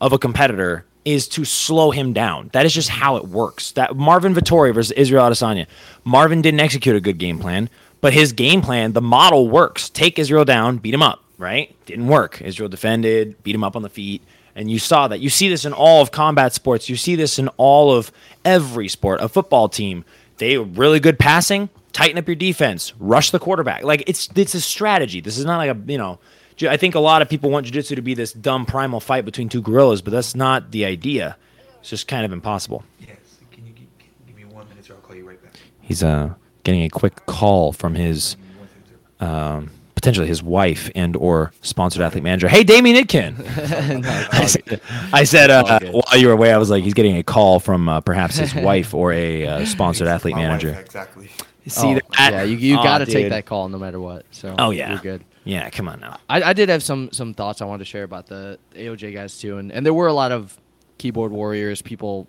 of 0.00 0.12
a 0.12 0.18
competitor 0.18 0.84
is 1.04 1.26
to 1.28 1.44
slow 1.44 1.90
him 1.90 2.12
down. 2.12 2.50
That 2.52 2.66
is 2.66 2.74
just 2.74 2.90
how 2.90 3.16
it 3.16 3.26
works. 3.26 3.72
That 3.72 3.96
Marvin 3.96 4.34
Vettori 4.34 4.74
versus 4.74 4.92
Israel 4.92 5.24
Adesanya. 5.24 5.66
Marvin 6.04 6.42
didn't 6.42 6.60
execute 6.60 6.94
a 6.94 7.00
good 7.00 7.18
game 7.18 7.38
plan, 7.38 7.70
but 8.00 8.12
his 8.12 8.32
game 8.32 8.60
plan, 8.60 8.92
the 8.92 9.00
model 9.00 9.48
works. 9.48 9.88
Take 9.88 10.18
Israel 10.18 10.44
down, 10.44 10.78
beat 10.78 10.92
him 10.92 11.02
up, 11.02 11.22
right? 11.40 11.74
Didn't 11.86 12.06
work. 12.06 12.40
Israel 12.42 12.68
defended, 12.68 13.42
beat 13.42 13.54
him 13.54 13.64
up 13.64 13.74
on 13.74 13.82
the 13.82 13.88
feet, 13.88 14.22
and 14.54 14.70
you 14.70 14.78
saw 14.78 15.08
that. 15.08 15.20
You 15.20 15.30
see 15.30 15.48
this 15.48 15.64
in 15.64 15.72
all 15.72 16.02
of 16.02 16.10
combat 16.12 16.52
sports. 16.52 16.88
You 16.88 16.96
see 16.96 17.16
this 17.16 17.38
in 17.38 17.48
all 17.56 17.92
of 17.92 18.12
every 18.44 18.88
sport. 18.88 19.20
A 19.20 19.28
football 19.28 19.68
team, 19.68 20.04
they 20.38 20.56
really 20.58 21.00
good 21.00 21.18
passing, 21.18 21.68
tighten 21.92 22.18
up 22.18 22.28
your 22.28 22.34
defense, 22.36 22.92
rush 23.00 23.30
the 23.30 23.38
quarterback. 23.38 23.82
Like 23.82 24.04
it's 24.06 24.28
it's 24.36 24.54
a 24.54 24.60
strategy. 24.60 25.20
This 25.20 25.38
is 25.38 25.44
not 25.44 25.56
like 25.58 25.74
a, 25.76 25.90
you 25.90 25.98
know, 25.98 26.18
I 26.62 26.76
think 26.76 26.94
a 26.94 27.00
lot 27.00 27.22
of 27.22 27.28
people 27.30 27.50
want 27.50 27.64
jiu-jitsu 27.66 27.94
to 27.96 28.02
be 28.02 28.12
this 28.14 28.32
dumb 28.34 28.66
primal 28.66 29.00
fight 29.00 29.24
between 29.24 29.48
two 29.48 29.62
gorillas, 29.62 30.02
but 30.02 30.10
that's 30.12 30.34
not 30.34 30.70
the 30.72 30.84
idea. 30.84 31.36
It's 31.80 31.88
just 31.88 32.06
kind 32.06 32.26
of 32.26 32.32
impossible. 32.32 32.84
Yes. 32.98 33.16
Can 33.50 33.64
you 33.66 33.72
gi- 33.72 33.88
give 34.26 34.36
me 34.36 34.44
one 34.44 34.68
minute 34.68 34.88
or 34.90 34.94
I'll 34.94 35.00
call 35.00 35.16
you 35.16 35.26
right 35.26 35.42
back. 35.42 35.54
He's 35.80 36.02
uh 36.02 36.34
getting 36.64 36.82
a 36.82 36.90
quick 36.90 37.24
call 37.26 37.72
from 37.72 37.94
his 37.94 38.34
Give 38.34 38.40
me 38.40 38.58
one 38.58 38.68
second, 38.68 38.98
sir. 39.20 39.26
um, 39.26 39.70
potentially 40.00 40.26
his 40.26 40.42
wife 40.42 40.90
and 40.94 41.14
or 41.14 41.52
sponsored 41.60 42.00
athlete 42.00 42.24
manager. 42.24 42.48
Hey, 42.48 42.64
Damien 42.64 42.96
Nitkin. 42.96 43.36
No, 44.00 44.26
I 44.32 44.46
said, 44.46 44.80
I 45.12 45.24
said 45.24 45.50
uh, 45.50 45.80
while 45.90 46.18
you 46.18 46.28
were 46.28 46.32
away, 46.32 46.52
I 46.52 46.58
was 46.58 46.70
like, 46.70 46.82
he's 46.84 46.94
getting 46.94 47.16
a 47.16 47.22
call 47.22 47.60
from 47.60 47.88
uh, 47.88 48.00
perhaps 48.00 48.36
his 48.36 48.54
wife 48.54 48.94
or 48.94 49.12
a 49.12 49.46
uh, 49.46 49.64
sponsored 49.66 50.06
It's 50.06 50.14
athlete 50.14 50.34
my 50.34 50.40
wife, 50.40 50.48
manager. 50.48 50.80
exactly. 50.80 51.30
See 51.66 51.86
oh, 51.86 51.94
that? 52.16 52.32
Yeah, 52.32 52.42
you, 52.44 52.56
you 52.56 52.76
Aw, 52.76 52.82
got 52.82 52.98
to 52.98 53.06
take 53.06 53.28
that 53.28 53.44
call 53.44 53.68
no 53.68 53.78
matter 53.78 54.00
what. 54.00 54.24
So 54.30 54.54
Oh 54.58 54.70
yeah, 54.70 54.90
you're 54.90 54.98
good. 55.00 55.24
Yeah, 55.44 55.68
come 55.70 55.88
on 55.88 56.00
now. 56.00 56.18
I, 56.28 56.42
I 56.42 56.52
did 56.52 56.68
have 56.68 56.82
some 56.82 57.10
some 57.12 57.34
thoughts 57.34 57.60
I 57.60 57.66
wanted 57.66 57.80
to 57.80 57.90
share 57.90 58.04
about 58.04 58.26
the 58.26 58.58
AOJ 58.74 59.12
guys 59.12 59.38
too, 59.38 59.58
and, 59.58 59.70
and 59.70 59.84
there 59.84 59.94
were 59.94 60.06
a 60.06 60.12
lot 60.12 60.32
of 60.32 60.56
keyboard 60.98 61.32
warriors, 61.32 61.82
people 61.82 62.26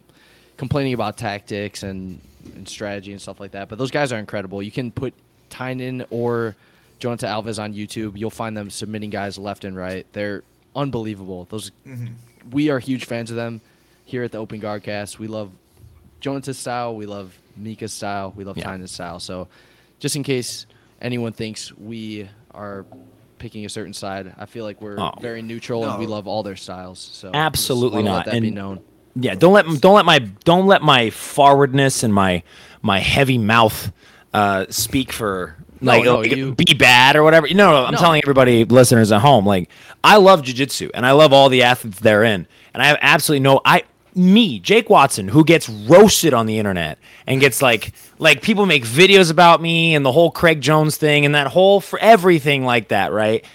complaining 0.58 0.94
about 0.94 1.18
tactics 1.18 1.84
and, 1.84 2.22
and 2.56 2.68
strategy 2.68 3.12
and 3.12 3.22
stuff 3.22 3.40
like 3.40 3.52
that. 3.52 3.70
But 3.70 3.78
those 3.78 3.92
guys 3.92 4.12
are 4.12 4.20
incredible. 4.20 4.62
You 4.62 4.72
can 4.72 4.92
put 4.92 5.14
Tynan 5.50 6.06
or 6.10 6.56
Jonathan 7.02 7.28
Alves 7.30 7.62
on 7.62 7.74
YouTube. 7.74 8.18
You'll 8.18 8.30
find 8.30 8.56
them 8.56 8.70
submitting 8.70 9.10
guys 9.10 9.38
left 9.38 9.66
and 9.66 9.76
right. 9.76 10.06
They're 10.14 10.44
unbelievable. 10.76 11.48
Those 11.50 11.72
we 12.52 12.70
are 12.70 12.80
huge 12.80 13.06
fans 13.06 13.30
of 13.30 13.36
them 13.36 13.60
here 14.06 14.24
at 14.24 14.32
the 14.32 14.38
Open 14.38 14.60
Guard 14.60 14.84
Cast. 14.84 15.20
We 15.20 15.28
love 15.28 15.52
Jonathan's 16.22 16.60
style. 16.60 16.96
We 16.96 17.06
love 17.06 17.38
Mika's 17.58 17.92
style. 17.92 18.34
We 18.36 18.44
love 18.44 18.58
Yeah. 18.58 18.64
Tyna's 18.66 18.92
style. 18.92 19.20
So, 19.20 19.48
just 20.00 20.16
in 20.16 20.24
case 20.24 20.66
anyone 21.02 21.34
thinks 21.34 21.76
we 21.76 22.30
are 22.54 22.86
picking 23.40 23.66
a 23.66 23.70
certain 23.70 23.94
side, 23.94 24.34
I 24.38 24.46
feel 24.46 24.64
like 24.66 24.80
we're 24.82 25.00
Oh. 25.00 25.12
very 25.20 25.42
neutral 25.42 25.84
and 25.90 26.00
we 26.00 26.06
love 26.06 26.28
all 26.28 26.44
their 26.44 26.56
styles. 26.56 27.00
So 27.00 27.32
Absolutely 27.34 28.04
not. 28.04 28.28
Let 28.28 28.34
that 28.34 28.42
be 28.42 28.48
And- 28.48 28.56
known. 28.56 28.80
Yeah, 29.16 29.36
don't 29.36 29.52
let 29.54 29.66
don't 29.82 29.96
let 29.96 30.06
my 30.06 30.20
don't 30.20 30.68
let 30.68 30.82
my 30.84 31.10
forwardness 31.10 32.04
and 32.04 32.14
my 32.14 32.44
my 32.82 33.00
heavy 33.00 33.38
mouth 33.38 33.92
uh, 34.34 34.68
speak 34.70 35.12
for 35.12 35.58
No, 35.58 35.71
like 35.82 36.04
no, 36.04 36.20
like, 36.20 36.36
you- 36.36 36.54
be 36.56 36.74
bad 36.74 37.16
or 37.16 37.24
whatever. 37.24 37.48
No, 37.50 37.72
no, 37.72 37.86
I'm 37.86 37.94
No. 37.94 38.00
telling 38.00 38.22
everybody 38.24 38.66
listeners 38.66 39.12
at 39.12 39.22
home 39.22 39.46
like 39.46 39.70
I 40.04 40.18
love 40.18 40.42
jujitsu 40.44 40.90
and 40.94 41.06
I 41.06 41.12
love 41.12 41.34
all 41.34 41.50
the 41.50 41.64
athletes 41.64 42.00
therein, 42.00 42.48
and 42.74 42.82
I 42.84 42.88
have 42.88 42.98
absolutely 43.02 43.42
no 43.44 43.62
I 43.66 43.84
me 44.14 44.60
Jake 44.60 44.90
Watson 44.90 45.30
who 45.30 45.44
gets 45.46 45.70
roasted 45.70 46.34
on 46.34 46.46
the 46.46 46.60
internet 46.60 46.98
and 47.26 47.40
gets 47.40 47.62
like 47.62 47.94
like 48.20 48.42
people 48.42 48.66
make 48.66 48.84
videos 48.86 49.32
about 49.32 49.62
me 49.62 49.96
and 49.96 50.06
the 50.06 50.12
whole 50.12 50.32
Craig 50.32 50.60
Jones 50.62 50.98
thing 50.98 51.26
and 51.26 51.34
that 51.36 51.48
whole 51.48 51.80
for 51.82 51.98
everything 52.00 52.66
like 52.66 52.90
that, 52.90 53.12
right? 53.14 53.46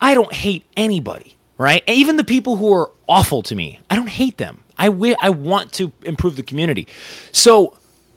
I 0.00 0.14
don't 0.14 0.32
hate 0.32 0.64
anybody, 0.76 1.36
right? 1.58 1.82
Even 1.86 2.16
the 2.16 2.24
people 2.24 2.56
who 2.56 2.72
are 2.72 2.90
awful 3.08 3.42
to 3.42 3.54
me, 3.54 3.80
I 3.90 3.96
don't 3.96 4.08
hate 4.08 4.38
them. 4.38 4.60
I 4.78 4.86
wi- 4.86 5.16
I 5.20 5.30
want 5.30 5.72
to 5.74 5.92
improve 6.04 6.36
the 6.36 6.42
community. 6.42 6.86
So 7.32 7.76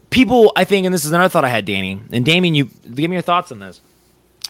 people, 0.10 0.52
I 0.56 0.64
think, 0.64 0.86
and 0.86 0.94
this 0.94 1.06
is 1.06 1.12
another 1.12 1.30
thought 1.30 1.46
I 1.46 1.50
had, 1.50 1.66
Danny 1.66 2.02
and 2.12 2.26
Damien, 2.26 2.56
you 2.56 2.66
give 2.94 3.10
me 3.10 3.16
your 3.16 3.22
thoughts 3.22 3.52
on 3.52 3.60
this. 3.60 3.82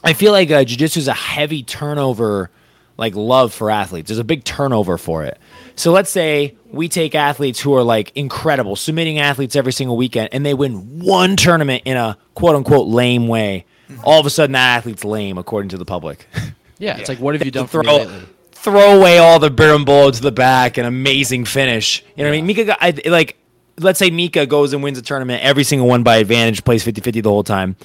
I 0.04 0.14
feel 0.14 0.32
like 0.32 0.52
uh, 0.52 0.64
jiu-jitsu 0.64 1.00
is 1.00 1.08
a 1.08 1.14
heavy 1.14 1.64
turnover, 1.64 2.52
like 2.98 3.16
love 3.16 3.54
for 3.54 3.72
athletes. 3.72 4.08
There's 4.10 4.20
a 4.20 4.24
big 4.24 4.44
turnover 4.44 4.98
for 4.98 5.24
it. 5.24 5.40
So 5.76 5.92
let's 5.92 6.10
say 6.10 6.56
we 6.72 6.88
take 6.90 7.16
athletes 7.16 7.60
who 7.60 7.74
are 7.76 7.84
like 7.84 8.12
incredible, 8.16 8.76
submitting 8.76 9.20
athletes 9.20 9.56
every 9.56 9.74
single 9.74 9.98
weekend, 9.98 10.30
and 10.32 10.46
they 10.46 10.54
win 10.54 11.00
one 11.00 11.36
tournament 11.36 11.84
in 11.86 11.98
a 11.98 12.18
quote 12.36 12.56
unquote 12.56 12.88
lame 12.88 13.28
way. 13.28 13.66
All 14.04 14.20
of 14.20 14.26
a 14.26 14.30
sudden, 14.30 14.52
that 14.54 14.78
athlete's 14.78 15.06
lame 15.06 15.38
according 15.38 15.70
to 15.70 15.78
the 15.78 15.86
public. 15.86 16.28
Yeah, 16.80 16.92
it's 16.98 17.02
Yeah. 17.10 17.16
like, 17.16 17.20
what 17.20 17.34
have 17.34 17.44
you 17.44 17.50
done 17.50 17.66
throw 17.66 17.82
lately? 17.82 18.22
throw 18.52 19.00
away 19.00 19.18
all 19.18 19.40
the 19.40 19.50
berimbolo 19.50 20.14
to 20.14 20.22
the 20.22 20.32
back, 20.32 20.78
an 20.78 20.86
amazing 20.86 21.44
finish. 21.46 22.04
You 22.16 22.24
know 22.24 22.30
what 22.30 22.36
I 22.36 22.38
mean? 22.38 22.46
Mika, 22.46 22.66
got, 22.66 22.78
I, 22.80 22.94
like, 23.08 23.36
let's 23.80 24.00
say 24.00 24.10
Mika 24.10 24.46
goes 24.46 24.74
and 24.74 24.84
wins 24.84 24.98
a 24.98 25.02
tournament, 25.02 25.44
every 25.44 25.64
single 25.64 25.88
one 25.88 26.04
by 26.04 26.18
advantage, 26.18 26.64
plays 26.64 26.84
50-50 26.86 27.24
the 27.24 27.30
whole 27.30 27.44
time. 27.44 27.76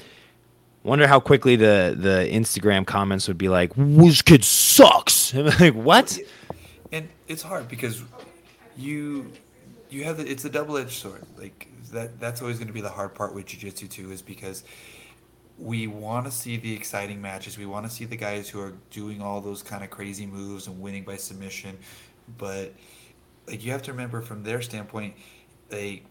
Wonder 0.84 1.06
how 1.06 1.20
quickly 1.20 1.54
the 1.54 1.94
the 1.96 2.28
Instagram 2.28 2.84
comments 2.84 3.28
would 3.28 3.38
be 3.38 3.48
like, 3.48 3.72
"This 3.76 4.20
kid 4.20 4.44
sucks." 4.44 5.32
Like, 5.60 5.74
what? 5.74 6.18
and 6.92 7.08
it's 7.26 7.42
hard 7.42 7.68
because 7.68 8.02
you 8.76 9.32
you 9.90 10.04
have 10.04 10.18
the, 10.18 10.30
it's 10.30 10.44
a 10.44 10.50
double 10.50 10.76
edged 10.76 10.92
sword. 10.92 11.22
Like 11.36 11.68
that 11.92 12.20
that's 12.20 12.40
always 12.42 12.58
going 12.58 12.68
to 12.68 12.72
be 12.72 12.80
the 12.80 12.90
hard 12.90 13.14
part 13.14 13.34
with 13.34 13.46
jiu-jitsu 13.46 13.88
too 13.88 14.12
is 14.12 14.22
because 14.22 14.64
we 15.58 15.86
want 15.86 16.26
to 16.26 16.32
see 16.32 16.56
the 16.56 16.72
exciting 16.74 17.20
matches. 17.20 17.58
We 17.58 17.66
want 17.66 17.86
to 17.86 17.92
see 17.92 18.04
the 18.04 18.16
guys 18.16 18.48
who 18.48 18.60
are 18.60 18.74
doing 18.90 19.22
all 19.22 19.40
those 19.40 19.62
kind 19.62 19.82
of 19.82 19.90
crazy 19.90 20.26
moves 20.26 20.66
and 20.66 20.80
winning 20.80 21.04
by 21.04 21.16
submission, 21.16 21.78
but 22.38 22.72
like 23.46 23.64
you 23.64 23.72
have 23.72 23.82
to 23.82 23.92
remember 23.92 24.20
from 24.20 24.42
their 24.42 24.62
standpoint, 24.62 25.14
they 25.72 26.04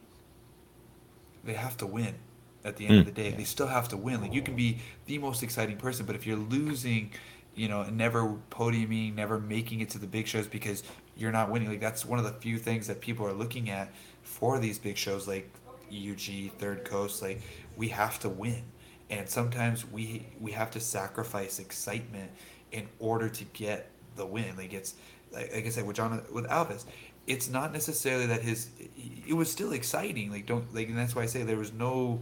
they 1.44 1.54
have 1.54 1.78
to 1.78 1.88
win 1.88 2.16
at 2.64 2.78
the 2.78 2.88
end 2.88 2.98
of 2.98 3.04
Mm. 3.04 3.06
the 3.06 3.12
day. 3.12 3.32
They 3.32 3.44
still 3.44 3.68
have 3.68 3.88
to 3.90 3.98
win. 3.98 4.22
Like 4.22 4.34
you 4.34 4.42
can 4.42 4.56
be 4.56 4.80
the 5.06 5.18
most 5.18 5.44
exciting 5.44 5.78
person, 5.78 6.06
but 6.06 6.16
if 6.16 6.28
you're 6.28 6.38
losing, 6.38 7.12
you 7.56 7.68
know, 7.68 7.82
and 7.82 7.98
never 7.98 8.38
podiuming, 8.52 9.16
never 9.16 9.40
making 9.40 9.82
it 9.82 9.90
to 9.92 10.00
the 10.00 10.08
big 10.08 10.28
shows 10.28 10.48
because 10.48 10.84
you're 11.18 11.32
not 11.32 11.50
winning, 11.50 11.70
like 11.70 11.80
that's 11.82 12.06
one 12.06 12.20
of 12.20 12.26
the 12.26 12.34
few 12.34 12.58
things 12.60 12.88
that 12.88 13.02
people 13.02 13.26
are 13.26 13.34
looking 13.34 13.70
at 13.70 13.94
for 14.24 14.60
these 14.60 14.80
big 14.80 14.98
shows 14.98 15.28
like 15.28 15.52
EUG, 15.90 16.50
Third 16.50 16.86
Coast, 16.86 17.22
like 17.22 17.42
we 17.76 17.90
have 17.90 18.20
to 18.20 18.30
win. 18.30 18.64
And 19.10 19.28
sometimes 19.30 19.86
we 19.90 20.28
we 20.40 20.52
have 20.54 20.72
to 20.72 20.80
sacrifice 20.80 21.60
excitement 21.60 22.32
in 22.72 22.88
order 23.00 23.30
to 23.30 23.44
get 23.46 23.90
the 24.16 24.26
win. 24.26 24.56
Like 24.58 24.74
it's 24.74 24.96
like, 25.32 25.54
like 25.54 25.66
I 25.66 25.70
said 25.70 25.86
with 25.86 25.98
Jonata 25.98 26.30
Alves, 26.48 26.86
it's 27.28 27.50
not 27.50 27.72
necessarily 27.72 28.26
that 28.28 28.42
his 28.42 28.70
it 29.28 29.34
was 29.34 29.52
still 29.52 29.74
exciting. 29.74 30.32
Like 30.32 30.46
don't 30.46 30.74
like 30.74 30.90
and 30.90 30.98
that's 30.98 31.16
why 31.16 31.24
I 31.24 31.28
say 31.28 31.44
there 31.44 31.58
was 31.58 31.74
no 31.74 32.22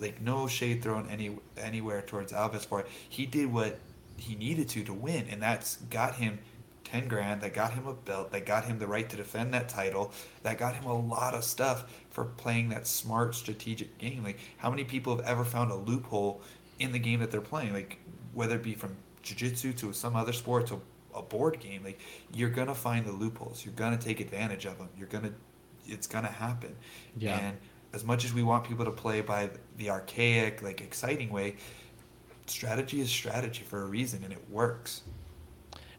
like 0.00 0.20
no 0.20 0.46
shade 0.46 0.82
thrown 0.82 1.08
any 1.10 1.36
anywhere 1.56 2.02
towards 2.02 2.32
Alves 2.32 2.66
for 2.66 2.80
it. 2.80 2.86
He 3.08 3.26
did 3.26 3.52
what 3.52 3.78
he 4.16 4.34
needed 4.34 4.68
to 4.70 4.84
to 4.84 4.94
win, 4.94 5.26
and 5.30 5.42
that's 5.42 5.76
got 5.90 6.16
him 6.16 6.38
ten 6.84 7.08
grand. 7.08 7.40
That 7.40 7.54
got 7.54 7.72
him 7.72 7.86
a 7.86 7.94
belt. 7.94 8.32
That 8.32 8.46
got 8.46 8.64
him 8.64 8.78
the 8.78 8.86
right 8.86 9.08
to 9.08 9.16
defend 9.16 9.54
that 9.54 9.68
title. 9.68 10.12
That 10.42 10.58
got 10.58 10.74
him 10.74 10.84
a 10.84 10.98
lot 10.98 11.34
of 11.34 11.44
stuff 11.44 11.84
for 12.10 12.24
playing 12.24 12.68
that 12.70 12.86
smart, 12.86 13.34
strategic 13.34 13.98
game. 13.98 14.22
Like 14.22 14.38
how 14.58 14.70
many 14.70 14.84
people 14.84 15.16
have 15.16 15.24
ever 15.24 15.44
found 15.44 15.70
a 15.70 15.76
loophole 15.76 16.42
in 16.78 16.92
the 16.92 16.98
game 16.98 17.20
that 17.20 17.30
they're 17.30 17.40
playing? 17.40 17.72
Like 17.72 17.98
whether 18.34 18.56
it 18.56 18.62
be 18.62 18.74
from 18.74 18.96
jiu-jitsu 19.22 19.72
to 19.72 19.92
some 19.92 20.14
other 20.14 20.32
sport 20.32 20.66
to 20.68 20.80
a 21.16 21.22
board 21.22 21.58
game 21.58 21.82
like 21.84 22.00
you're 22.34 22.50
gonna 22.50 22.74
find 22.74 23.06
the 23.06 23.12
loopholes. 23.12 23.64
You're 23.64 23.74
gonna 23.74 23.98
take 23.98 24.20
advantage 24.20 24.66
of 24.66 24.78
them 24.78 24.88
you're 24.96 25.08
gonna 25.08 25.32
it's 25.86 26.06
gonna 26.06 26.28
happen. 26.28 26.76
Yeah. 27.16 27.38
and 27.38 27.56
as 27.92 28.04
much 28.04 28.24
as 28.24 28.32
we 28.34 28.42
want 28.42 28.64
people 28.64 28.84
to 28.84 28.90
play 28.90 29.20
by 29.22 29.50
the 29.78 29.90
archaic 29.90 30.62
like 30.62 30.80
exciting 30.80 31.30
way 31.30 31.56
strategy 32.46 33.00
is 33.00 33.10
strategy 33.10 33.62
for 33.62 33.82
a 33.82 33.86
reason 33.86 34.22
and 34.22 34.32
it 34.32 34.50
works 34.50 35.02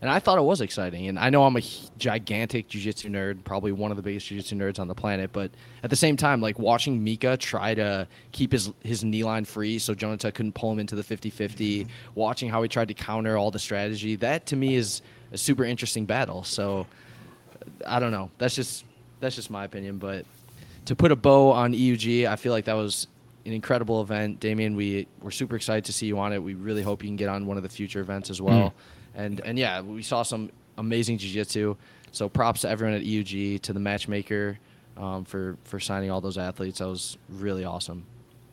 And 0.02 0.10
I 0.12 0.20
thought 0.20 0.38
it 0.38 0.44
was 0.44 0.62
exciting. 0.62 1.08
And 1.08 1.18
I 1.18 1.30
know 1.30 1.44
I'm 1.44 1.56
a 1.58 1.62
gigantic 1.98 2.68
jiu-jitsu 2.68 3.10
nerd, 3.10 3.44
probably 3.44 3.72
one 3.72 3.90
of 3.90 3.98
the 3.98 4.04
biggest 4.04 4.28
jiu-jitsu 4.28 4.56
nerds 4.56 4.80
on 4.80 4.88
the 4.88 4.94
planet. 4.94 5.32
But 5.34 5.52
at 5.84 5.90
the 5.90 5.96
same 5.96 6.18
time, 6.18 6.40
like 6.40 6.60
watching 6.60 7.04
Mika 7.04 7.36
try 7.38 7.74
to 7.74 8.08
keep 8.32 8.52
his 8.52 8.72
his 8.84 9.04
knee 9.04 9.24
line 9.24 9.46
free 9.46 9.80
so 9.80 9.96
Jonata 9.96 10.34
couldn't 10.34 10.54
pull 10.54 10.72
him 10.72 10.80
into 10.80 10.96
the 10.96 11.04
50-50, 11.04 11.32
mm-hmm. 11.32 11.90
watching 12.14 12.50
how 12.50 12.62
he 12.62 12.70
tried 12.70 12.90
to 12.90 12.94
counter 12.94 13.38
all 13.38 13.50
the 13.50 13.60
strategy, 13.60 14.16
that 14.18 14.46
to 14.48 14.56
me 14.56 14.76
is 14.76 15.02
a 15.32 15.38
super 15.38 15.64
interesting 15.64 16.06
battle. 16.06 16.44
So 16.44 16.86
I 17.86 18.00
don't 18.00 18.12
know. 18.12 18.30
That's 18.38 18.56
just 18.56 18.86
that's 19.20 19.36
just 19.36 19.50
my 19.50 19.66
opinion. 19.66 19.98
But 19.98 20.26
to 20.86 20.96
put 20.96 21.12
a 21.12 21.16
bow 21.16 21.52
on 21.52 21.74
EUG, 21.74 22.28
I 22.28 22.36
feel 22.36 22.54
like 22.54 22.66
that 22.66 22.76
was 22.76 23.08
an 23.46 23.54
incredible 23.54 24.02
event. 24.02 24.40
Damien, 24.40 24.76
we 24.76 25.08
we're 25.22 25.32
super 25.32 25.56
excited 25.56 25.86
to 25.86 25.94
see 25.94 26.06
you 26.06 26.20
on 26.20 26.34
it. 26.34 26.42
We 26.42 26.54
really 26.54 26.84
hope 26.84 27.04
you 27.04 27.10
can 27.10 27.16
get 27.16 27.30
on 27.30 27.46
one 27.46 27.58
of 27.58 27.64
the 27.64 27.70
future 27.70 28.00
events 28.00 28.30
as 28.30 28.42
well. 28.42 28.70
Mm. 28.70 28.74
And 29.18 29.42
and 29.42 29.60
yeah, 29.60 29.82
we 29.82 30.02
saw 30.04 30.24
some 30.24 30.52
amazing 30.78 31.18
jiu-jitsu. 31.18 31.76
So 32.14 32.30
props 32.30 32.62
to 32.62 32.70
everyone 32.70 32.96
at 32.96 33.04
EUG, 33.04 33.62
to 33.64 33.74
the 33.74 33.80
matchmaker 33.82 34.58
um, 34.96 35.26
for 35.26 35.58
for 35.66 35.80
signing 35.80 36.10
all 36.10 36.22
those 36.22 36.38
athletes. 36.38 36.80
That 36.80 36.88
was 36.88 37.18
really 37.30 37.66
awesome. 37.66 38.06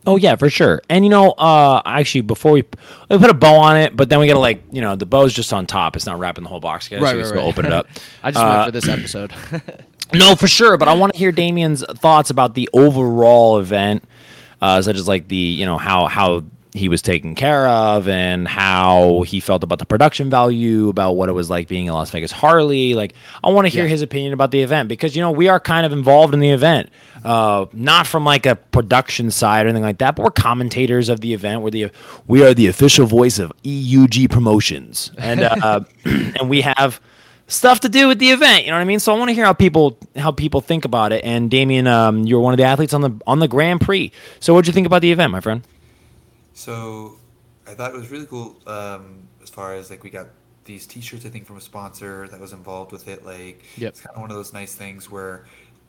Oh 0.07 0.17
yeah, 0.17 0.37
for 0.37 0.51
sure. 0.51 0.83
And 0.91 1.05
you 1.05 1.09
know, 1.11 1.31
uh, 1.33 1.81
actually, 1.87 2.23
before 2.23 2.53
we 2.53 2.65
we 3.09 3.19
put 3.19 3.31
a 3.31 3.35
bow 3.35 3.55
on 3.55 3.77
it, 3.77 3.97
but 3.97 4.09
then 4.09 4.19
we 4.19 4.27
gotta 4.27 4.39
like, 4.39 4.63
you 4.73 4.83
know, 4.83 4.97
the 4.97 5.07
bow's 5.07 5.33
just 5.33 5.53
on 5.53 5.67
top. 5.67 5.97
It's 5.97 6.05
not 6.05 6.19
wrapping 6.19 6.45
the 6.45 6.51
whole 6.51 6.61
box. 6.61 6.89
Guys, 6.89 7.01
so 7.01 7.15
we 7.17 7.23
just 7.23 7.33
gotta 7.33 7.47
open 7.47 7.65
it 7.65 7.73
up. 7.73 7.87
I 8.23 8.31
just 8.31 8.45
Uh, 8.45 8.65
for 8.67 8.71
this 8.73 8.89
episode. 8.89 9.33
No, 10.13 10.37
for 10.37 10.47
sure. 10.47 10.77
But 10.77 10.87
I 10.87 10.95
want 10.95 11.15
to 11.15 11.19
hear 11.19 11.33
Damien's 11.33 11.83
thoughts 11.83 12.29
about 12.29 12.55
the 12.55 12.69
overall 12.75 13.59
event, 13.59 14.05
uh, 14.61 14.83
such 14.83 14.97
as 14.97 15.09
like 15.09 15.29
the 15.29 15.37
you 15.37 15.65
know 15.65 15.79
how 15.79 16.07
how 16.07 16.45
he 16.75 16.89
was 16.89 17.01
taken 17.03 17.37
care 17.37 17.69
of 17.69 18.09
and 18.09 18.49
how 18.49 19.23
he 19.23 19.39
felt 19.39 19.63
about 19.63 19.79
the 19.79 19.87
production 19.87 20.29
value, 20.29 20.89
about 20.89 21.13
what 21.13 21.29
it 21.29 21.33
was 21.33 21.49
like 21.49 21.69
being 21.69 21.87
in 21.87 21.93
Las 21.93 22.11
Vegas 22.11 22.33
Harley. 22.33 22.95
Like 22.95 23.15
I 23.45 23.51
want 23.51 23.67
to 23.67 23.69
hear 23.69 23.85
Yeah. 23.85 23.91
his 23.91 24.03
opinion 24.03 24.33
about 24.33 24.51
the 24.51 24.61
event 24.61 24.89
because 24.89 25.15
you 25.15 25.23
know 25.23 25.31
we 25.31 25.49
are 25.49 25.61
kind 25.61 25.87
of 25.87 25.93
involved 25.93 26.35
in 26.35 26.41
the 26.41 26.51
event, 26.51 26.91
uh, 27.25 27.67
not 27.73 28.09
from 28.09 28.25
like 28.25 28.45
a 28.45 28.57
production 28.57 29.31
side 29.31 29.67
or 29.67 29.69
anything 29.69 29.85
like 29.85 29.99
that, 29.99 30.17
but 30.17 30.25
we're 30.25 30.31
commentators 30.33 31.09
of 31.09 31.21
the 31.21 31.33
event. 31.33 31.63
We're 31.63 31.71
the 31.71 31.91
we 32.27 32.45
are 32.45 32.53
the 32.53 32.67
official 32.67 33.07
voice 33.07 33.39
of 33.39 33.53
EUG 33.63 34.29
Promotions, 34.29 35.13
and 35.17 35.43
uh, 35.43 35.81
and 36.05 36.51
we 36.51 36.63
have 36.63 37.01
stuff 37.47 37.79
to 37.81 37.89
do 37.89 38.09
with 38.09 38.19
the 38.19 38.31
event. 38.31 38.65
You 38.65 38.71
know 38.73 38.77
what 38.79 38.83
I 38.83 38.85
mean? 38.85 38.99
So 38.99 39.15
I 39.15 39.19
want 39.19 39.29
to 39.29 39.35
hear 39.35 39.45
how 39.45 39.53
people 39.53 39.97
how 40.17 40.33
people 40.33 40.61
think 40.61 40.85
about 40.85 41.13
it. 41.13 41.25
And 41.25 41.49
Damien, 41.51 41.87
um, 41.87 42.25
you're 42.25 42.41
one 42.41 42.53
of 42.53 42.59
the 42.59 42.65
athletes 42.65 42.95
on 42.95 43.01
the 43.01 43.13
on 43.29 43.39
the 43.39 43.47
Grand 43.47 43.81
Prix. 43.81 44.11
So 44.41 44.53
what'd 44.55 44.67
you 44.67 44.73
think 44.73 44.89
about 44.89 45.03
the 45.03 45.13
event, 45.13 45.31
my 45.31 45.39
friend? 45.41 45.63
So 46.55 47.19
I 47.67 47.75
thought 47.75 47.95
it 47.95 47.99
was 47.99 48.11
really 48.11 48.27
cool 48.27 48.57
um, 48.67 49.29
as 49.43 49.51
far 49.51 49.75
as 49.75 49.91
like 49.91 50.03
we 50.03 50.11
got 50.11 50.29
these 50.65 50.87
T-shirts 50.87 51.27
I 51.27 51.29
think 51.29 51.47
from 51.47 51.59
a 51.59 51.61
sponsor 51.61 52.27
that 52.29 52.41
was 52.41 52.53
involved 52.53 52.93
with 52.93 53.09
it. 53.09 53.25
Like 53.25 53.63
Yep. 53.77 53.89
it's 53.91 54.01
kind 54.01 54.17
of 54.17 54.23
one 54.23 54.31
of 54.31 54.37
those 54.37 54.53
nice 54.53 54.75
things 54.75 55.11
where 55.11 55.47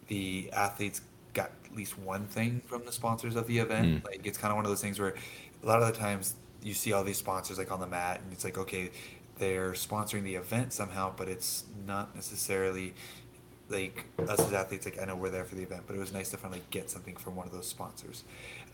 the 0.07 0.49
athletes 0.53 1.01
got 1.33 1.51
at 1.65 1.75
least 1.75 1.97
one 1.97 2.25
thing 2.27 2.61
from 2.65 2.85
the 2.85 2.91
sponsors 2.91 3.35
of 3.35 3.47
the 3.47 3.59
event. 3.59 4.03
Mm. 4.03 4.05
Like 4.05 4.25
it's 4.25 4.37
kind 4.37 4.51
of 4.51 4.57
one 4.57 4.65
of 4.65 4.71
those 4.71 4.81
things 4.81 4.99
where 4.99 5.15
a 5.63 5.65
lot 5.65 5.81
of 5.81 5.87
the 5.87 5.97
times 5.97 6.35
you 6.65 6.73
see 6.73 6.93
all 6.93 7.03
these 7.03 7.17
sponsors 7.17 7.57
like 7.57 7.71
on 7.71 7.79
the 7.79 7.87
mat 7.87 8.19
and 8.23 8.33
it's 8.33 8.43
like 8.43 8.57
okay 8.57 8.89
they're 9.37 9.73
sponsoring 9.73 10.23
the 10.23 10.35
event 10.35 10.73
somehow 10.73 11.13
but 11.15 11.27
it's 11.29 11.65
not 11.85 12.15
necessarily 12.15 12.93
like 13.69 14.05
us 14.27 14.39
as 14.39 14.53
athletes 14.53 14.85
like 14.85 14.99
i 15.01 15.05
know 15.05 15.15
we're 15.15 15.29
there 15.29 15.45
for 15.45 15.55
the 15.55 15.61
event 15.63 15.83
but 15.85 15.95
it 15.95 15.99
was 15.99 16.11
nice 16.13 16.29
to 16.29 16.37
finally 16.37 16.61
get 16.71 16.89
something 16.89 17.15
from 17.15 17.35
one 17.35 17.45
of 17.45 17.53
those 17.53 17.67
sponsors 17.67 18.23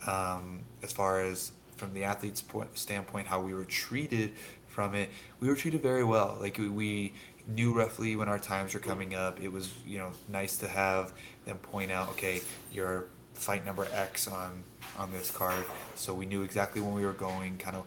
um, 0.07 0.61
as 0.83 0.91
far 0.91 1.21
as 1.21 1.51
from 1.81 1.93
the 1.95 2.03
athlete's 2.03 2.43
point, 2.43 2.77
standpoint, 2.77 3.25
how 3.25 3.41
we 3.41 3.55
were 3.55 3.65
treated 3.65 4.33
from 4.67 4.93
it, 4.93 5.09
we 5.39 5.47
were 5.47 5.55
treated 5.55 5.81
very 5.81 6.03
well. 6.03 6.37
Like 6.39 6.59
we, 6.59 6.69
we 6.69 7.13
knew 7.47 7.73
roughly 7.73 8.15
when 8.15 8.29
our 8.29 8.37
times 8.37 8.75
were 8.75 8.79
coming 8.79 9.15
up. 9.15 9.41
It 9.41 9.51
was 9.51 9.73
you 9.83 9.97
know 9.97 10.11
nice 10.29 10.57
to 10.57 10.67
have 10.67 11.13
them 11.45 11.57
point 11.57 11.91
out, 11.91 12.07
okay, 12.09 12.41
your 12.71 13.07
fight 13.33 13.65
number 13.65 13.87
X 13.91 14.27
on 14.27 14.63
on 14.95 15.11
this 15.11 15.31
card, 15.31 15.65
so 15.95 16.13
we 16.13 16.27
knew 16.27 16.43
exactly 16.43 16.81
when 16.81 16.93
we 16.93 17.03
were 17.03 17.13
going. 17.13 17.57
Kind 17.57 17.75
of 17.75 17.85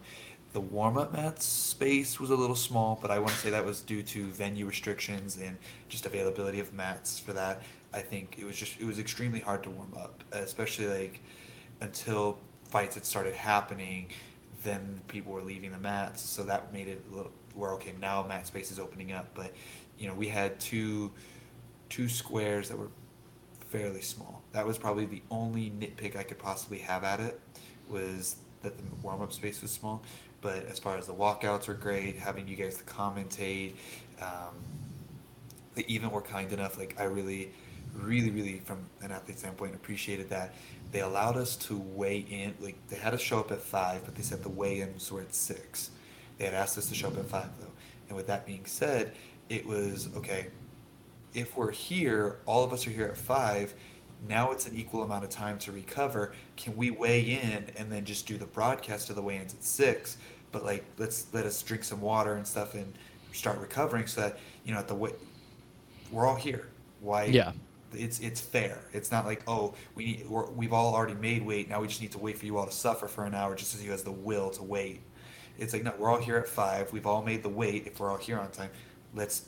the 0.51 0.59
warm 0.59 0.97
up 0.97 1.13
mat 1.13 1.41
space 1.41 2.19
was 2.19 2.31
a 2.31 2.35
little 2.35 2.55
small, 2.55 2.99
but 3.01 3.11
I 3.11 3.19
want 3.19 3.31
to 3.31 3.37
say 3.37 3.49
that 3.49 3.63
was 3.63 3.79
due 3.79 4.03
to 4.03 4.25
venue 4.25 4.65
restrictions 4.65 5.37
and 5.37 5.57
just 5.87 6.05
availability 6.05 6.59
of 6.59 6.73
mats 6.73 7.17
for 7.17 7.31
that. 7.31 7.61
I 7.93 8.01
think 8.01 8.35
it 8.37 8.45
was 8.45 8.57
just 8.57 8.77
it 8.77 8.85
was 8.85 8.99
extremely 8.99 9.39
hard 9.39 9.63
to 9.63 9.69
warm 9.69 9.93
up, 9.97 10.21
especially 10.33 10.87
like 10.87 11.21
until 11.79 12.39
fights 12.75 12.95
had 12.95 13.05
started 13.05 13.33
happening. 13.33 14.07
Then 14.65 14.99
people 15.07 15.31
were 15.31 15.41
leaving 15.41 15.71
the 15.71 15.77
mats, 15.77 16.21
so 16.21 16.43
that 16.43 16.73
made 16.73 16.89
it 16.89 17.09
little 17.09 17.31
where 17.53 17.71
okay 17.75 17.93
now 18.01 18.21
mat 18.27 18.45
space 18.45 18.69
is 18.69 18.79
opening 18.79 19.13
up. 19.13 19.27
But 19.33 19.53
you 19.97 20.09
know 20.09 20.13
we 20.13 20.27
had 20.27 20.59
two 20.59 21.09
two 21.87 22.09
squares 22.09 22.67
that 22.67 22.77
were 22.77 22.89
fairly 23.69 24.01
small. 24.01 24.43
That 24.51 24.67
was 24.67 24.77
probably 24.77 25.05
the 25.05 25.21
only 25.31 25.71
nitpick 25.79 26.17
I 26.17 26.23
could 26.23 26.37
possibly 26.37 26.79
have 26.79 27.05
at 27.05 27.21
it 27.21 27.39
was 27.87 28.35
that 28.61 28.77
the 28.77 28.83
warm 29.01 29.21
up 29.21 29.31
space 29.31 29.61
was 29.61 29.71
small. 29.71 30.03
But 30.41 30.65
as 30.65 30.77
far 30.77 30.97
as 30.97 31.07
the 31.07 31.13
walkouts 31.13 31.69
were 31.69 31.75
great, 31.75 32.17
having 32.17 32.45
you 32.45 32.57
guys 32.57 32.75
to 32.75 32.83
commentate, 32.83 33.75
um, 34.21 34.53
they 35.75 35.85
even 35.87 36.09
were 36.11 36.21
kind 36.21 36.51
enough. 36.51 36.77
Like 36.77 36.99
I 36.99 37.05
really, 37.05 37.53
really, 37.93 38.31
really, 38.31 38.59
from 38.59 38.79
an 39.01 39.11
athlete 39.13 39.39
standpoint, 39.39 39.75
appreciated 39.75 40.29
that 40.31 40.53
they 40.91 41.01
allowed 41.01 41.37
us 41.37 41.55
to 41.57 41.77
weigh 41.77 42.19
in. 42.29 42.55
Like 42.59 42.75
they 42.87 42.95
had 42.97 43.13
us 43.13 43.21
show 43.21 43.39
up 43.39 43.51
at 43.51 43.61
five, 43.61 44.03
but 44.05 44.15
they 44.15 44.23
said 44.23 44.43
the 44.43 44.49
weigh-ins 44.49 45.11
were 45.11 45.21
at 45.21 45.33
six. 45.33 45.91
They 46.37 46.45
had 46.45 46.53
asked 46.53 46.77
us 46.77 46.87
to 46.89 46.95
show 46.95 47.07
up 47.07 47.17
at 47.17 47.25
five 47.25 47.49
though. 47.59 47.71
And 48.07 48.15
with 48.15 48.27
that 48.27 48.45
being 48.45 48.65
said, 48.65 49.13
it 49.49 49.65
was 49.65 50.09
okay. 50.15 50.47
If 51.33 51.57
we're 51.57 51.71
here, 51.71 52.37
all 52.45 52.63
of 52.63 52.71
us 52.71 52.87
are 52.87 52.91
here 52.91 53.07
at 53.07 53.17
five. 53.17 53.73
Now 54.27 54.51
it's 54.51 54.67
an 54.67 54.75
equal 54.75 55.03
amount 55.03 55.23
of 55.23 55.29
time 55.29 55.57
to 55.59 55.71
recover. 55.71 56.33
Can 56.55 56.75
we 56.77 56.91
weigh 56.91 57.21
in 57.21 57.65
and 57.75 57.91
then 57.91 58.05
just 58.05 58.25
do 58.25 58.37
the 58.37 58.45
broadcast 58.45 59.09
of 59.09 59.15
the 59.15 59.21
weigh-ins 59.21 59.53
at 59.53 59.63
six? 59.63 60.17
But 60.51 60.63
like, 60.63 60.85
let's 60.97 61.27
let 61.33 61.45
us 61.45 61.61
drink 61.61 61.83
some 61.83 62.01
water 62.01 62.35
and 62.35 62.47
stuff 62.47 62.73
and 62.75 62.93
start 63.33 63.59
recovering 63.59 64.07
so 64.07 64.21
that 64.21 64.39
you 64.63 64.73
know 64.73 64.79
at 64.79 64.87
the 64.87 64.95
way 64.95 65.11
we're 66.11 66.25
all 66.25 66.35
here. 66.35 66.67
Why? 67.01 67.25
Yeah. 67.25 67.51
It's 67.97 68.19
it's 68.19 68.39
fair. 68.39 68.79
It's 68.93 69.11
not 69.11 69.25
like 69.25 69.43
oh 69.47 69.73
we 69.95 70.05
need 70.05 70.29
we're, 70.29 70.49
we've 70.51 70.73
all 70.73 70.93
already 70.93 71.15
made 71.15 71.45
weight 71.45 71.69
now 71.69 71.81
we 71.81 71.87
just 71.87 72.01
need 72.01 72.11
to 72.13 72.19
wait 72.19 72.37
for 72.37 72.45
you 72.45 72.57
all 72.57 72.65
to 72.65 72.71
suffer 72.71 73.07
for 73.07 73.25
an 73.25 73.33
hour 73.33 73.55
just 73.55 73.75
as 73.75 73.83
you 73.83 73.91
has 73.91 74.03
the 74.03 74.11
will 74.11 74.49
to 74.51 74.63
wait. 74.63 75.01
It's 75.57 75.73
like 75.73 75.83
no 75.83 75.93
we're 75.97 76.09
all 76.09 76.19
here 76.19 76.37
at 76.37 76.47
five. 76.47 76.91
We've 76.91 77.07
all 77.07 77.21
made 77.21 77.43
the 77.43 77.49
weight. 77.49 77.87
If 77.87 77.99
we're 77.99 78.11
all 78.11 78.17
here 78.17 78.39
on 78.39 78.51
time, 78.51 78.69
let's 79.13 79.47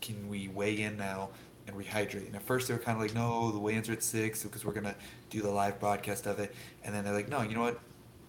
can 0.00 0.28
we 0.28 0.48
weigh 0.48 0.82
in 0.82 0.96
now 0.96 1.30
and 1.66 1.76
rehydrate? 1.76 2.26
And 2.26 2.36
at 2.36 2.42
first 2.42 2.68
they 2.68 2.74
were 2.74 2.80
kind 2.80 2.96
of 2.96 3.02
like 3.02 3.14
no 3.14 3.50
the 3.52 3.58
weigh-ins 3.58 3.88
are 3.88 3.92
at 3.92 4.02
six 4.02 4.42
because 4.42 4.64
we're 4.64 4.72
gonna 4.72 4.96
do 5.30 5.42
the 5.42 5.50
live 5.50 5.78
broadcast 5.80 6.26
of 6.26 6.38
it. 6.38 6.54
And 6.84 6.94
then 6.94 7.04
they're 7.04 7.14
like 7.14 7.28
no 7.28 7.42
you 7.42 7.54
know 7.54 7.62
what 7.62 7.80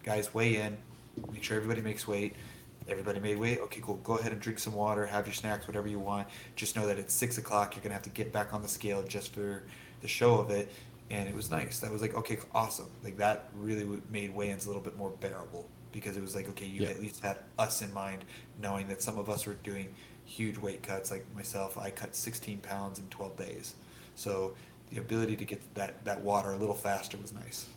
guys 0.04 0.34
weigh 0.34 0.58
in 0.58 0.78
make 1.32 1.44
sure 1.44 1.58
everybody 1.58 1.82
makes 1.82 2.08
weight. 2.08 2.36
Everybody 2.88 3.20
made 3.20 3.38
weight. 3.40 3.60
Okay, 3.62 3.82
cool. 3.82 3.96
Go 4.04 4.18
ahead 4.18 4.32
and 4.32 4.42
drink 4.42 4.60
some 4.60 4.74
water, 4.74 5.06
have 5.06 5.26
your 5.26 5.34
snacks, 5.34 5.68
whatever 5.68 5.88
you 5.88 6.00
want. 6.00 6.28
Just 6.56 6.76
know 6.76 6.86
that 6.88 7.00
at 7.00 7.10
six 7.12 7.38
o'clock, 7.38 7.76
you're 7.76 7.84
gonna 7.84 7.94
have 7.94 8.04
to 8.04 8.10
get 8.10 8.32
back 8.34 8.54
on 8.54 8.62
the 8.62 8.68
scale 8.68 9.04
just 9.04 9.34
for 9.34 9.64
the 10.02 10.08
show 10.08 10.36
of 10.36 10.50
it. 10.50 10.70
And 11.10 11.28
it 11.30 11.36
was 11.36 11.50
nice. 11.52 11.80
That 11.80 11.92
was 11.92 12.02
like, 12.02 12.16
okay, 12.16 12.38
awesome. 12.54 12.90
Like 13.04 13.18
that 13.18 13.50
really 13.56 14.02
made 14.10 14.34
weigh-ins 14.36 14.66
a 14.66 14.70
little 14.70 14.82
bit 14.82 14.98
more 14.98 15.12
bearable 15.12 15.68
because 15.92 16.18
it 16.18 16.22
was 16.22 16.36
like, 16.36 16.50
okay, 16.50 16.66
you 16.66 16.82
Yeah. 16.84 16.90
at 16.90 17.00
least 17.02 17.22
had 17.22 17.38
us 17.60 17.82
in 17.82 17.94
mind, 17.94 18.26
knowing 18.62 18.88
that 18.88 19.02
some 19.02 19.18
of 19.20 19.30
us 19.30 19.46
were 19.46 19.54
doing 19.56 19.94
huge 20.26 20.58
weight 20.58 20.82
cuts. 20.82 21.12
Like 21.12 21.26
myself, 21.36 21.78
I 21.78 21.90
cut 21.92 22.16
16 22.16 22.60
pounds 22.60 23.00
in 23.00 23.06
12 23.10 23.38
days. 23.38 23.76
So 24.16 24.56
the 24.90 25.00
ability 25.00 25.36
to 25.38 25.46
get 25.46 25.62
that 25.76 26.04
that 26.06 26.22
water 26.22 26.52
a 26.52 26.58
little 26.58 26.76
faster 26.76 27.18
was 27.18 27.32
nice. 27.34 27.68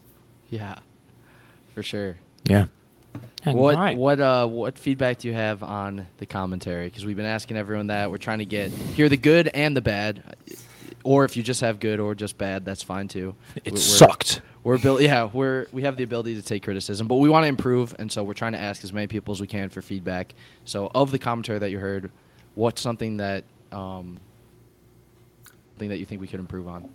Yeah, 0.50 0.78
for 1.74 1.82
sure. 1.82 2.16
Yeah. 2.44 2.66
What 3.44 3.74
All 3.76 3.80
right. 3.80 3.96
what 3.96 4.20
uh 4.20 4.46
what 4.46 4.78
feedback 4.78 5.18
do 5.18 5.28
you 5.28 5.34
have 5.34 5.62
on 5.62 6.06
the 6.18 6.26
commentary? 6.26 6.86
Because 6.86 7.04
we've 7.04 7.16
been 7.16 7.26
asking 7.26 7.56
everyone 7.56 7.88
that. 7.88 8.10
We're 8.10 8.18
trying 8.18 8.38
to 8.40 8.44
get 8.46 8.70
hear 8.70 9.08
the 9.08 9.16
good 9.16 9.48
and 9.48 9.76
the 9.76 9.80
bad, 9.80 10.36
or 11.04 11.24
if 11.24 11.36
you 11.36 11.42
just 11.42 11.60
have 11.60 11.78
good 11.80 12.00
or 12.00 12.14
just 12.14 12.36
bad, 12.38 12.64
that's 12.64 12.82
fine 12.82 13.08
too. 13.08 13.34
It 13.64 13.72
We're- 13.72 13.76
sucked. 13.80 14.40
We're 14.64 14.78
built. 14.78 15.00
Yeah, 15.00 15.30
we're 15.32 15.66
we 15.70 15.82
have 15.82 15.96
the 15.96 16.02
ability 16.02 16.34
to 16.34 16.42
take 16.42 16.64
criticism, 16.64 17.06
but 17.06 17.16
we 17.16 17.28
want 17.28 17.44
to 17.44 17.48
improve, 17.48 17.94
and 18.00 18.10
so 18.10 18.24
we're 18.24 18.34
trying 18.34 18.52
to 18.52 18.58
ask 18.60 18.82
as 18.82 18.92
many 18.92 19.06
people 19.06 19.30
as 19.32 19.40
we 19.40 19.46
can 19.46 19.68
for 19.68 19.80
feedback. 19.80 20.34
So, 20.64 20.90
of 20.92 21.12
the 21.12 21.20
commentary 21.20 21.60
that 21.60 21.70
you 21.70 21.78
heard, 21.78 22.10
what's 22.56 22.80
something 22.82 23.18
that 23.18 23.44
um 23.70 24.18
something 25.70 25.88
that 25.90 25.98
you 25.98 26.04
think 26.04 26.20
we 26.20 26.26
could 26.26 26.40
improve 26.40 26.66
on? 26.66 26.88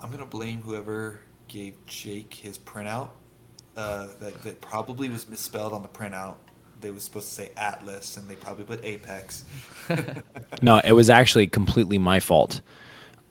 I'm 0.00 0.12
gonna 0.12 0.24
blame 0.24 0.62
whoever 0.62 1.18
gave 1.48 1.74
Jake 1.86 2.32
his 2.32 2.58
printout. 2.58 3.08
Uh, 3.76 4.06
that 4.20 4.42
that 4.42 4.60
probably 4.60 5.08
was 5.08 5.28
misspelled 5.28 5.72
on 5.72 5.82
the 5.82 5.88
printout. 5.88 6.34
They 6.80 6.90
was 6.90 7.04
supposed 7.04 7.28
to 7.28 7.34
say 7.34 7.50
Atlas, 7.56 8.16
and 8.16 8.28
they 8.28 8.34
probably 8.36 8.64
put 8.64 8.84
Apex. 8.84 9.44
No, 10.62 10.80
it 10.84 10.92
was 10.92 11.10
actually 11.10 11.46
completely 11.46 11.98
my 11.98 12.18
fault. 12.20 12.60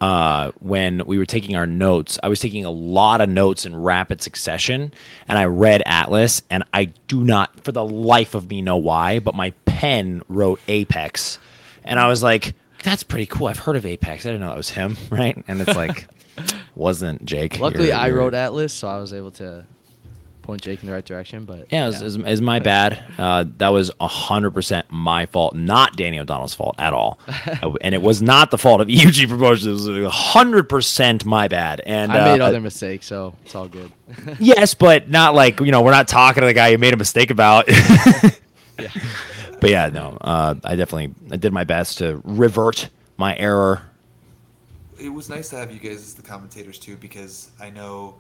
Uh, 0.02 0.52
when 0.60 1.02
we 1.06 1.18
were 1.18 1.26
taking 1.26 1.56
our 1.56 1.66
notes, 1.66 2.20
I 2.22 2.28
was 2.28 2.40
taking 2.40 2.66
a 2.66 2.70
lot 2.72 3.22
of 3.22 3.30
notes 3.30 3.66
in 3.66 3.76
rapid 3.76 4.22
succession, 4.22 4.94
and 5.28 5.38
I 5.38 5.46
read 5.46 5.82
Atlas, 5.86 6.42
and 6.50 6.64
I 6.74 6.86
do 7.08 7.24
not, 7.24 7.62
for 7.64 7.72
the 7.72 7.84
life 7.84 8.36
of 8.36 8.50
me, 8.50 8.62
know 8.62 8.78
why, 8.78 9.20
but 9.20 9.34
my 9.36 9.52
pen 9.66 10.22
wrote 10.28 10.60
Apex, 10.68 11.40
and 11.84 12.00
I 12.00 12.08
was 12.08 12.22
like, 12.22 12.54
"That's 12.84 13.04
pretty 13.04 13.26
cool. 13.26 13.48
I've 13.48 13.60
heard 13.60 13.76
of 13.78 13.86
Apex. 13.86 14.26
I 14.26 14.30
didn't 14.30 14.42
know 14.42 14.54
it 14.54 14.58
was 14.58 14.70
him, 14.70 14.98
right?" 15.10 15.42
And 15.48 15.62
it's 15.62 15.76
like, 15.76 16.08
wasn't 16.76 17.24
Jake. 17.26 17.60
Luckily, 17.60 17.86
You're- 17.86 17.98
I 17.98 18.08
you're- 18.08 18.20
wrote 18.20 18.34
Atlas, 18.34 18.74
so 18.74 18.88
I 18.88 19.00
was 19.00 19.14
able 19.14 19.32
to 19.32 19.66
point 20.46 20.62
Jake 20.62 20.82
in 20.82 20.88
the 20.88 20.94
right 20.94 21.04
direction. 21.04 21.46
But 21.46 21.68
Yeah, 21.72 21.86
it 21.86 21.88
was, 21.88 22.02
it 22.02 22.06
was- 22.06 22.16
it 22.16 22.24
was 22.24 22.42
my 22.42 22.60
bad. 22.60 23.04
Uh, 23.18 23.46
that 23.58 23.70
was 23.70 23.92
hundred 24.00 24.52
percent 24.52 24.86
my 24.90 25.26
fault, 25.26 25.56
not 25.56 25.96
Danny 25.98 26.20
O'Donnell's 26.20 26.54
fault 26.54 26.76
at 26.80 26.94
all, 26.94 27.20
Uh, 27.28 27.74
and 27.82 27.94
it 27.96 28.02
was 28.02 28.22
not 28.22 28.52
the 28.52 28.58
fault 28.58 28.82
of 28.82 28.88
EUG 28.90 29.28
Promotions. 29.28 29.88
It 29.88 30.00
was 30.02 30.14
hundred 30.14 30.70
percent 30.70 31.26
my 31.26 31.48
bad. 31.48 31.82
And 31.86 32.12
I 32.12 32.34
made 32.34 32.42
uh, 32.42 32.46
other 32.46 32.62
mistakes, 32.62 33.06
so 33.06 33.36
it's 33.46 33.56
all 33.56 33.68
good. 33.68 33.92
yes, 34.40 34.74
but 34.74 35.10
not 35.10 35.36
like 35.36 35.60
you 35.60 35.72
know 35.72 35.82
we're 35.82 35.92
not 35.92 36.08
talking 36.08 36.42
to 36.42 36.48
the 36.48 36.54
guy 36.54 36.70
you 36.70 36.78
made 36.78 36.94
a 36.94 36.98
mistake 36.98 37.32
about. 37.32 37.68
yeah. 37.68 38.90
but 39.60 39.70
yeah, 39.70 39.90
no, 39.90 40.18
uh, 40.22 40.56
I 40.64 40.76
definitely 40.76 41.14
I 41.32 41.38
did 41.38 41.54
my 41.54 41.64
best 41.64 41.98
to 42.00 42.22
revert 42.24 42.90
my 43.18 43.36
error. 43.38 43.82
it 45.00 45.10
was 45.10 45.30
nice 45.30 45.50
to 45.50 45.56
have 45.58 45.72
you 45.72 45.80
guys 45.80 45.98
as 45.98 46.14
the 46.14 46.22
commentators 46.22 46.78
too, 46.80 46.98
because 46.98 47.50
I 47.60 47.70
know 47.70 48.16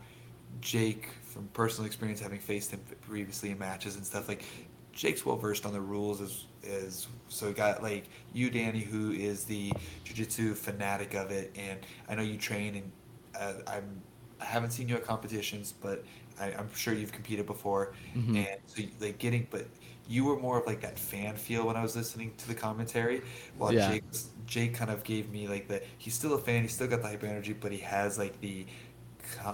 Jake 0.61 1.09
from 1.35 1.47
personal 1.49 1.85
experience, 1.85 2.21
having 2.21 2.39
faced 2.39 2.71
him 2.71 2.79
previously 3.01 3.51
in 3.51 3.59
matches 3.59 3.97
and 3.97 4.05
stuff. 4.05 4.29
Like 4.29 4.45
Jake's 4.93 5.25
well 5.25 5.35
versed 5.35 5.65
on 5.65 5.73
the 5.73 5.81
rules 5.81 6.21
as 6.21 6.45
as 6.65 7.07
so. 7.27 7.47
We 7.47 7.53
got 7.53 7.83
like 7.83 8.05
you, 8.33 8.49
Danny, 8.49 8.79
who 8.79 9.11
is 9.11 9.43
the 9.43 9.73
jiu-jitsu 10.05 10.55
fanatic 10.55 11.13
of 11.13 11.31
it, 11.31 11.53
and 11.57 11.79
I 12.07 12.15
know 12.15 12.21
you 12.23 12.37
train 12.37 12.75
and 12.75 12.91
uh, 13.37 13.53
I'm 13.67 14.01
I 14.39 14.45
haven't 14.45 14.71
seen 14.71 14.87
you 14.87 14.95
at 14.95 15.03
competitions, 15.03 15.73
but 15.81 16.05
I, 16.39 16.53
I'm 16.53 16.73
sure 16.73 16.93
you've 16.93 17.11
competed 17.11 17.45
before, 17.45 17.93
Mhm. 18.15 18.37
and 18.37 18.59
so 18.65 18.81
like 19.01 19.17
getting 19.19 19.47
but. 19.51 19.67
You 20.07 20.23
were 20.23 20.37
more 20.37 20.59
of 20.59 20.67
like 20.67 20.81
that 20.81 20.99
fan 20.99 21.35
feel 21.35 21.65
when 21.65 21.75
I 21.75 21.81
was 21.81 21.95
listening 21.95 22.31
to 22.37 22.47
the 22.47 22.53
commentary, 22.53 23.23
while 23.57 23.73
Yeah. 23.73 23.89
Jake 23.89 24.03
Jake 24.45 24.75
kind 24.75 24.91
of 24.91 25.03
gave 25.03 25.31
me 25.31 25.47
like 25.47 25.67
the 25.67 25.81
he's 25.97 26.13
still 26.13 26.33
a 26.35 26.37
fan, 26.37 26.61
he's 26.61 26.75
still 26.75 26.85
got 26.87 27.01
the 27.01 27.07
hyper 27.07 27.25
energy, 27.25 27.53
but 27.53 27.71
he 27.71 27.79
has 27.79 28.19
like 28.19 28.39
the 28.39 28.67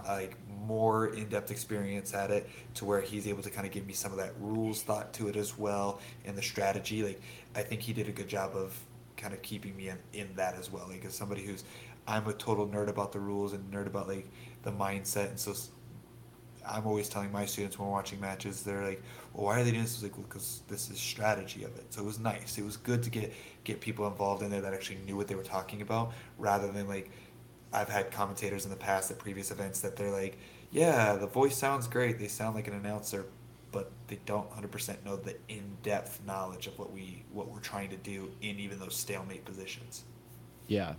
like 0.06 0.36
more 0.66 1.08
in-depth 1.14 1.52
experience 1.52 2.14
at 2.14 2.32
it 2.32 2.50
to 2.76 2.86
where 2.86 3.02
he's 3.02 3.28
able 3.28 3.44
to 3.44 3.50
kind 3.50 3.66
of 3.66 3.74
give 3.74 3.86
me 3.86 3.94
some 3.94 4.12
of 4.12 4.18
that 4.18 4.34
rules 4.40 4.84
thought 4.84 5.14
to 5.14 5.28
it 5.28 5.36
as 5.36 5.58
well 5.58 6.00
and 6.26 6.38
the 6.38 6.42
strategy. 6.42 7.04
Like 7.04 7.22
I 7.56 7.62
think 7.62 7.82
he 7.82 7.94
did 7.94 8.08
a 8.08 8.12
good 8.12 8.28
job 8.28 8.56
of 8.56 8.78
kind 9.18 9.34
of 9.34 9.42
keeping 9.42 9.76
me 9.76 9.90
in, 9.90 9.98
in 10.14 10.30
that 10.36 10.56
as 10.56 10.72
well. 10.72 10.88
Like 10.88 11.06
as 11.06 11.14
somebody 11.14 11.44
who's 11.44 11.64
I'm 12.08 12.28
a 12.28 12.34
total 12.34 12.68
nerd 12.68 12.90
about 12.90 13.12
the 13.12 13.20
rules 13.20 13.54
and 13.54 13.72
nerd 13.72 13.88
about 13.88 14.08
like 14.08 14.28
the 14.64 14.72
mindset 14.72 15.30
and 15.30 15.40
so 15.40 15.54
i'm 16.68 16.86
always 16.86 17.10
telling 17.10 17.32
my 17.32 17.46
students 17.46 17.78
when 17.78 17.88
we're 17.88 17.94
watching 17.94 18.20
matches, 18.20 18.64
they're 18.64 18.84
like, 18.84 19.02
"Well, 19.34 19.46
why 19.46 19.60
are 19.60 19.64
they 19.64 19.72
doing 19.72 19.84
this?" 19.84 20.02
Like, 20.02 20.16
"Well, 20.18 20.26
because 20.28 20.62
this 20.68 20.90
is 20.90 21.00
strategy 21.00 21.64
of 21.64 21.76
it." 21.76 21.92
So 21.94 22.02
it 22.02 22.06
was 22.06 22.20
nice. 22.20 22.58
It 22.58 22.66
was 22.66 22.78
good 22.78 23.04
to 23.04 23.10
get 23.10 23.34
get 23.64 23.82
people 23.82 24.08
involved 24.08 24.44
in 24.44 24.52
there 24.52 24.62
that 24.62 24.74
actually 24.74 25.00
knew 25.06 25.16
what 25.16 25.28
they 25.28 25.36
were 25.36 25.44
talking 25.44 25.82
about, 25.82 26.14
rather 26.38 26.72
than 26.72 26.88
like 26.88 27.10
I've 27.74 27.90
had 27.90 28.12
commentators 28.12 28.66
in 28.66 28.72
the 28.72 28.78
past 28.78 29.12
at 29.12 29.20
previous 29.20 29.52
events 29.52 29.80
that 29.82 29.96
they're 29.96 30.12
like, 30.12 30.38
"Yeah, 30.72 31.16
the 31.16 31.28
voice 31.28 31.58
sounds 31.58 31.88
great. 31.88 32.20
They 32.20 32.28
sound 32.28 32.56
like 32.56 32.68
an 32.68 32.74
announcer." 32.74 33.26
But 33.72 33.90
they 34.08 34.20
don't 34.26 34.50
100% 34.52 35.06
know 35.06 35.16
the 35.16 35.38
in-depth 35.48 36.20
knowledge 36.28 36.68
of 36.68 36.78
what 36.78 36.92
we 36.92 37.24
what 37.32 37.48
we're 37.50 37.60
trying 37.62 37.90
to 37.92 37.96
do 37.96 38.30
in 38.42 38.60
even 38.60 38.78
those 38.80 38.96
stalemate 38.98 39.46
positions. 39.46 40.04
Yeah, 40.68 40.94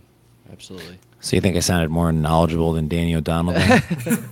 absolutely. 0.51 0.97
So 1.19 1.35
you 1.35 1.41
think 1.41 1.55
I 1.55 1.59
sounded 1.59 1.91
more 1.91 2.11
knowledgeable 2.11 2.73
than 2.73 2.87
Danny 2.87 3.13
O'Donnell? 3.15 3.53
then? 3.53 3.83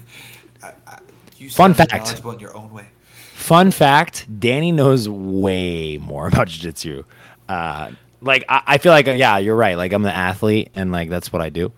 I, 0.63 0.71
I, 0.87 0.99
you 1.37 1.51
Fun 1.51 1.75
fact. 1.75 1.91
knowledgeable 1.93 2.31
in 2.31 2.39
your 2.39 2.57
own 2.57 2.71
way. 2.73 2.87
Fun 3.35 3.69
fact: 3.69 4.25
Danny 4.39 4.71
knows 4.71 5.07
way 5.07 5.97
more 5.99 6.27
about 6.31 6.47
jiu-jitsu. 6.47 7.03
Uh, 7.47 7.91
like 8.21 8.43
I, 8.49 8.61
I 8.65 8.77
feel 8.79 8.91
like 8.91 9.07
uh, 9.07 9.11
yeah, 9.11 9.37
you're 9.37 9.55
right. 9.55 9.77
Like 9.77 9.93
I'm 9.93 10.01
the 10.03 10.15
athlete, 10.15 10.71
and 10.73 10.91
like 10.91 11.09
that's 11.09 11.31
what 11.31 11.43
I 11.43 11.49
do. 11.49 11.71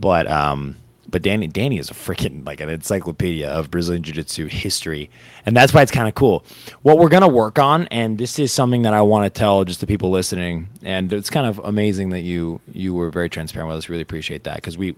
But 0.00 0.30
um, 0.30 0.76
but 1.10 1.22
Danny 1.22 1.46
Danny 1.46 1.78
is 1.78 1.90
a 1.90 1.94
freaking 1.94 2.46
like 2.46 2.60
an 2.60 2.68
encyclopedia 2.68 3.48
of 3.48 3.70
Brazilian 3.70 4.02
Jiu-Jitsu 4.02 4.46
history, 4.46 5.10
and 5.44 5.56
that's 5.56 5.74
why 5.74 5.82
it's 5.82 5.90
kind 5.90 6.08
of 6.08 6.14
cool. 6.14 6.44
What 6.82 6.98
we're 6.98 7.08
gonna 7.08 7.28
work 7.28 7.58
on, 7.58 7.86
and 7.88 8.16
this 8.16 8.38
is 8.38 8.52
something 8.52 8.82
that 8.82 8.94
I 8.94 9.02
want 9.02 9.32
to 9.32 9.38
tell 9.38 9.64
just 9.64 9.80
the 9.80 9.86
people 9.86 10.10
listening, 10.10 10.68
and 10.82 11.12
it's 11.12 11.28
kind 11.30 11.46
of 11.46 11.58
amazing 11.58 12.10
that 12.10 12.20
you 12.20 12.60
you 12.72 12.94
were 12.94 13.10
very 13.10 13.28
transparent 13.28 13.68
with 13.68 13.78
us. 13.78 13.88
Really 13.88 14.02
appreciate 14.02 14.44
that 14.44 14.56
because 14.56 14.78
we 14.78 14.94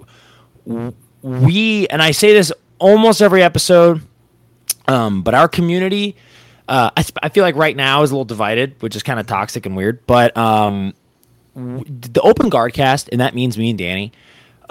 we 1.22 1.88
and 1.88 2.02
I 2.02 2.10
say 2.12 2.32
this 2.32 2.52
almost 2.78 3.22
every 3.22 3.42
episode, 3.42 4.02
um, 4.88 5.22
but 5.22 5.34
our 5.34 5.48
community. 5.48 6.16
Uh, 6.68 6.90
I, 6.96 7.04
I 7.24 7.28
feel 7.28 7.42
like 7.42 7.56
right 7.56 7.76
now 7.76 8.02
is 8.02 8.12
a 8.12 8.14
little 8.14 8.24
divided, 8.24 8.80
which 8.80 8.94
is 8.94 9.02
kind 9.02 9.18
of 9.18 9.26
toxic 9.26 9.66
and 9.66 9.76
weird. 9.76 10.06
But 10.06 10.34
um, 10.36 10.94
the 11.54 12.20
open 12.22 12.48
guard 12.48 12.72
cast, 12.72 13.08
and 13.10 13.20
that 13.20 13.34
means 13.34 13.58
me 13.58 13.70
and 13.70 13.78
Danny, 13.78 14.12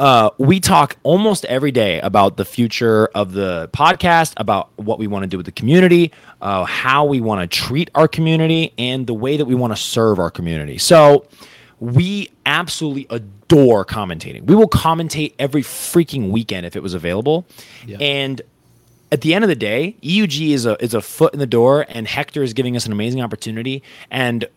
uh, 0.02 0.32
we 0.40 0.60
talk 0.60 0.98
almost 1.04 1.46
every 1.46 1.72
day 1.72 2.02
about 2.02 2.36
the 2.36 2.44
future 2.44 3.06
of 3.14 3.34
the 3.34 3.70
podcast, 3.72 4.34
about 4.38 4.72
what 4.78 4.98
we 4.98 5.06
want 5.06 5.22
to 5.22 5.28
do 5.28 5.38
with 5.38 5.46
the 5.46 5.52
community, 5.52 6.12
uh, 6.42 6.64
how 6.64 7.06
we 7.06 7.22
want 7.22 7.40
to 7.40 7.56
treat 7.56 7.92
our 7.94 8.08
community, 8.08 8.74
and 8.80 9.06
the 9.06 9.14
way 9.14 9.38
that 9.38 9.46
we 9.46 9.54
want 9.54 9.72
to 9.72 9.80
serve 9.80 10.18
our 10.18 10.32
community. 10.32 10.80
So 10.80 11.28
we 11.80 12.32
absolutely 12.48 13.06
adore 13.12 13.86
commentating. 13.86 14.46
We 14.46 14.56
will 14.56 14.68
commentate 14.68 15.36
every 15.38 15.62
freaking 15.62 16.32
weekend 16.32 16.66
if 16.66 16.76
it 16.76 16.82
was 16.82 16.96
available. 16.96 17.46
Yeah. 17.86 17.98
And 18.00 18.42
at 19.12 19.22
the 19.22 19.36
end 19.36 19.44
of 19.44 19.50
the 19.50 19.56
day, 19.56 19.98
EUG 20.02 20.50
is 20.50 20.66
a 20.66 20.84
is 20.84 20.96
a 20.96 21.02
foot 21.02 21.32
in 21.34 21.40
the 21.40 21.46
door, 21.46 21.86
and 21.88 22.08
Hector 22.08 22.42
is 22.42 22.54
giving 22.54 22.76
us 22.76 22.88
an 22.88 22.92
amazing 22.92 23.22
opportunity. 23.22 23.84
And 24.10 24.50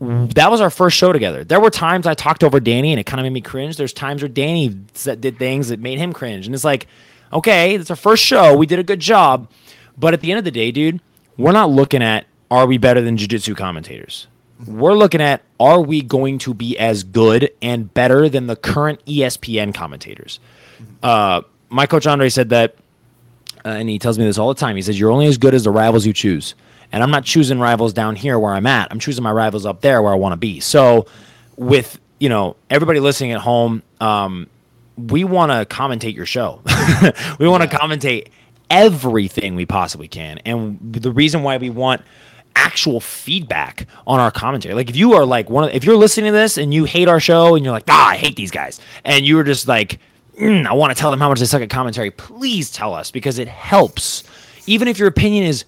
that 0.00 0.50
was 0.50 0.60
our 0.60 0.70
first 0.70 0.96
show 0.96 1.12
together. 1.12 1.44
There 1.44 1.60
were 1.60 1.70
times 1.70 2.06
I 2.06 2.14
talked 2.14 2.42
over 2.42 2.58
Danny, 2.58 2.92
and 2.92 2.98
it 2.98 3.04
kind 3.04 3.20
of 3.20 3.24
made 3.24 3.32
me 3.32 3.40
cringe. 3.40 3.76
There's 3.76 3.92
times 3.92 4.22
where 4.22 4.28
Danny 4.28 4.68
did 4.68 5.38
things 5.38 5.68
that 5.68 5.80
made 5.80 5.98
him 5.98 6.12
cringe, 6.12 6.46
and 6.46 6.54
it's 6.54 6.64
like, 6.64 6.86
okay, 7.32 7.74
it's 7.74 7.90
our 7.90 7.96
first 7.96 8.24
show. 8.24 8.56
We 8.56 8.66
did 8.66 8.78
a 8.78 8.82
good 8.82 9.00
job, 9.00 9.50
but 9.98 10.14
at 10.14 10.20
the 10.20 10.32
end 10.32 10.38
of 10.38 10.44
the 10.44 10.50
day, 10.50 10.70
dude, 10.72 11.00
we're 11.36 11.52
not 11.52 11.70
looking 11.70 12.02
at 12.02 12.26
are 12.50 12.66
we 12.66 12.78
better 12.78 13.00
than 13.00 13.16
jiu-jitsu 13.16 13.54
commentators. 13.54 14.26
We're 14.66 14.94
looking 14.94 15.20
at 15.20 15.42
are 15.58 15.80
we 15.80 16.02
going 16.02 16.38
to 16.38 16.54
be 16.54 16.78
as 16.78 17.04
good 17.04 17.50
and 17.62 17.92
better 17.92 18.28
than 18.28 18.46
the 18.46 18.56
current 18.56 19.04
ESPN 19.06 19.72
commentators. 19.74 20.40
Uh, 21.02 21.42
my 21.68 21.86
coach 21.86 22.06
Andre 22.06 22.28
said 22.28 22.48
that 22.48 22.74
uh, 23.64 23.68
and 23.68 23.88
he 23.88 23.98
tells 23.98 24.18
me 24.18 24.24
this 24.24 24.38
all 24.38 24.48
the 24.48 24.58
time. 24.58 24.76
He 24.76 24.82
says, 24.82 24.98
You're 24.98 25.10
only 25.10 25.26
as 25.26 25.38
good 25.38 25.54
as 25.54 25.64
the 25.64 25.70
rivals 25.70 26.06
you 26.06 26.12
choose. 26.12 26.54
And 26.92 27.02
I'm 27.02 27.10
not 27.10 27.24
choosing 27.24 27.60
rivals 27.60 27.92
down 27.92 28.16
here 28.16 28.38
where 28.38 28.52
I'm 28.52 28.66
at. 28.66 28.88
I'm 28.90 28.98
choosing 28.98 29.22
my 29.22 29.32
rivals 29.32 29.64
up 29.64 29.80
there 29.80 30.02
where 30.02 30.12
I 30.12 30.16
want 30.16 30.32
to 30.32 30.36
be. 30.36 30.60
So, 30.60 31.06
with 31.56 32.00
you 32.18 32.28
know 32.28 32.56
everybody 32.68 33.00
listening 33.00 33.32
at 33.32 33.40
home, 33.40 33.82
um, 34.00 34.48
we 34.96 35.24
want 35.24 35.52
to 35.52 35.74
commentate 35.74 36.14
your 36.14 36.26
show. 36.26 36.60
we 37.38 37.48
want 37.48 37.62
to 37.62 37.68
commentate 37.68 38.28
everything 38.70 39.54
we 39.54 39.66
possibly 39.66 40.08
can. 40.08 40.38
And 40.38 40.78
the 40.92 41.10
reason 41.10 41.42
why 41.42 41.56
we 41.56 41.70
want 41.70 42.02
actual 42.56 43.00
feedback 43.00 43.86
on 44.06 44.20
our 44.20 44.30
commentary. 44.30 44.74
Like 44.74 44.90
if 44.90 44.96
you 44.96 45.14
are 45.14 45.24
like 45.24 45.50
one 45.50 45.64
of, 45.64 45.70
if 45.70 45.84
you're 45.84 45.96
listening 45.96 46.32
to 46.32 46.38
this 46.38 46.58
and 46.58 46.72
you 46.74 46.84
hate 46.84 47.08
our 47.08 47.20
show 47.20 47.54
and 47.54 47.64
you're 47.64 47.72
like, 47.72 47.84
ah, 47.88 48.08
I 48.10 48.16
hate 48.16 48.36
these 48.36 48.50
guys, 48.50 48.80
and 49.04 49.26
you 49.26 49.36
were 49.36 49.44
just 49.44 49.66
like, 49.66 49.98
"Mm, 50.38 50.66
I 50.66 50.72
want 50.74 50.94
to 50.94 51.00
tell 51.00 51.10
them 51.10 51.20
how 51.20 51.28
much 51.28 51.40
they 51.40 51.46
suck 51.46 51.62
at 51.62 51.70
commentary, 51.70 52.10
please 52.10 52.70
tell 52.70 52.94
us 52.94 53.10
because 53.10 53.38
it 53.38 53.48
helps. 53.48 54.24
Even 54.66 54.88
if 54.88 54.98
your 54.98 55.08
opinion 55.08 55.44
is 55.44 55.64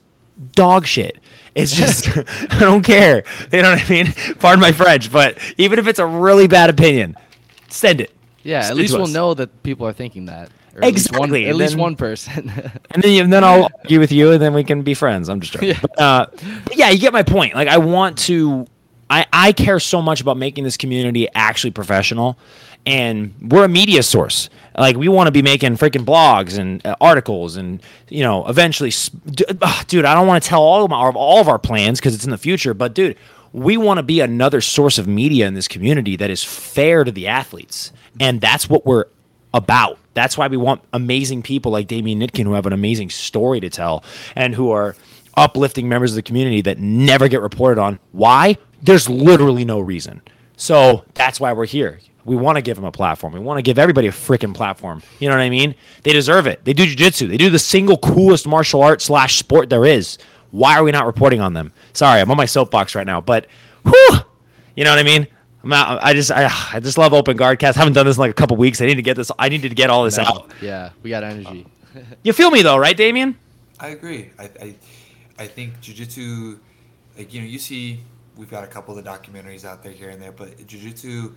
dog 0.52 0.86
shit. 0.86 1.18
It's 1.54 1.72
just 1.74 2.08
I 2.50 2.58
don't 2.60 2.82
care. 2.82 3.24
You 3.52 3.62
know 3.62 3.72
what 3.72 3.84
I 3.84 3.88
mean? 3.88 4.12
Pardon 4.38 4.60
my 4.60 4.72
French, 4.72 5.10
but 5.12 5.38
even 5.58 5.78
if 5.78 5.86
it's 5.86 5.98
a 5.98 6.06
really 6.06 6.48
bad 6.48 6.70
opinion, 6.70 7.16
send 7.68 8.00
it. 8.00 8.10
Yeah, 8.42 8.62
Send 8.62 8.72
at 8.72 8.76
least 8.76 8.94
we'll 8.94 9.02
us. 9.04 9.12
know 9.12 9.34
that 9.34 9.62
people 9.62 9.86
are 9.86 9.92
thinking 9.92 10.26
that. 10.26 10.50
Or 10.74 10.82
at 10.84 10.92
least 10.94 11.12
one, 11.12 11.28
Exactly, 11.28 11.46
at 11.48 11.54
least 11.56 11.72
then- 11.74 11.80
one 11.80 11.96
person. 11.96 12.50
And 12.90 13.02
then, 13.02 13.22
and 13.24 13.32
then 13.32 13.44
I'll 13.44 13.68
argue 13.82 14.00
with 14.00 14.10
you, 14.12 14.32
and 14.32 14.42
then 14.42 14.52
we 14.54 14.64
can 14.64 14.82
be 14.82 14.94
friends. 14.94 15.28
I'm 15.28 15.40
just 15.40 15.52
joking. 15.52 15.68
Yeah. 15.70 15.78
But, 15.80 15.98
uh, 16.00 16.26
but 16.64 16.76
yeah, 16.76 16.90
you 16.90 16.98
get 16.98 17.12
my 17.12 17.22
point. 17.22 17.54
Like, 17.54 17.68
I 17.68 17.78
want 17.78 18.18
to. 18.20 18.66
I, 19.10 19.26
I 19.32 19.52
care 19.52 19.78
so 19.78 20.00
much 20.00 20.22
about 20.22 20.38
making 20.38 20.64
this 20.64 20.76
community 20.78 21.28
actually 21.34 21.70
professional, 21.72 22.38
and 22.86 23.34
we're 23.40 23.64
a 23.64 23.68
media 23.68 24.02
source. 24.02 24.48
Like, 24.76 24.96
we 24.96 25.08
want 25.08 25.26
to 25.26 25.32
be 25.32 25.42
making 25.42 25.76
freaking 25.76 26.04
blogs 26.04 26.58
and 26.58 26.84
uh, 26.86 26.96
articles, 27.00 27.56
and 27.56 27.82
you 28.08 28.22
know, 28.22 28.46
eventually, 28.46 28.90
d- 29.26 29.44
ugh, 29.60 29.86
dude. 29.86 30.04
I 30.04 30.14
don't 30.14 30.26
want 30.26 30.42
to 30.42 30.48
tell 30.48 30.62
all 30.62 30.84
of 30.84 30.90
my, 30.90 30.96
all 30.96 31.40
of 31.40 31.48
our 31.48 31.58
plans 31.58 32.00
because 32.00 32.14
it's 32.14 32.24
in 32.24 32.30
the 32.30 32.38
future. 32.38 32.72
But 32.72 32.94
dude, 32.94 33.16
we 33.52 33.76
want 33.76 33.98
to 33.98 34.02
be 34.02 34.20
another 34.20 34.60
source 34.60 34.98
of 34.98 35.06
media 35.06 35.46
in 35.46 35.54
this 35.54 35.68
community 35.68 36.16
that 36.16 36.30
is 36.30 36.42
fair 36.42 37.04
to 37.04 37.12
the 37.12 37.28
athletes, 37.28 37.92
and 38.18 38.40
that's 38.40 38.68
what 38.68 38.86
we're 38.86 39.06
about. 39.52 39.98
That's 40.14 40.36
why 40.36 40.48
we 40.48 40.56
want 40.56 40.82
amazing 40.92 41.42
people 41.42 41.72
like 41.72 41.86
Damien 41.86 42.20
Nitkin 42.20 42.44
who 42.44 42.52
have 42.54 42.66
an 42.66 42.72
amazing 42.72 43.10
story 43.10 43.60
to 43.60 43.70
tell 43.70 44.04
and 44.34 44.54
who 44.54 44.70
are 44.70 44.96
uplifting 45.36 45.88
members 45.88 46.12
of 46.12 46.16
the 46.16 46.22
community 46.22 46.60
that 46.62 46.78
never 46.78 47.28
get 47.28 47.40
reported 47.40 47.80
on. 47.80 47.98
Why? 48.12 48.58
There's 48.82 49.08
literally 49.08 49.64
no 49.64 49.80
reason. 49.80 50.22
So 50.56 51.04
that's 51.14 51.40
why 51.40 51.52
we're 51.52 51.66
here. 51.66 52.00
We 52.24 52.36
want 52.36 52.56
to 52.56 52.62
give 52.62 52.76
them 52.76 52.84
a 52.84 52.92
platform. 52.92 53.32
We 53.32 53.40
want 53.40 53.58
to 53.58 53.62
give 53.62 53.78
everybody 53.78 54.06
a 54.06 54.12
freaking 54.12 54.54
platform. 54.54 55.02
You 55.18 55.28
know 55.28 55.34
what 55.36 55.42
I 55.42 55.50
mean? 55.50 55.74
They 56.04 56.12
deserve 56.12 56.46
it. 56.46 56.64
They 56.64 56.72
do 56.72 56.84
jujitsu. 56.86 57.28
They 57.28 57.36
do 57.36 57.50
the 57.50 57.58
single 57.58 57.98
coolest 57.98 58.46
martial 58.46 58.82
art 58.82 59.02
slash 59.02 59.38
sport 59.38 59.70
there 59.70 59.84
is. 59.84 60.18
Why 60.52 60.76
are 60.76 60.84
we 60.84 60.92
not 60.92 61.06
reporting 61.06 61.40
on 61.40 61.54
them? 61.54 61.72
Sorry, 61.94 62.20
I'm 62.20 62.30
on 62.30 62.36
my 62.36 62.44
soapbox 62.46 62.94
right 62.94 63.06
now, 63.06 63.20
but 63.20 63.46
whew, 63.84 64.18
you 64.76 64.84
know 64.84 64.90
what 64.90 64.98
I 64.98 65.02
mean? 65.02 65.26
I'm 65.64 65.72
out, 65.72 66.02
I 66.02 66.12
just 66.12 66.30
I, 66.30 66.48
I 66.74 66.80
just 66.80 66.98
love 66.98 67.12
open 67.14 67.36
guard 67.36 67.58
cast. 67.58 67.76
Haven't 67.78 67.92
done 67.94 68.04
this 68.06 68.16
in 68.16 68.20
like 68.20 68.30
a 68.30 68.34
couple 68.34 68.56
weeks. 68.56 68.80
I 68.80 68.86
need 68.86 68.96
to 68.96 69.02
get 69.02 69.16
this. 69.16 69.30
I 69.38 69.48
need 69.48 69.62
to 69.62 69.68
get 69.68 69.90
all 69.90 70.04
this 70.04 70.16
No, 70.18 70.24
out. 70.24 70.52
yeah, 70.60 70.90
we 71.02 71.10
got 71.10 71.24
energy. 71.24 71.66
You 72.22 72.32
feel 72.32 72.50
me 72.50 72.62
though, 72.62 72.78
right, 72.78 72.96
Damien? 72.96 73.38
I 73.78 73.88
agree. 73.88 74.30
I, 74.38 74.44
I, 74.60 74.74
I 75.38 75.46
think 75.46 75.78
jujitsu, 75.82 76.58
like 77.18 77.34
you 77.34 77.40
know, 77.42 77.46
you 77.46 77.58
see, 77.58 78.00
we've 78.36 78.50
got 78.50 78.64
a 78.64 78.66
couple 78.66 78.96
of 78.96 79.04
the 79.04 79.10
documentaries 79.10 79.64
out 79.66 79.82
there 79.82 79.92
here 79.92 80.08
and 80.08 80.20
there, 80.20 80.32
but 80.32 80.56
jujitsu, 80.66 81.34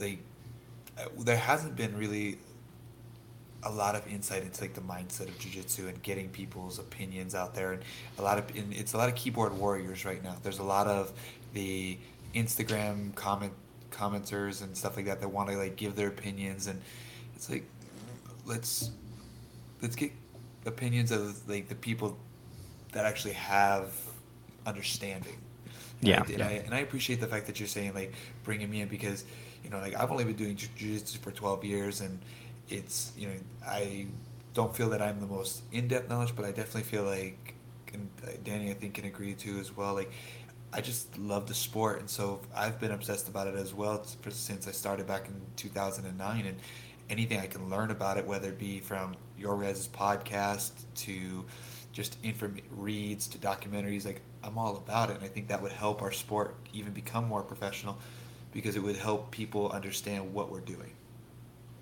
like, 0.00 0.18
uh, 0.98 1.06
there 1.18 1.36
hasn't 1.36 1.76
been 1.76 1.96
really 1.96 2.38
a 3.64 3.70
lot 3.70 3.96
of 3.96 4.06
insight 4.06 4.42
into 4.42 4.60
like 4.60 4.74
the 4.74 4.80
mindset 4.80 5.28
of 5.28 5.38
jujitsu 5.38 5.88
and 5.88 6.00
getting 6.02 6.28
people's 6.28 6.78
opinions 6.78 7.34
out 7.34 7.54
there, 7.54 7.72
and 7.72 7.82
a 8.18 8.22
lot 8.22 8.38
of 8.38 8.56
and 8.56 8.72
it's 8.72 8.92
a 8.92 8.96
lot 8.96 9.08
of 9.08 9.14
keyboard 9.14 9.52
warriors 9.52 10.04
right 10.04 10.22
now. 10.22 10.36
There's 10.42 10.58
a 10.60 10.64
lot 10.64 10.86
of 10.86 11.12
the 11.54 11.98
Instagram 12.34 13.14
comment 13.14 13.52
commenters 13.90 14.62
and 14.62 14.76
stuff 14.76 14.96
like 14.96 15.06
that 15.06 15.20
that 15.20 15.28
want 15.28 15.48
to 15.48 15.56
like 15.56 15.76
give 15.76 15.96
their 15.96 16.08
opinions, 16.08 16.66
and 16.66 16.80
it's 17.34 17.50
like, 17.50 17.64
let's 18.46 18.90
let's 19.82 19.96
get 19.96 20.12
opinions 20.66 21.10
of 21.10 21.48
like 21.48 21.68
the 21.68 21.74
people 21.74 22.16
that 22.92 23.04
actually 23.04 23.34
have 23.34 23.92
understanding. 24.66 25.36
And 26.00 26.08
Yeah. 26.08 26.22
I, 26.26 26.32
and, 26.32 26.42
I, 26.42 26.50
and 26.50 26.74
I 26.74 26.78
appreciate 26.80 27.20
the 27.20 27.26
fact 27.26 27.46
that 27.46 27.58
you're 27.58 27.68
saying 27.68 27.94
like 27.94 28.12
bringing 28.44 28.70
me 28.70 28.82
in 28.82 28.88
because 28.88 29.24
you 29.68 29.76
know 29.76 29.82
like 29.82 29.94
I've 29.94 30.10
only 30.10 30.24
been 30.24 30.36
doing 30.36 30.56
jiu-jitsu 30.56 31.18
for 31.18 31.30
12 31.30 31.64
years 31.64 32.00
and 32.00 32.18
it's 32.70 33.12
you 33.18 33.28
know 33.28 33.34
I 33.66 34.06
don't 34.54 34.74
feel 34.74 34.88
that 34.90 35.02
I'm 35.02 35.20
the 35.20 35.26
most 35.26 35.62
in-depth 35.72 36.08
knowledge 36.08 36.34
but 36.34 36.46
I 36.46 36.48
definitely 36.48 36.84
feel 36.84 37.04
like 37.04 37.54
and 37.92 38.08
uh, 38.26 38.30
Danny 38.44 38.70
I 38.70 38.74
think 38.74 38.94
can 38.94 39.04
agree 39.04 39.34
too 39.34 39.58
as 39.58 39.76
well 39.76 39.92
like 39.92 40.10
I 40.72 40.80
just 40.80 41.18
love 41.18 41.46
the 41.48 41.54
sport 41.54 42.00
and 42.00 42.08
so 42.08 42.40
I've 42.54 42.80
been 42.80 42.92
obsessed 42.92 43.28
about 43.28 43.46
it 43.46 43.56
as 43.56 43.74
well 43.74 44.04
since 44.30 44.66
I 44.66 44.70
started 44.70 45.06
back 45.06 45.28
in 45.28 45.34
2009 45.56 46.46
and 46.46 46.56
anything 47.10 47.38
I 47.38 47.46
can 47.46 47.68
learn 47.68 47.90
about 47.90 48.16
it 48.16 48.26
whether 48.26 48.48
it 48.48 48.58
be 48.58 48.80
from 48.80 49.16
your 49.38 49.60
guys' 49.60 49.86
podcast 49.88 50.72
to 50.94 51.44
just 51.92 52.16
inform 52.22 52.56
reads 52.70 53.26
to 53.26 53.38
documentaries 53.38 54.04
like 54.04 54.20
i'm 54.44 54.56
all 54.56 54.76
about 54.76 55.10
it 55.10 55.16
and 55.16 55.24
i 55.24 55.26
think 55.26 55.48
that 55.48 55.60
would 55.60 55.72
help 55.72 56.00
our 56.00 56.12
sport 56.12 56.54
even 56.72 56.92
become 56.92 57.26
more 57.26 57.42
professional 57.42 57.98
because 58.58 58.74
it 58.74 58.82
would 58.82 58.96
help 58.96 59.30
people 59.30 59.70
understand 59.70 60.34
what 60.34 60.50
we're 60.50 60.58
doing 60.74 60.92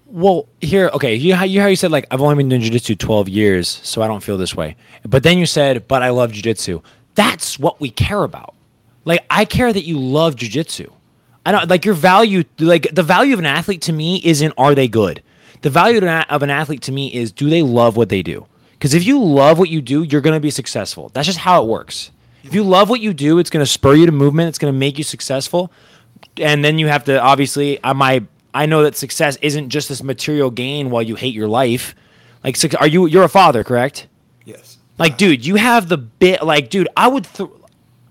Well, 0.04 0.46
here, 0.60 0.90
okay, 0.92 1.14
you 1.14 1.34
how 1.34 1.44
you 1.44 1.66
you 1.66 1.74
said 1.74 1.90
like 1.90 2.06
I've 2.10 2.20
only 2.20 2.34
been 2.34 2.50
doing 2.50 2.60
jujitsu 2.60 2.98
12 2.98 3.30
years, 3.30 3.80
so 3.82 4.02
I 4.02 4.06
don't 4.06 4.22
feel 4.22 4.36
this 4.36 4.54
way. 4.54 4.76
But 5.02 5.22
then 5.22 5.38
you 5.38 5.46
said, 5.46 5.88
but 5.88 6.02
I 6.02 6.10
love 6.10 6.32
jujitsu. 6.32 6.82
That's 7.14 7.58
what 7.58 7.80
we 7.80 7.88
care 7.88 8.22
about. 8.22 8.54
Like 9.06 9.24
I 9.30 9.46
care 9.46 9.72
that 9.72 9.84
you 9.84 9.98
love 9.98 10.36
jujitsu. 10.36 10.92
I 11.46 11.52
don't 11.52 11.70
like 11.70 11.86
your 11.86 11.94
value. 11.94 12.44
Like 12.58 12.88
the 12.92 13.02
value 13.02 13.32
of 13.32 13.38
an 13.38 13.46
athlete 13.46 13.80
to 13.88 13.92
me 13.94 14.20
isn't 14.22 14.52
are 14.58 14.74
they 14.74 14.86
good. 14.86 15.22
The 15.62 15.70
value 15.70 15.96
of 15.96 16.04
an 16.04 16.26
of 16.28 16.42
an 16.42 16.50
athlete 16.50 16.82
to 16.82 16.92
me 16.92 17.14
is 17.14 17.32
do 17.32 17.48
they 17.48 17.62
love 17.62 17.96
what 17.96 18.10
they 18.10 18.22
do. 18.22 18.46
Because 18.72 18.92
if 18.92 19.06
you 19.06 19.24
love 19.24 19.58
what 19.58 19.70
you 19.70 19.80
do, 19.80 20.02
you're 20.02 20.20
going 20.20 20.36
to 20.36 20.46
be 20.50 20.50
successful. 20.50 21.08
That's 21.14 21.26
just 21.26 21.38
how 21.38 21.62
it 21.62 21.68
works. 21.68 22.10
If 22.44 22.54
you 22.54 22.62
love 22.62 22.90
what 22.90 23.00
you 23.00 23.14
do, 23.14 23.38
it's 23.38 23.50
going 23.50 23.64
to 23.64 23.72
spur 23.78 23.94
you 23.94 24.06
to 24.06 24.12
movement. 24.12 24.50
It's 24.50 24.58
going 24.58 24.72
to 24.72 24.78
make 24.78 24.98
you 24.98 25.04
successful 25.04 25.72
and 26.41 26.64
then 26.64 26.78
you 26.78 26.87
have 26.89 27.05
to 27.05 27.20
obviously 27.20 27.78
I 27.84 27.93
my 27.93 28.24
I 28.55 28.66
know 28.66 28.82
that 28.84 28.97
success 28.97 29.37
isn't 29.43 29.68
just 29.68 29.89
this 29.89 30.03
material 30.03 30.51
gain 30.51 30.91
while 30.91 31.03
you 31.03 31.14
hate 31.14 31.34
your 31.34 31.49
life. 31.49 31.95
Like 32.45 32.57
are 32.80 32.87
you 32.87 33.07
you're 33.07 33.24
a 33.24 33.28
father, 33.28 33.64
correct? 33.64 34.07
yes 34.45 34.78
Like, 34.99 35.18
dude, 35.18 35.45
you 35.45 35.57
have 35.57 35.89
the 35.89 35.99
bit. 35.99 36.43
Like, 36.43 36.70
dude, 36.70 36.89
I 36.97 37.09
would. 37.09 37.24
Th- 37.24 37.51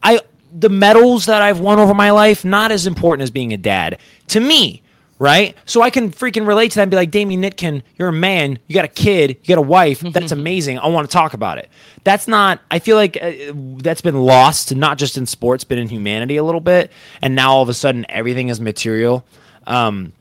I 0.03 0.19
the 0.57 0.69
medals 0.69 1.25
that 1.25 1.41
I've 1.41 1.59
won 1.59 1.79
over 1.79 1.93
my 1.93 2.11
life 2.11 2.45
not 2.45 2.71
as 2.71 2.87
important 2.87 3.23
as 3.23 3.31
being 3.31 3.53
a 3.53 3.57
dad 3.57 3.99
to 4.27 4.39
me. 4.39 4.81
Right, 5.17 5.55
so 5.63 5.81
I 5.81 5.91
can 5.91 6.11
freaking 6.11 6.45
relate 6.45 6.71
to 6.71 6.75
that 6.75 6.81
and 6.81 6.91
be 6.91 6.97
like, 6.97 7.09
Damien 7.09 7.41
Nitkin, 7.41 7.83
you're 7.95 8.09
a 8.09 8.13
man, 8.13 8.59
you 8.67 8.75
got 8.75 8.83
a 8.83 8.89
kid, 8.89 9.37
you 9.41 9.47
got 9.47 9.57
a 9.57 9.61
wife. 9.61 10.01
That's 10.01 10.33
amazing. 10.33 10.77
I 10.77 10.87
want 10.87 11.09
to 11.09 11.13
talk 11.13 11.33
about 11.33 11.57
it. 11.57 11.69
That's 12.03 12.27
not. 12.27 12.59
I 12.69 12.79
feel 12.79 12.97
like 12.97 13.17
uh, 13.21 13.31
that's 13.77 14.01
been 14.01 14.21
lost, 14.21 14.75
not 14.75 14.97
just 14.97 15.15
in 15.15 15.25
sports, 15.25 15.63
but 15.63 15.77
in 15.77 15.87
humanity 15.87 16.35
a 16.35 16.43
little 16.43 16.59
bit. 16.59 16.91
And 17.21 17.33
now 17.33 17.53
all 17.53 17.61
of 17.63 17.69
a 17.69 17.73
sudden, 17.73 18.05
everything 18.09 18.49
is 18.49 18.59
material. 18.59 19.25
Um, 19.65 20.11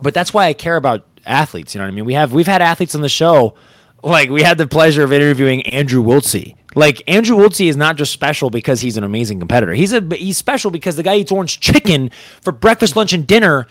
but 0.00 0.14
that's 0.14 0.32
why 0.32 0.46
I 0.46 0.54
care 0.54 0.76
about 0.76 1.04
athletes. 1.26 1.74
You 1.74 1.80
know 1.80 1.84
what 1.84 1.92
I 1.92 1.94
mean? 1.94 2.04
We 2.06 2.14
have 2.14 2.32
we've 2.32 2.46
had 2.46 2.62
athletes 2.62 2.94
on 2.94 3.02
the 3.02 3.08
show. 3.08 3.54
Like 4.02 4.30
we 4.30 4.42
had 4.42 4.58
the 4.58 4.66
pleasure 4.66 5.02
of 5.02 5.12
interviewing 5.12 5.62
Andrew 5.66 6.02
Wiltse. 6.02 6.56
Like 6.74 7.02
Andrew 7.08 7.36
Wiltse 7.36 7.68
is 7.68 7.76
not 7.76 7.96
just 7.96 8.12
special 8.12 8.48
because 8.48 8.80
he's 8.80 8.96
an 8.96 9.04
amazing 9.04 9.40
competitor. 9.40 9.74
He's 9.74 9.92
a 9.92 10.00
he's 10.14 10.36
special 10.38 10.70
because 10.70 10.96
the 10.96 11.02
guy 11.02 11.16
eats 11.16 11.32
orange 11.32 11.60
chicken 11.60 12.10
for 12.40 12.52
breakfast, 12.52 12.96
lunch, 12.96 13.12
and 13.12 13.26
dinner 13.26 13.66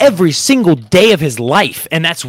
every 0.00 0.32
single 0.32 0.74
day 0.74 1.12
of 1.12 1.20
his 1.20 1.38
life, 1.38 1.86
and 1.90 2.04
that's 2.04 2.24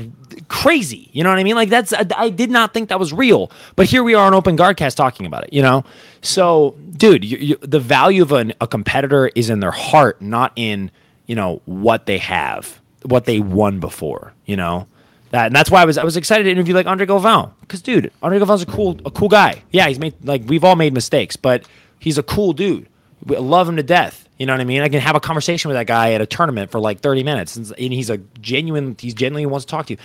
crazy. 0.47 1.09
You 1.13 1.23
know 1.23 1.29
what 1.29 1.39
I 1.39 1.43
mean? 1.43 1.55
Like 1.55 1.69
that's 1.69 1.93
I, 1.93 2.29
did 2.29 2.51
not 2.51 2.73
think 2.73 2.89
that 2.89 2.99
was 2.99 3.13
real, 3.13 3.51
but 3.75 3.87
here 3.87 4.03
we 4.03 4.13
are 4.13 4.25
on 4.25 4.33
Open 4.33 4.57
Guardcast 4.57 4.95
talking 4.95 5.25
about 5.25 5.45
it. 5.45 5.53
You 5.53 5.61
know, 5.61 5.83
so 6.21 6.75
dude, 6.95 7.25
you, 7.25 7.37
you, 7.37 7.57
the 7.61 7.79
value 7.79 8.21
of 8.21 8.31
an, 8.31 8.53
a 8.61 8.67
competitor 8.67 9.31
is 9.35 9.49
in 9.49 9.59
their 9.59 9.71
heart, 9.71 10.21
not 10.21 10.53
in 10.55 10.91
you 11.25 11.35
know 11.35 11.61
what 11.65 12.05
they 12.05 12.17
have, 12.19 12.79
what 13.03 13.25
they 13.25 13.39
won 13.39 13.79
before. 13.79 14.33
You 14.45 14.57
know. 14.57 14.87
That, 15.31 15.47
and 15.47 15.55
that's 15.55 15.71
why 15.71 15.81
I 15.81 15.85
was 15.85 15.97
I 15.97 16.03
was 16.03 16.15
excited 16.15 16.43
to 16.43 16.51
interview 16.51 16.75
like 16.75 16.85
Andre 16.85 17.07
Galvão 17.07 17.53
because 17.61 17.81
dude 17.81 18.11
Andre 18.21 18.37
Galvão's 18.37 18.61
a 18.61 18.67
cool 18.67 18.99
a 19.03 19.09
cool 19.09 19.29
guy 19.29 19.63
yeah 19.71 19.87
he's 19.87 19.97
made 19.97 20.13
like 20.23 20.43
we've 20.45 20.63
all 20.63 20.75
made 20.75 20.93
mistakes 20.93 21.35
but 21.35 21.67
he's 21.97 22.19
a 22.19 22.23
cool 22.23 22.53
dude 22.53 22.87
love 23.25 23.69
him 23.69 23.77
to 23.77 23.83
death 23.83 24.27
you 24.37 24.45
know 24.45 24.53
what 24.53 24.61
I 24.61 24.65
mean 24.65 24.81
I 24.81 24.89
can 24.89 24.99
have 24.99 25.15
a 25.15 25.19
conversation 25.19 25.69
with 25.69 25.77
that 25.77 25.87
guy 25.87 26.13
at 26.13 26.21
a 26.21 26.25
tournament 26.25 26.71
for 26.71 26.79
like 26.79 26.99
30 26.99 27.23
minutes 27.23 27.55
and, 27.55 27.73
he's 27.77 28.09
a 28.09 28.17
genuine 28.17 28.95
he's 28.99 29.13
genuinely 29.13 29.45
wants 29.45 29.65
to 29.65 29.71
talk 29.71 29.85
to 29.87 29.93
you 29.93 29.99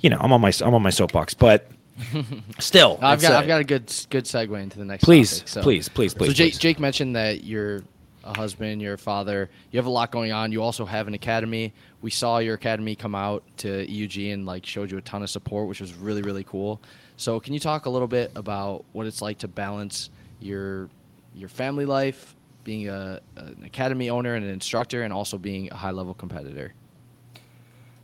you 0.00 0.10
know 0.10 0.18
I'm 0.20 0.32
on 0.32 0.40
my 0.40 0.52
I'm 0.60 0.74
on 0.74 0.82
my 0.82 0.90
soapbox 0.90 1.34
but 1.34 1.70
still 2.58 2.98
I've 3.00 3.20
got 3.20 3.32
uh, 3.32 3.38
I've 3.38 3.46
got 3.46 3.60
a 3.60 3.64
good 3.64 3.92
good 4.10 4.24
segue 4.24 4.60
into 4.60 4.78
the 4.78 4.84
next. 4.84 5.04
Please, 5.04 5.38
topic, 5.38 5.48
so. 5.48 5.62
please, 5.62 5.88
please, 5.88 6.14
please, 6.14 6.28
So 6.28 6.32
Jake, 6.32 6.52
please. 6.54 6.58
Jake 6.58 6.80
mentioned 6.80 7.14
that 7.16 7.44
you're 7.44 7.84
a 8.24 8.36
husband, 8.36 8.80
you're 8.80 8.94
a 8.94 8.98
father, 8.98 9.50
you 9.70 9.78
have 9.78 9.86
a 9.86 9.90
lot 9.90 10.10
going 10.10 10.32
on. 10.32 10.50
You 10.50 10.62
also 10.62 10.84
have 10.84 11.06
an 11.08 11.14
academy. 11.14 11.72
We 12.02 12.10
saw 12.10 12.38
your 12.38 12.54
academy 12.54 12.96
come 12.96 13.14
out 13.14 13.44
to 13.58 13.86
EUG 13.86 14.32
and 14.32 14.46
like 14.46 14.66
showed 14.66 14.90
you 14.90 14.98
a 14.98 15.02
ton 15.02 15.22
of 15.22 15.30
support, 15.30 15.68
which 15.68 15.80
was 15.80 15.94
really 15.94 16.22
really 16.22 16.44
cool. 16.44 16.80
So 17.16 17.38
can 17.38 17.54
you 17.54 17.60
talk 17.60 17.86
a 17.86 17.90
little 17.90 18.08
bit 18.08 18.32
about 18.34 18.84
what 18.92 19.06
it's 19.06 19.22
like 19.22 19.38
to 19.38 19.48
balance 19.48 20.10
your 20.40 20.88
your 21.34 21.48
family 21.48 21.84
life, 21.86 22.33
being 22.64 22.88
a 22.88 23.20
an 23.36 23.62
academy 23.64 24.10
owner 24.10 24.34
and 24.34 24.44
an 24.44 24.50
instructor, 24.50 25.02
and 25.02 25.12
also 25.12 25.38
being 25.38 25.70
a 25.70 25.76
high 25.76 25.90
level 25.90 26.14
competitor? 26.14 26.74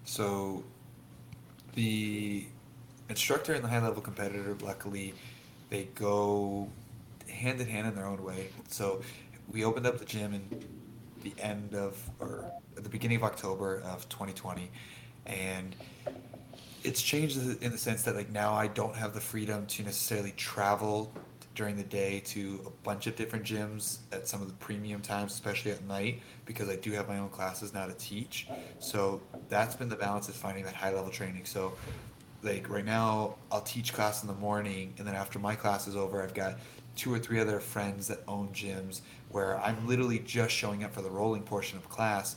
So, 0.04 0.62
the 1.74 2.46
instructor 3.08 3.54
and 3.54 3.64
the 3.64 3.68
high 3.68 3.82
level 3.82 4.02
competitor, 4.02 4.56
luckily, 4.62 5.14
they 5.68 5.84
go 5.94 6.68
hand 7.28 7.60
in 7.60 7.68
hand 7.68 7.86
in 7.86 7.94
their 7.94 8.06
own 8.06 8.22
way. 8.22 8.48
So, 8.68 9.02
we 9.50 9.64
opened 9.64 9.86
up 9.86 9.98
the 9.98 10.04
gym 10.04 10.34
in 10.34 10.64
the 11.22 11.32
end 11.38 11.74
of, 11.74 11.98
or 12.18 12.50
at 12.76 12.82
the 12.82 12.90
beginning 12.90 13.18
of 13.18 13.24
October 13.24 13.80
of 13.80 14.08
2020, 14.08 14.70
and 15.26 15.76
it's 16.82 17.02
changed 17.02 17.38
in 17.62 17.70
the 17.70 17.78
sense 17.78 18.02
that 18.02 18.16
like 18.16 18.30
now 18.30 18.54
I 18.54 18.66
don't 18.68 18.96
have 18.96 19.12
the 19.12 19.20
freedom 19.20 19.66
to 19.66 19.82
necessarily 19.82 20.32
travel 20.32 21.12
during 21.54 21.76
the 21.76 21.84
day 21.84 22.20
to 22.20 22.60
a 22.66 22.70
bunch 22.84 23.06
of 23.06 23.16
different 23.16 23.44
gyms 23.44 23.98
at 24.12 24.28
some 24.28 24.40
of 24.40 24.48
the 24.48 24.54
premium 24.54 25.00
times, 25.00 25.32
especially 25.32 25.72
at 25.72 25.84
night, 25.84 26.20
because 26.46 26.68
I 26.68 26.76
do 26.76 26.92
have 26.92 27.08
my 27.08 27.18
own 27.18 27.28
classes 27.28 27.74
now 27.74 27.86
to 27.86 27.94
teach. 27.94 28.46
So 28.78 29.20
that's 29.48 29.74
been 29.74 29.88
the 29.88 29.96
balance 29.96 30.28
is 30.28 30.36
finding 30.36 30.64
that 30.64 30.74
high 30.74 30.92
level 30.92 31.10
training. 31.10 31.44
So 31.44 31.72
like 32.42 32.68
right 32.68 32.84
now 32.84 33.36
I'll 33.50 33.60
teach 33.60 33.92
class 33.92 34.22
in 34.22 34.28
the 34.28 34.34
morning 34.34 34.94
and 34.98 35.06
then 35.06 35.14
after 35.14 35.38
my 35.38 35.54
class 35.54 35.86
is 35.86 35.96
over 35.96 36.22
I've 36.22 36.34
got 36.34 36.58
two 36.96 37.12
or 37.12 37.18
three 37.18 37.38
other 37.38 37.60
friends 37.60 38.08
that 38.08 38.20
own 38.26 38.48
gyms 38.48 39.02
where 39.28 39.58
I'm 39.60 39.86
literally 39.86 40.18
just 40.20 40.54
showing 40.54 40.84
up 40.84 40.92
for 40.92 41.02
the 41.02 41.10
rolling 41.10 41.42
portion 41.42 41.78
of 41.78 41.88
class 41.88 42.36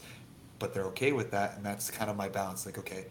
but 0.60 0.74
they're 0.74 0.86
okay 0.86 1.12
with 1.12 1.32
that 1.32 1.56
and 1.56 1.66
that's 1.66 1.90
kind 1.90 2.10
of 2.10 2.18
my 2.18 2.30
balance 2.30 2.66
like 2.66 2.78
okay 2.78 3.06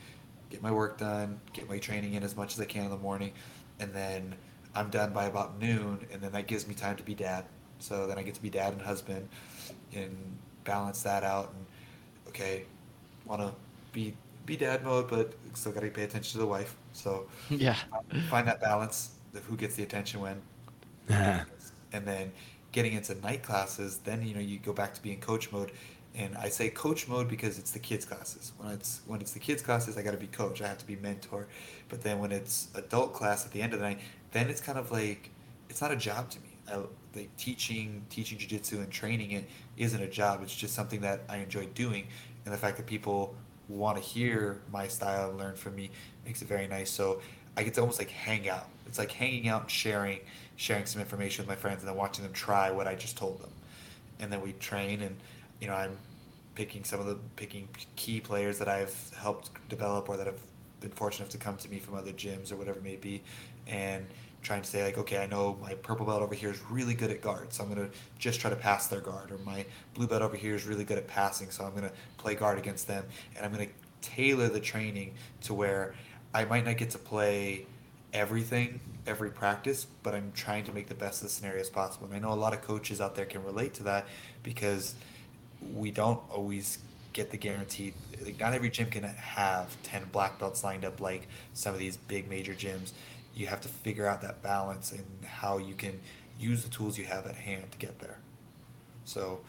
get 0.50 0.62
my 0.62 0.70
work 0.70 0.98
done 0.98 1.40
get 1.53 1.68
my 1.68 1.78
training 1.78 2.14
in 2.14 2.22
as 2.22 2.36
much 2.36 2.55
as 2.55 2.61
i 2.61 2.64
can 2.64 2.84
in 2.84 2.90
the 2.90 2.96
morning 2.96 3.32
and 3.80 3.92
then 3.92 4.34
i'm 4.75 4.91
done 4.91 5.12
by 5.12 5.27
about 5.27 5.59
noon 5.61 6.07
and 6.12 6.20
then 6.23 6.33
that 6.33 6.47
gives 6.47 6.66
me 6.66 6.75
time 6.75 6.97
to 6.97 7.03
be 7.03 7.14
dad. 7.14 7.45
So 7.79 8.07
then 8.07 8.18
i 8.18 8.23
get 8.23 8.35
to 8.35 8.43
be 8.43 8.51
dad 8.51 8.73
and 8.73 8.83
husband 8.83 9.29
and 9.95 10.16
balance 10.64 11.03
that 11.03 11.25
out 11.25 11.53
and 11.55 11.66
okay 12.29 12.64
want 13.27 13.41
to 13.41 13.53
be 13.93 14.14
be 14.47 14.57
dad 14.57 14.85
mode 14.85 15.09
but 15.09 15.35
still 15.55 15.73
got 15.73 15.81
to 15.81 15.91
pay 15.91 16.05
attention 16.05 16.33
to 16.33 16.39
the 16.39 16.47
wife. 16.47 16.77
So 16.93 17.27
yeah. 17.51 17.77
find 18.29 18.47
that 18.49 18.61
balance 18.61 19.12
of 19.35 19.45
who 19.45 19.57
gets 19.57 19.75
the 19.75 19.83
attention 19.83 20.20
when. 20.20 20.43
Uh-huh. 21.11 21.45
And 21.93 22.07
then 22.07 22.33
getting 22.73 22.95
into 22.95 23.14
night 23.16 23.43
classes 23.43 23.99
then 23.99 24.27
you 24.27 24.35
know 24.35 24.41
you 24.41 24.59
go 24.59 24.73
back 24.73 24.95
to 24.95 25.03
being 25.03 25.20
coach 25.20 25.53
mode. 25.53 25.73
And 26.14 26.37
i 26.37 26.49
say 26.49 26.68
coach 26.68 27.09
mode 27.09 27.29
because 27.29 27.59
it's 27.59 27.70
the 27.70 27.79
kids 27.79 28.05
classes. 28.05 28.53
When 28.59 28.70
it's 28.70 29.03
when 29.07 29.20
it's 29.20 29.33
the 29.33 29.41
kids 29.41 29.62
classes 29.62 29.97
i 29.97 30.03
got 30.03 30.12
to 30.12 30.16
be 30.16 30.27
coach. 30.27 30.62
I 30.62 30.68
have 30.68 30.79
to 30.79 30.87
be 30.87 30.97
mentor. 30.97 31.47
But 31.89 32.03
then 32.03 32.18
when 32.18 32.33
it's 32.33 32.68
adult 32.75 33.12
class 33.12 33.45
at 33.45 33.53
the 33.53 33.62
end 33.62 33.75
of 33.75 33.81
the 33.81 33.87
night 33.87 34.01
then 34.33 34.49
it's 34.49 34.61
kind 34.61 34.78
of 34.78 34.91
like 34.91 35.30
it's 35.68 35.80
not 35.80 35.93
a 35.93 35.97
job 35.97 36.30
to 36.30 36.41
me. 36.41 36.49
I, 36.70 36.80
like 37.14 37.37
teaching 37.37 38.05
teaching 38.09 38.39
jiu-jitsu 38.39 38.78
and 38.78 38.91
training 38.91 39.33
it 39.33 39.49
isn't 39.76 40.03
a 40.03 40.09
job. 40.09 40.41
It's 40.43 40.55
just 40.55 40.74
something 40.74 41.01
that 41.03 41.20
i 41.28 41.39
enjoy 41.39 41.66
doing. 41.74 42.07
And 42.45 42.53
the 42.53 42.59
fact 42.59 42.76
that 42.78 42.87
people 42.87 43.35
want 43.68 43.97
to 43.97 44.03
hear 44.03 44.61
my 44.72 44.89
style 44.89 45.30
and 45.30 45.39
learn 45.39 45.55
from 45.55 45.76
me 45.76 45.91
makes 46.24 46.43
it 46.43 46.49
very 46.49 46.66
nice. 46.66 46.91
So 46.91 47.20
i 47.57 47.62
get 47.62 47.74
to 47.74 47.80
almost 47.80 47.99
like 47.99 48.11
hang 48.11 48.49
out. 48.49 48.68
It's 48.87 48.99
like 48.99 49.12
hanging 49.12 49.49
out 49.49 49.62
and 49.62 49.70
sharing 49.70 50.20
sharing 50.57 50.87
some 50.87 51.01
information 51.01 51.43
with 51.43 51.49
my 51.49 51.61
friends 51.61 51.80
and 51.80 51.89
then 51.89 51.97
watching 51.97 52.24
them 52.24 52.33
try 52.33 52.70
what 52.70 52.87
i 52.87 52.95
just 52.95 53.16
told 53.16 53.41
them. 53.41 53.51
And 54.20 54.33
then 54.33 54.41
we 54.41 54.53
train 54.55 55.03
and 55.03 55.16
you 55.61 55.68
know 55.68 55.74
i'm 55.74 55.97
picking 56.55 56.85
some 56.85 57.01
of 57.01 57.07
the 57.07 57.16
picking 57.37 57.68
key 57.97 58.20
players 58.20 58.59
that 58.59 58.68
i've 58.68 58.95
helped 59.16 59.51
develop 59.68 60.09
or 60.09 60.16
that 60.16 60.26
have 60.26 60.39
been 60.80 60.91
fortunate 60.91 61.24
enough 61.24 61.33
to 61.33 61.39
come 61.39 61.57
to 61.57 61.68
me 61.70 61.78
from 61.78 61.95
other 61.95 62.12
gyms 62.12 62.53
or 62.53 62.57
whatever 62.57 62.78
it 62.78 62.85
may 62.85 62.97
be 62.97 63.22
and 63.67 64.07
trying 64.43 64.63
to 64.63 64.69
say 64.69 64.83
like 64.83 64.99
okay 64.99 65.19
i 65.19 65.27
know 65.27 65.57
my 65.63 65.75
purple 65.75 66.05
belt 66.05 66.21
over 66.21 66.35
here 66.35 66.51
is 66.51 66.61
really 66.71 66.95
good 66.95 67.11
at 67.11 67.21
guard 67.21 67.53
so 67.53 67.63
i'm 67.63 67.75
to 67.75 67.89
just 68.19 68.41
try 68.41 68.51
to 68.51 68.57
pass 68.57 68.89
their 68.89 69.01
guard 69.01 69.31
or 69.31 69.39
my 69.39 69.65
blue 69.95 70.07
belt 70.07 70.23
over 70.23 70.37
here 70.37 70.55
is 70.55 70.67
really 70.67 70.85
good 70.85 70.99
at 70.99 71.07
passing 71.07 71.51
so 71.51 71.65
i'm 71.65 71.75
to 71.81 71.93
play 72.19 72.35
guard 72.35 72.59
against 72.59 72.87
them 72.87 73.05
and 73.37 73.47
i'm 73.47 73.57
to 73.57 73.69
tailor 74.01 74.49
the 74.49 74.61
training 74.61 75.15
to 75.41 75.55
where 75.55 75.95
i 76.35 76.45
might 76.45 76.65
not 76.65 76.77
get 76.77 76.91
to 76.91 76.99
play 76.99 77.65
everything 78.13 78.81
every 79.07 79.31
practice 79.31 79.87
but 80.03 80.15
i'm 80.15 80.33
trying 80.35 80.65
to 80.65 80.73
make 80.73 80.89
the 80.89 80.95
best 80.95 81.23
of 81.23 81.29
the 81.29 81.33
scenarios 81.33 81.71
possible 81.71 82.07
and 82.07 82.15
i 82.15 82.19
know 82.19 82.33
a 82.33 82.35
lot 82.35 82.53
of 82.53 82.61
coaches 82.63 83.01
out 83.01 83.15
there 83.15 83.25
can 83.25 83.43
relate 83.45 83.73
to 83.75 83.85
that 83.85 84.07
because 84.43 84.95
we 85.75 85.91
don't 85.91 86.21
always 86.31 86.79
get 87.13 87.31
the 87.31 87.37
guaranteed 87.37 87.95
like 88.25 88.39
not 88.41 88.55
every 88.55 88.71
gym 88.71 88.91
can 88.91 89.05
have 89.05 89.81
10 89.83 90.05
black 90.13 90.39
belts 90.39 90.65
lined 90.65 90.85
up 90.85 91.01
like 91.01 91.29
some 91.53 91.73
of 91.75 91.79
these 91.79 91.97
big 91.97 92.29
major 92.29 92.55
gyms 92.55 92.93
you 93.35 93.47
have 93.47 93.61
to 93.61 93.68
figure 93.68 94.07
out 94.07 94.20
that 94.22 94.43
balance 94.43 94.93
and 94.93 95.05
how 95.24 95.59
you 95.59 95.74
can 95.74 96.01
use 96.39 96.62
the 96.62 96.70
tools 96.70 96.99
you 96.99 97.05
have 97.05 97.26
at 97.26 97.35
hand 97.35 97.70
to 97.70 97.78
get 97.78 97.99
there 97.99 98.18
so 99.05 99.41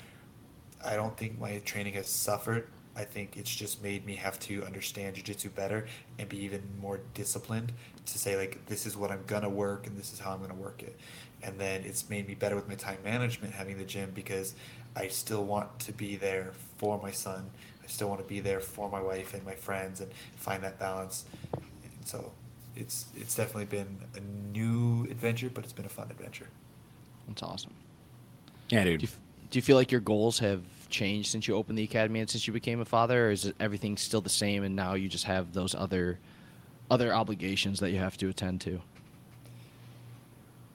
i 0.85 0.95
don't 0.95 1.17
think 1.17 1.39
my 1.39 1.59
training 1.59 1.93
has 1.93 2.07
suffered 2.07 2.67
i 2.95 3.03
think 3.03 3.37
it's 3.37 3.53
just 3.53 3.81
made 3.81 4.05
me 4.05 4.15
have 4.15 4.39
to 4.39 4.63
understand 4.65 5.15
jiu-jitsu 5.15 5.49
better 5.49 5.85
and 6.19 6.29
be 6.29 6.37
even 6.37 6.61
more 6.81 6.99
disciplined 7.13 7.71
to 8.05 8.17
say 8.17 8.37
like 8.37 8.65
this 8.67 8.85
is 8.85 8.95
what 8.95 9.11
i'm 9.11 9.23
gonna 9.27 9.49
work 9.49 9.87
and 9.87 9.97
this 9.97 10.13
is 10.13 10.19
how 10.19 10.31
i'm 10.31 10.41
gonna 10.41 10.53
work 10.53 10.83
it 10.83 10.97
and 11.43 11.59
then 11.59 11.83
it's 11.83 12.09
made 12.09 12.27
me 12.27 12.33
better 12.33 12.55
with 12.55 12.67
my 12.69 12.75
time 12.75 12.97
management 13.03 13.53
having 13.53 13.77
the 13.77 13.83
gym 13.83 14.11
because 14.15 14.55
I 14.95 15.07
still 15.07 15.43
want 15.43 15.79
to 15.79 15.91
be 15.91 16.15
there 16.15 16.53
for 16.77 17.01
my 17.01 17.11
son. 17.11 17.49
I 17.83 17.87
still 17.87 18.07
want 18.07 18.21
to 18.21 18.27
be 18.27 18.39
there 18.39 18.59
for 18.59 18.89
my 18.89 19.01
wife 19.01 19.33
and 19.33 19.43
my 19.43 19.55
friends 19.55 19.99
and 20.01 20.11
find 20.35 20.63
that 20.63 20.79
balance. 20.79 21.25
And 21.53 22.05
so 22.05 22.31
it's 22.75 23.05
it's 23.15 23.35
definitely 23.35 23.65
been 23.65 23.97
a 24.15 24.19
new 24.55 25.03
adventure, 25.09 25.49
but 25.53 25.63
it's 25.63 25.73
been 25.73 25.85
a 25.85 25.89
fun 25.89 26.09
adventure. 26.09 26.47
That's 27.27 27.43
awesome. 27.43 27.73
yeah 28.69 28.83
Do 28.83 28.91
dude 28.91 29.01
you, 29.03 29.07
do 29.49 29.57
you 29.59 29.61
feel 29.61 29.77
like 29.77 29.91
your 29.91 30.01
goals 30.01 30.39
have 30.39 30.61
changed 30.89 31.29
since 31.29 31.47
you 31.47 31.55
opened 31.55 31.77
the 31.77 31.83
academy 31.83 32.19
and 32.19 32.29
since 32.29 32.47
you 32.47 32.53
became 32.53 32.79
a 32.79 32.85
father, 32.85 33.27
or 33.27 33.31
is 33.31 33.45
it 33.45 33.55
everything 33.59 33.97
still 33.97 34.21
the 34.21 34.29
same 34.29 34.63
and 34.63 34.75
now 34.75 34.93
you 34.93 35.09
just 35.09 35.25
have 35.25 35.53
those 35.53 35.75
other 35.75 36.19
other 36.91 37.13
obligations 37.13 37.79
that 37.79 37.91
you 37.91 37.97
have 37.97 38.17
to 38.17 38.29
attend 38.29 38.61
to? 38.61 38.81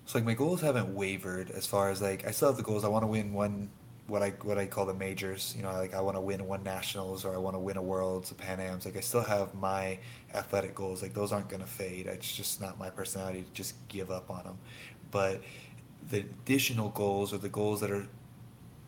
So 0.07 0.19
like 0.19 0.25
my 0.25 0.35
goals 0.35 0.63
haven't 0.63 0.95
wavered 0.95 1.51
as 1.51 1.67
far 1.67 1.91
as 1.91 2.01
like 2.01 2.27
I 2.27 2.31
still 2.31 2.49
have 2.49 2.57
the 2.57 2.63
goals. 2.63 2.85
I 2.85 2.89
want 2.89 3.03
to 3.03 3.07
win 3.09 3.33
one 3.35 3.71
what 4.09 4.23
I 4.25 4.31
what 4.43 4.59
I 4.59 4.67
call 4.67 4.87
the 4.87 4.95
majors. 4.95 5.55
You 5.57 5.65
know, 5.65 5.73
like 5.73 5.95
I 5.95 6.03
want 6.03 6.17
to 6.17 6.23
win 6.23 6.47
one 6.47 6.65
nationals 6.65 7.25
or 7.27 7.35
I 7.35 7.39
want 7.39 7.57
to 7.57 7.61
win 7.61 7.79
a 7.79 7.83
worlds, 7.83 8.33
a 8.33 8.37
Pan 8.37 8.61
Am's. 8.61 8.87
Like 8.87 8.99
I 8.99 9.01
still 9.01 9.23
have 9.25 9.55
my 9.55 10.01
athletic 10.35 10.75
goals. 10.77 11.03
Like 11.03 11.15
those 11.15 11.33
aren't 11.33 11.51
gonna 11.51 11.67
fade. 11.67 12.09
It's 12.09 12.35
just 12.37 12.61
not 12.61 12.79
my 12.79 12.91
personality 12.91 13.43
to 13.45 13.53
just 13.55 13.77
give 13.89 14.11
up 14.13 14.31
on 14.31 14.45
them. 14.45 14.59
but 15.13 15.43
the 16.11 16.21
additional 16.21 16.91
goals 16.91 17.33
or 17.35 17.39
the 17.39 17.51
goals 17.51 17.81
that 17.83 17.91
are 17.93 18.09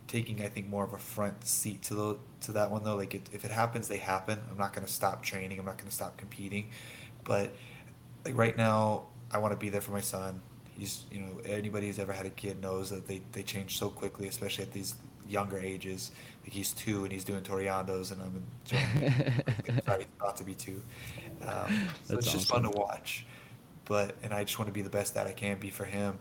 taking 0.08 0.42
I 0.42 0.48
think 0.48 0.68
more 0.68 0.84
of 0.84 0.92
a 0.94 0.98
front 0.98 1.46
seat 1.46 1.82
to 1.84 1.94
the 1.94 2.18
to 2.42 2.52
that 2.52 2.70
one 2.70 2.84
though. 2.84 2.96
Like 2.96 3.14
it, 3.14 3.28
if 3.32 3.44
it 3.44 3.50
happens, 3.50 3.88
they 3.88 3.98
happen. 3.98 4.40
I'm 4.50 4.58
not 4.58 4.72
going 4.74 4.86
to 4.86 4.92
stop 4.92 5.22
training. 5.24 5.58
I'm 5.58 5.66
not 5.66 5.78
going 5.78 5.88
to 5.88 5.94
stop 5.94 6.16
competing, 6.16 6.70
but 7.24 7.54
like 8.24 8.36
right 8.36 8.56
now, 8.56 9.06
I 9.32 9.38
want 9.38 9.52
to 9.52 9.58
be 9.58 9.68
there 9.70 9.80
for 9.80 9.92
my 9.92 10.00
son. 10.00 10.42
He's 10.78 11.04
you 11.12 11.20
know 11.20 11.40
anybody 11.44 11.88
who's 11.88 11.98
ever 11.98 12.12
had 12.12 12.26
a 12.26 12.30
kid 12.30 12.60
knows 12.62 12.90
that 12.90 13.06
they 13.06 13.22
they 13.32 13.42
change 13.42 13.78
so 13.78 13.90
quickly, 13.90 14.28
especially 14.28 14.64
at 14.64 14.72
these 14.72 14.94
younger 15.30 15.58
ages. 15.58 16.10
Like 16.42 16.52
he's 16.52 16.72
two 16.72 17.04
and 17.04 17.12
he's 17.12 17.24
doing 17.24 17.42
toreandos, 17.42 18.12
and 18.12 18.22
I'm 18.22 19.82
sorry, 19.86 20.06
about 20.18 20.36
to 20.38 20.44
be 20.44 20.54
two. 20.54 20.82
Um, 21.46 21.88
so 22.04 22.16
it's 22.16 22.32
just 22.32 22.50
awesome. 22.50 22.64
fun 22.64 22.72
to 22.72 22.78
watch. 22.78 23.26
But 23.84 24.14
and 24.22 24.32
I 24.32 24.44
just 24.44 24.58
want 24.58 24.68
to 24.68 24.72
be 24.72 24.82
the 24.82 24.90
best 24.90 25.14
that 25.14 25.26
I 25.26 25.32
can 25.32 25.58
be 25.58 25.70
for 25.70 25.84
him. 25.84 26.18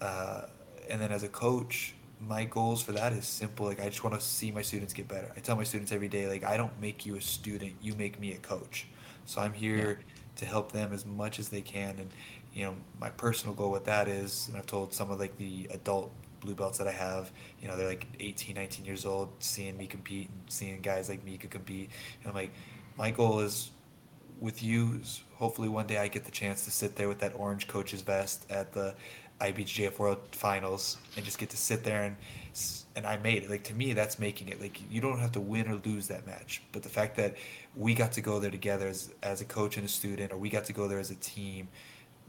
Uh, 0.00 0.42
and 0.88 1.00
then 1.00 1.12
as 1.12 1.22
a 1.22 1.28
coach, 1.28 1.94
my 2.20 2.44
goals 2.44 2.82
for 2.82 2.92
that 2.92 3.12
is 3.12 3.26
simple. 3.26 3.66
Like 3.66 3.80
I 3.80 3.86
just 3.86 4.04
want 4.04 4.18
to 4.18 4.24
see 4.24 4.50
my 4.50 4.62
students 4.62 4.92
get 4.92 5.08
better. 5.08 5.30
I 5.36 5.40
tell 5.40 5.56
my 5.56 5.64
students 5.64 5.92
every 5.92 6.08
day, 6.08 6.28
like 6.28 6.44
I 6.44 6.56
don't 6.56 6.78
make 6.80 7.06
you 7.06 7.16
a 7.16 7.20
student, 7.20 7.74
you 7.80 7.94
make 7.94 8.20
me 8.20 8.32
a 8.32 8.38
coach. 8.38 8.86
So 9.26 9.40
I'm 9.40 9.52
here 9.52 9.98
yeah. 9.98 10.14
to 10.36 10.44
help 10.46 10.72
them 10.72 10.92
as 10.92 11.06
much 11.06 11.38
as 11.38 11.48
they 11.48 11.60
can. 11.60 11.96
And 11.98 12.10
you 12.52 12.64
know, 12.64 12.74
my 13.00 13.10
personal 13.10 13.54
goal 13.54 13.70
with 13.70 13.84
that 13.86 14.08
is, 14.08 14.48
and 14.48 14.56
I've 14.56 14.66
told 14.66 14.92
some 14.92 15.10
of 15.10 15.18
like 15.18 15.36
the 15.38 15.68
adult 15.72 16.12
blue 16.42 16.54
belts 16.54 16.78
that 16.78 16.88
I 16.88 16.92
have, 16.92 17.30
you 17.60 17.68
know, 17.68 17.76
they're 17.76 17.88
like 17.88 18.06
18, 18.20 18.54
19 18.54 18.84
years 18.84 19.06
old, 19.06 19.30
seeing 19.38 19.76
me 19.76 19.86
compete 19.86 20.28
and 20.28 20.42
seeing 20.48 20.80
guys 20.80 21.08
like 21.08 21.24
Mika 21.24 21.46
compete. 21.46 21.90
And 22.20 22.28
I'm 22.28 22.34
like, 22.34 22.52
my 22.96 23.10
goal 23.10 23.40
is 23.40 23.70
with 24.40 24.62
you. 24.62 25.00
Hopefully 25.36 25.68
one 25.68 25.86
day 25.86 25.98
I 25.98 26.08
get 26.08 26.24
the 26.24 26.30
chance 26.30 26.64
to 26.64 26.70
sit 26.70 26.96
there 26.96 27.08
with 27.08 27.20
that 27.20 27.32
orange 27.36 27.68
coach's 27.68 28.02
vest 28.02 28.44
at 28.50 28.72
the 28.72 28.94
IBJJF 29.40 29.98
World 29.98 30.18
Finals 30.32 30.98
and 31.16 31.24
just 31.24 31.38
get 31.38 31.50
to 31.50 31.56
sit 31.56 31.84
there 31.84 32.04
and 32.04 32.16
and 32.94 33.06
I 33.06 33.16
made 33.16 33.42
it. 33.42 33.50
Like 33.50 33.64
to 33.64 33.74
me, 33.74 33.94
that's 33.94 34.18
making 34.18 34.48
it. 34.48 34.60
Like 34.60 34.80
you 34.90 35.00
don't 35.00 35.18
have 35.18 35.32
to 35.32 35.40
win 35.40 35.68
or 35.68 35.80
lose 35.84 36.08
that 36.08 36.26
match, 36.26 36.62
but 36.72 36.82
the 36.82 36.88
fact 36.88 37.16
that 37.16 37.36
we 37.74 37.94
got 37.94 38.12
to 38.12 38.20
go 38.20 38.38
there 38.38 38.50
together 38.50 38.86
as 38.86 39.12
as 39.22 39.40
a 39.40 39.44
coach 39.44 39.76
and 39.76 39.86
a 39.86 39.88
student, 39.88 40.32
or 40.32 40.36
we 40.36 40.50
got 40.50 40.64
to 40.66 40.72
go 40.72 40.86
there 40.86 40.98
as 40.98 41.10
a 41.10 41.16
team, 41.16 41.68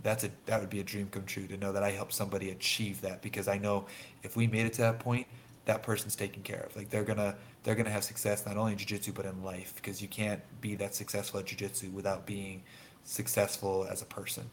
that's 0.03 0.25
a 0.25 0.29
that 0.45 0.59
would 0.59 0.69
be 0.69 0.81
a 0.81 0.83
dream 0.83 1.07
come 1.09 1.25
true 1.25 1.47
to 1.47 1.57
know 1.57 1.71
that 1.71 1.83
I 1.83 1.91
helped 1.91 2.13
somebody 2.13 2.51
achieve 2.51 3.01
that 3.01 3.21
because 3.21 3.47
I 3.47 3.57
know 3.57 3.85
if 4.21 4.35
we 4.35 4.47
made 4.47 4.65
it 4.65 4.73
to 4.73 4.81
that 4.81 4.99
point, 4.99 5.25
that 5.65 5.81
person's 5.81 6.15
taken 6.15 6.43
care 6.43 6.61
of. 6.61 6.75
Like 6.75 6.89
they're 6.89 7.05
gonna 7.05 7.35
they're 7.63 7.75
gonna 7.75 7.89
have 7.89 8.03
success 8.03 8.45
not 8.45 8.57
only 8.57 8.73
in 8.73 8.77
jiu-jitsu 8.77 9.13
but 9.13 9.25
in 9.25 9.43
life 9.43 9.73
because 9.75 10.01
you 10.01 10.07
can't 10.09 10.41
be 10.61 10.75
that 10.75 10.93
successful 10.93 11.39
at 11.39 11.45
jiu-jitsu 11.45 11.89
without 11.89 12.25
being 12.25 12.63
successful 13.05 13.87
as 13.89 14.01
a 14.01 14.05
person. 14.05 14.49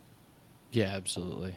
Yeah, 0.70 0.92
absolutely. 0.94 1.56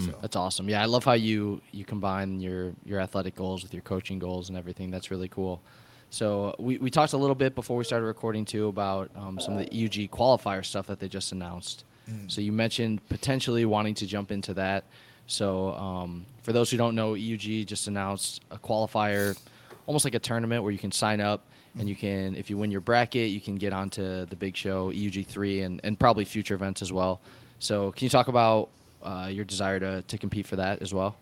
So. 0.00 0.12
That's 0.20 0.34
awesome. 0.34 0.68
Yeah, 0.68 0.82
I 0.82 0.86
love 0.86 1.04
how 1.04 1.12
you 1.12 1.60
you 1.70 1.84
combine 1.84 2.40
your 2.40 2.72
your 2.84 2.98
athletic 2.98 3.36
goals 3.36 3.62
with 3.62 3.72
your 3.72 3.82
coaching 3.82 4.18
goals 4.18 4.48
and 4.48 4.58
everything. 4.58 4.90
That's 4.90 5.10
really 5.10 5.28
cool. 5.28 5.62
So 6.10 6.54
we, 6.58 6.78
we 6.78 6.90
talked 6.90 7.12
a 7.12 7.16
little 7.16 7.34
bit 7.34 7.54
before 7.54 7.76
we 7.76 7.84
started 7.84 8.06
recording 8.06 8.44
too 8.44 8.68
about 8.68 9.10
um, 9.16 9.40
some 9.40 9.56
of 9.56 9.60
the 9.60 9.66
EUG 9.66 10.10
qualifier 10.10 10.64
stuff 10.64 10.86
that 10.86 11.00
they 11.00 11.08
just 11.08 11.32
announced. 11.32 11.84
Mm. 12.10 12.30
So 12.30 12.40
you 12.40 12.52
mentioned 12.52 13.06
potentially 13.08 13.64
wanting 13.64 13.94
to 13.96 14.06
jump 14.06 14.30
into 14.30 14.54
that. 14.54 14.84
So 15.26 15.72
um, 15.74 16.26
for 16.42 16.52
those 16.52 16.70
who 16.70 16.76
don't 16.76 16.94
know, 16.94 17.12
EUG 17.12 17.66
just 17.66 17.88
announced 17.88 18.42
a 18.50 18.58
qualifier, 18.58 19.38
almost 19.86 20.04
like 20.04 20.14
a 20.14 20.18
tournament 20.18 20.62
where 20.62 20.72
you 20.72 20.78
can 20.78 20.92
sign 20.92 21.20
up 21.20 21.44
and 21.78 21.88
you 21.88 21.96
can, 21.96 22.36
if 22.36 22.50
you 22.50 22.56
win 22.56 22.70
your 22.70 22.80
bracket, 22.80 23.30
you 23.30 23.40
can 23.40 23.56
get 23.56 23.72
onto 23.72 24.26
the 24.26 24.36
big 24.36 24.56
show 24.56 24.92
EUG 24.92 25.26
three 25.26 25.62
and, 25.62 25.80
and 25.82 25.98
probably 25.98 26.24
future 26.24 26.54
events 26.54 26.82
as 26.82 26.92
well. 26.92 27.20
So 27.58 27.92
can 27.92 28.04
you 28.04 28.10
talk 28.10 28.28
about 28.28 28.68
uh, 29.02 29.28
your 29.30 29.44
desire 29.44 29.80
to, 29.80 30.02
to 30.02 30.18
compete 30.18 30.46
for 30.46 30.56
that 30.56 30.82
as 30.82 30.94
well? 30.94 31.16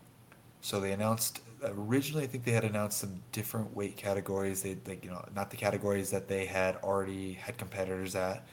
So 0.61 0.81
they 0.81 0.93
announced 0.93 1.41
originally. 1.65 2.25
I 2.25 2.27
think 2.27 2.45
they 2.45 2.53
had 2.53 2.65
announced 2.65 2.99
some 2.99 3.21
different 3.33 3.75
weight 3.75 3.97
categories. 3.97 4.63
They, 4.63 4.75
they 4.75 4.99
you 5.03 5.11
know, 5.11 5.25
not 5.35 5.51
the 5.51 5.57
categories 5.57 6.11
that 6.11 6.29
they 6.29 6.47
had 6.47 6.77
already 6.77 7.35
had 7.35 7.57
competitors 7.57 8.15
at. 8.15 8.45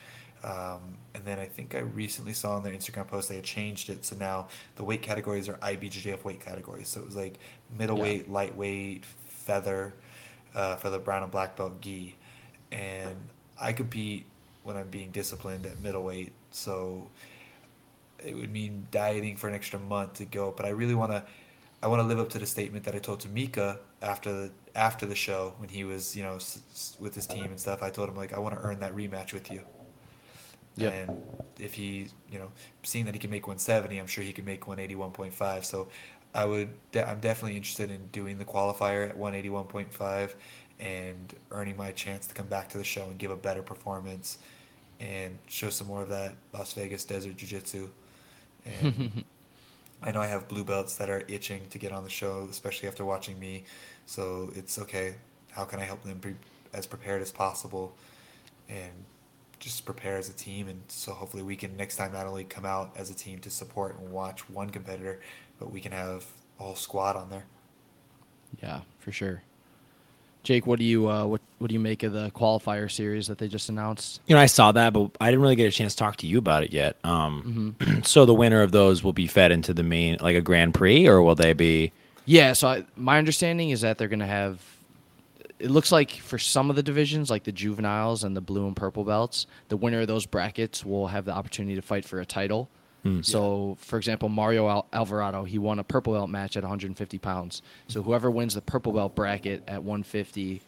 Um, 0.43 0.97
and 1.13 1.25
then 1.25 1.39
I 1.39 1.45
think 1.45 1.75
I 1.75 1.79
recently 1.79 2.33
saw 2.33 2.55
on 2.55 2.63
their 2.63 2.73
Instagram 2.73 3.07
post 3.07 3.29
they 3.29 3.35
had 3.35 3.43
changed 3.43 3.89
it. 3.89 4.05
So 4.05 4.15
now 4.15 4.47
the 4.75 4.83
weight 4.83 5.01
categories 5.01 5.49
are 5.49 5.55
IBJJF 5.55 6.23
weight 6.23 6.39
categories. 6.39 6.87
So 6.87 7.01
it 7.01 7.05
was 7.05 7.15
like 7.15 7.39
middleweight, 7.77 8.25
yeah. 8.27 8.33
lightweight, 8.33 9.05
feather 9.05 9.93
uh, 10.55 10.75
for 10.77 10.89
the 10.89 10.99
brown 10.99 11.23
and 11.23 11.31
black 11.31 11.55
belt 11.55 11.81
gi. 11.81 12.15
And 12.71 13.15
I 13.59 13.73
compete 13.73 14.25
when 14.63 14.77
I'm 14.77 14.87
being 14.89 15.11
disciplined 15.11 15.65
at 15.65 15.79
middleweight. 15.81 16.31
So 16.51 17.09
it 18.23 18.35
would 18.35 18.51
mean 18.51 18.87
dieting 18.91 19.37
for 19.37 19.47
an 19.47 19.55
extra 19.55 19.79
month 19.79 20.13
to 20.15 20.25
go. 20.25 20.53
But 20.55 20.65
I 20.65 20.69
really 20.69 20.95
want 20.95 21.11
to, 21.11 21.23
I 21.81 21.87
want 21.87 22.01
to 22.01 22.07
live 22.07 22.19
up 22.19 22.29
to 22.29 22.39
the 22.39 22.45
statement 22.45 22.85
that 22.85 22.95
I 22.95 22.99
told 22.99 23.19
to 23.21 23.29
Mika 23.29 23.79
after 24.01 24.31
the 24.31 24.51
after 24.75 25.05
the 25.05 25.15
show 25.15 25.53
when 25.57 25.69
he 25.69 25.83
was, 25.83 26.15
you 26.15 26.23
know, 26.23 26.35
s- 26.35 26.95
with 26.99 27.15
his 27.15 27.25
team 27.27 27.45
and 27.45 27.59
stuff. 27.59 27.81
I 27.83 27.89
told 27.89 28.07
him 28.09 28.15
like, 28.15 28.33
I 28.33 28.39
want 28.39 28.55
to 28.55 28.61
earn 28.61 28.79
that 28.81 28.95
rematch 28.95 29.33
with 29.33 29.51
you. 29.51 29.61
Yeah. 30.75 30.89
And 30.89 31.21
if 31.59 31.73
he, 31.73 32.07
you 32.31 32.39
know, 32.39 32.51
seeing 32.83 33.05
that 33.05 33.13
he 33.13 33.19
can 33.19 33.29
make 33.29 33.47
170, 33.47 33.97
I'm 33.97 34.07
sure 34.07 34.23
he 34.23 34.33
can 34.33 34.45
make 34.45 34.61
181.5. 34.61 35.65
So 35.65 35.87
I 36.33 36.45
would, 36.45 36.69
de- 36.91 37.07
I'm 37.07 37.19
definitely 37.19 37.57
interested 37.57 37.91
in 37.91 38.07
doing 38.07 38.37
the 38.37 38.45
qualifier 38.45 39.09
at 39.09 39.17
181.5 39.17 40.33
and 40.79 41.33
earning 41.51 41.75
my 41.75 41.91
chance 41.91 42.27
to 42.27 42.33
come 42.33 42.47
back 42.47 42.69
to 42.69 42.77
the 42.77 42.83
show 42.83 43.03
and 43.03 43.17
give 43.17 43.31
a 43.31 43.35
better 43.35 43.61
performance 43.61 44.37
and 44.99 45.37
show 45.47 45.69
some 45.69 45.87
more 45.87 46.01
of 46.01 46.09
that 46.09 46.35
Las 46.53 46.73
Vegas 46.73 47.03
desert 47.03 47.35
jiu-jitsu 47.37 47.89
and 48.65 49.23
I 50.01 50.11
know 50.11 50.21
I 50.21 50.27
have 50.27 50.47
blue 50.47 50.63
belts 50.63 50.95
that 50.95 51.09
are 51.09 51.23
itching 51.27 51.67
to 51.71 51.77
get 51.77 51.91
on 51.91 52.03
the 52.03 52.09
show, 52.09 52.47
especially 52.49 52.87
after 52.87 53.03
watching 53.03 53.37
me. 53.37 53.65
So 54.05 54.51
it's 54.55 54.79
okay. 54.79 55.15
How 55.51 55.65
can 55.65 55.79
I 55.79 55.83
help 55.83 56.03
them 56.03 56.19
be 56.19 56.35
as 56.73 56.85
prepared 56.85 57.21
as 57.21 57.31
possible 57.31 57.95
and 58.69 58.91
just 59.59 59.85
prepare 59.85 60.17
as 60.17 60.29
a 60.29 60.33
team? 60.33 60.67
And 60.67 60.81
so 60.87 61.13
hopefully 61.13 61.43
we 61.43 61.55
can 61.55 61.75
next 61.77 61.97
time 61.97 62.13
not 62.13 62.25
only 62.25 62.43
come 62.43 62.65
out 62.65 62.91
as 62.95 63.09
a 63.09 63.13
team 63.15 63.39
to 63.39 63.49
support 63.49 63.99
and 63.99 64.11
watch 64.11 64.49
one 64.49 64.69
competitor, 64.69 65.19
but 65.59 65.71
we 65.71 65.81
can 65.81 65.91
have 65.91 66.25
a 66.59 66.63
whole 66.63 66.75
squad 66.75 67.15
on 67.15 67.29
there. 67.29 67.45
Yeah, 68.61 68.81
for 68.99 69.11
sure. 69.11 69.43
Jake, 70.43 70.65
what 70.65 70.79
do 70.79 70.85
you 70.85 71.09
uh, 71.09 71.25
what 71.25 71.41
what 71.57 71.67
do 71.67 71.73
you 71.73 71.79
make 71.79 72.03
of 72.03 72.13
the 72.13 72.31
qualifier 72.31 72.89
series 72.89 73.27
that 73.27 73.37
they 73.37 73.47
just 73.47 73.69
announced? 73.69 74.21
You 74.25 74.35
know, 74.35 74.41
I 74.41 74.45
saw 74.45 74.71
that, 74.71 74.93
but 74.93 75.11
I 75.19 75.29
didn't 75.29 75.41
really 75.41 75.55
get 75.55 75.67
a 75.67 75.71
chance 75.71 75.93
to 75.93 75.99
talk 75.99 76.15
to 76.17 76.27
you 76.27 76.37
about 76.37 76.63
it 76.63 76.71
yet. 76.71 76.95
Um, 77.03 77.75
mm-hmm. 77.79 78.01
so 78.03 78.25
the 78.25 78.33
winner 78.33 78.61
of 78.61 78.71
those 78.71 79.03
will 79.03 79.13
be 79.13 79.27
fed 79.27 79.51
into 79.51 79.73
the 79.73 79.83
main, 79.83 80.17
like 80.21 80.35
a 80.35 80.41
Grand 80.41 80.73
Prix, 80.73 81.07
or 81.07 81.21
will 81.21 81.35
they 81.35 81.53
be? 81.53 81.91
Yeah. 82.25 82.53
So 82.53 82.67
I, 82.69 82.85
my 82.95 83.17
understanding 83.17 83.71
is 83.71 83.81
that 83.81 83.97
they're 83.97 84.07
going 84.07 84.19
to 84.19 84.25
have. 84.25 84.59
It 85.59 85.69
looks 85.71 85.91
like 85.91 86.11
for 86.11 86.37
some 86.37 86.69
of 86.69 86.75
the 86.75 86.83
divisions, 86.83 87.29
like 87.29 87.43
the 87.43 87.51
juveniles 87.51 88.23
and 88.23 88.35
the 88.35 88.41
blue 88.41 88.65
and 88.65 88.75
purple 88.75 89.03
belts, 89.03 89.45
the 89.67 89.77
winner 89.77 90.01
of 90.01 90.07
those 90.07 90.25
brackets 90.25 90.85
will 90.85 91.07
have 91.07 91.25
the 91.25 91.33
opportunity 91.33 91.75
to 91.75 91.81
fight 91.81 92.05
for 92.05 92.19
a 92.21 92.25
title. 92.25 92.69
Mm. 93.05 93.23
So, 93.23 93.77
for 93.79 93.97
example, 93.97 94.29
Mario 94.29 94.67
Al- 94.67 94.87
Alvarado, 94.91 95.43
he 95.43 95.57
won 95.57 95.79
a 95.79 95.83
purple 95.83 96.13
belt 96.13 96.29
match 96.29 96.57
at 96.57 96.63
150 96.63 97.17
pounds. 97.19 97.61
So, 97.87 98.01
whoever 98.01 98.29
wins 98.29 98.55
the 98.55 98.61
purple 98.61 98.91
belt 98.91 99.15
bracket 99.15 99.63
at 99.67 99.83
150 99.83 100.61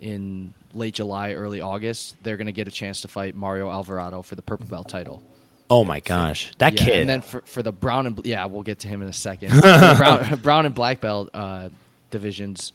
in 0.00 0.54
late 0.74 0.94
July, 0.94 1.32
early 1.32 1.60
August, 1.60 2.16
they're 2.22 2.36
going 2.36 2.46
to 2.46 2.52
get 2.52 2.66
a 2.66 2.72
chance 2.72 3.00
to 3.02 3.08
fight 3.08 3.34
Mario 3.36 3.70
Alvarado 3.70 4.22
for 4.22 4.34
the 4.34 4.42
purple 4.42 4.66
belt 4.66 4.88
title. 4.88 5.22
Oh 5.68 5.84
my 5.84 6.00
gosh, 6.00 6.50
that 6.58 6.72
yeah, 6.72 6.84
kid! 6.84 7.00
And 7.02 7.08
then 7.08 7.22
for, 7.22 7.42
for 7.42 7.62
the 7.62 7.70
brown 7.70 8.08
and 8.08 8.20
yeah, 8.26 8.44
we'll 8.46 8.64
get 8.64 8.80
to 8.80 8.88
him 8.88 9.02
in 9.02 9.08
a 9.08 9.12
second. 9.12 9.60
brown, 9.60 10.36
brown, 10.42 10.66
and 10.66 10.74
black 10.74 11.00
belt 11.00 11.30
uh, 11.32 11.68
divisions, 12.10 12.72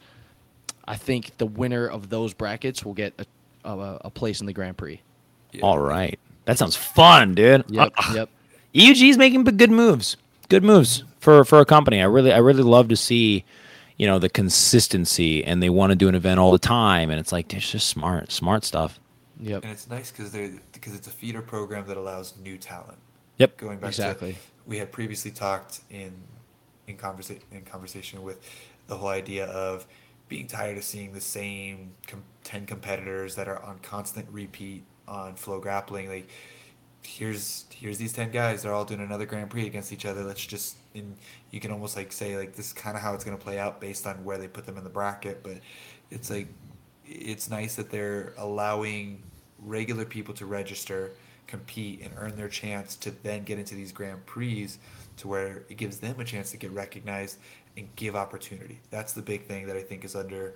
I 0.87 0.95
think 0.95 1.37
the 1.37 1.45
winner 1.45 1.87
of 1.87 2.09
those 2.09 2.33
brackets 2.33 2.85
will 2.85 2.93
get 2.93 3.13
a, 3.19 3.69
a, 3.69 3.97
a 4.05 4.09
place 4.09 4.39
in 4.39 4.45
the 4.45 4.53
Grand 4.53 4.77
Prix. 4.77 5.01
Yeah. 5.51 5.61
All 5.61 5.79
right, 5.79 6.19
that 6.45 6.57
sounds 6.57 6.75
fun, 6.75 7.35
dude. 7.35 7.65
Yep, 7.69 7.93
uh, 7.97 8.01
uh, 8.01 8.13
yep. 8.13 8.29
EUG's 8.73 9.17
making 9.17 9.43
good 9.43 9.71
moves. 9.71 10.17
Good 10.49 10.63
moves 10.63 11.03
for 11.19 11.43
for 11.43 11.59
a 11.59 11.65
company. 11.65 12.01
I 12.01 12.05
really 12.05 12.31
I 12.31 12.37
really 12.37 12.63
love 12.63 12.89
to 12.89 12.95
see, 12.95 13.43
you 13.97 14.05
know, 14.05 14.19
the 14.19 14.29
consistency 14.29 15.43
and 15.43 15.63
they 15.63 15.69
want 15.69 15.91
to 15.91 15.95
do 15.95 16.07
an 16.07 16.15
event 16.15 16.39
all 16.39 16.51
the 16.51 16.59
time 16.59 17.09
and 17.09 17.19
it's 17.19 17.31
like 17.31 17.53
it's 17.53 17.71
just 17.71 17.87
smart 17.87 18.31
smart 18.31 18.63
stuff. 18.63 18.99
Yep. 19.39 19.63
And 19.63 19.71
it's 19.71 19.89
nice 19.89 20.11
because 20.11 20.31
they're 20.31 20.51
because 20.71 20.93
it's 20.93 21.07
a 21.07 21.11
feeder 21.11 21.41
program 21.41 21.87
that 21.87 21.97
allows 21.97 22.35
new 22.43 22.57
talent. 22.57 22.97
Yep. 23.37 23.57
Going 23.57 23.79
back 23.79 23.89
exactly. 23.89 24.33
to 24.33 24.39
we 24.67 24.77
had 24.77 24.91
previously 24.91 25.31
talked 25.31 25.81
in 25.89 26.13
in 26.87 26.97
conversation 26.97 27.43
in 27.51 27.61
conversation 27.61 28.21
with 28.23 28.39
the 28.87 28.97
whole 28.97 29.09
idea 29.09 29.45
of 29.47 29.87
being 30.27 30.47
tired 30.47 30.77
of 30.77 30.83
seeing 30.83 31.13
the 31.13 31.21
same 31.21 31.93
com- 32.07 32.23
10 32.43 32.65
competitors 32.65 33.35
that 33.35 33.47
are 33.47 33.61
on 33.63 33.79
constant 33.79 34.27
repeat 34.31 34.83
on 35.07 35.35
flow 35.35 35.59
grappling 35.59 36.09
like 36.09 36.29
here's 37.03 37.65
here's 37.69 37.97
these 37.97 38.13
10 38.13 38.31
guys 38.31 38.63
they're 38.63 38.73
all 38.73 38.85
doing 38.85 39.01
another 39.01 39.25
grand 39.25 39.49
prix 39.49 39.67
against 39.67 39.93
each 39.93 40.05
other 40.05 40.23
let's 40.23 40.43
just 40.45 40.77
and 40.95 41.15
you 41.51 41.59
can 41.59 41.71
almost 41.71 41.95
like 41.95 42.11
say 42.11 42.37
like 42.37 42.55
this 42.55 42.67
is 42.67 42.73
kind 42.73 42.95
of 42.95 43.03
how 43.03 43.13
it's 43.13 43.23
going 43.23 43.37
to 43.37 43.43
play 43.43 43.59
out 43.59 43.79
based 43.79 44.07
on 44.07 44.23
where 44.23 44.37
they 44.37 44.47
put 44.47 44.65
them 44.65 44.77
in 44.77 44.83
the 44.83 44.89
bracket 44.89 45.43
but 45.43 45.59
it's 46.09 46.29
like 46.29 46.47
it's 47.05 47.49
nice 47.49 47.75
that 47.75 47.91
they're 47.91 48.33
allowing 48.37 49.21
regular 49.59 50.05
people 50.05 50.33
to 50.33 50.45
register 50.45 51.11
compete 51.47 52.01
and 52.01 52.11
earn 52.17 52.35
their 52.35 52.49
chance 52.49 52.95
to 52.95 53.11
then 53.23 53.43
get 53.43 53.59
into 53.59 53.75
these 53.75 53.91
grand 53.91 54.25
prix 54.25 54.67
to 55.17 55.27
where 55.27 55.63
it 55.69 55.77
gives 55.77 55.99
them 55.99 56.19
a 56.19 56.23
chance 56.23 56.51
to 56.51 56.57
get 56.57 56.71
recognized 56.71 57.37
and 57.77 57.93
give 57.95 58.15
opportunity. 58.15 58.79
That's 58.89 59.13
the 59.13 59.21
big 59.21 59.45
thing 59.45 59.67
that 59.67 59.75
I 59.75 59.81
think 59.81 60.05
is 60.05 60.15
under 60.15 60.53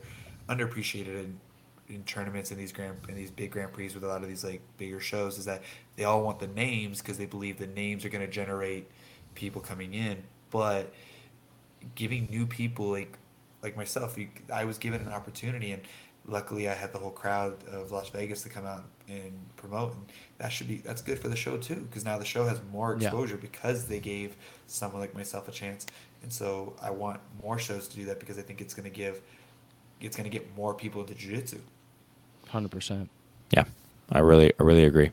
underappreciated 0.48 1.08
in, 1.08 1.40
in 1.90 2.04
tournaments 2.04 2.50
and 2.52 2.60
these 2.60 2.72
grand 2.72 2.98
in 3.08 3.16
these 3.16 3.32
big 3.32 3.52
Grand 3.52 3.72
Prix 3.74 3.90
with 3.94 4.04
a 4.04 4.08
lot 4.08 4.22
of 4.24 4.28
these 4.30 4.44
like 4.44 4.62
bigger 4.78 5.00
shows 5.00 5.38
is 5.38 5.46
that 5.46 5.62
they 5.96 6.04
all 6.06 6.24
want 6.24 6.40
the 6.40 6.48
names 6.48 7.00
because 7.02 7.18
they 7.18 7.26
believe 7.26 7.58
the 7.60 7.68
names 7.68 8.06
are 8.06 8.10
going 8.10 8.26
to 8.26 8.32
generate 8.32 8.90
people 9.36 9.62
coming 9.62 9.94
in, 9.94 10.24
but 10.50 10.94
giving 11.96 12.28
new 12.30 12.46
people 12.46 12.90
like 12.90 13.18
like 13.62 13.76
myself, 13.76 14.18
you, 14.18 14.30
I 14.54 14.64
was 14.64 14.78
given 14.78 15.02
an 15.02 15.10
opportunity 15.10 15.74
and 15.74 15.82
luckily 16.26 16.70
I 16.70 16.74
had 16.74 16.94
the 16.94 17.00
whole 17.00 17.12
crowd 17.12 17.62
of 17.68 17.92
Las 17.92 18.10
Vegas 18.10 18.42
to 18.44 18.50
come 18.50 18.66
out 18.66 18.86
and 19.10 19.34
promote 19.58 19.94
and 19.94 20.06
that 20.38 20.50
should 20.52 20.68
be 20.68 20.78
that's 20.78 21.02
good 21.02 21.20
for 21.20 21.28
the 21.28 21.36
show 21.36 21.58
too 21.58 21.76
because 21.90 22.06
now 22.06 22.18
the 22.18 22.26
show 22.26 22.46
has 22.46 22.62
more 22.72 22.96
Yeah. 23.00 23.08
exposure 23.08 23.38
because 23.38 23.86
they 23.88 24.00
gave 24.00 24.36
someone 24.68 25.02
like 25.02 25.14
myself 25.14 25.48
a 25.48 25.52
chance 25.52 25.86
and 26.24 26.32
so 26.32 26.74
I 26.82 26.90
want 26.90 27.20
more 27.42 27.58
shows 27.58 27.88
to 27.90 27.96
do 27.96 28.06
that 28.06 28.20
because 28.20 28.38
I 28.38 28.42
think 28.42 28.62
it's 28.62 28.74
going 28.74 28.90
to 28.90 28.96
give 28.96 29.22
it's 30.02 30.16
going 30.16 30.30
to 30.30 30.36
get 30.36 30.56
more 30.56 30.74
people 30.74 31.02
into 31.02 31.14
jiu-jitsu. 31.14 31.60
Hundred 32.48 32.72
percent. 32.72 33.10
Yeah, 33.52 33.66
I 34.12 34.20
really, 34.20 34.52
I 34.60 34.64
really 34.64 34.86
agree. 34.86 35.12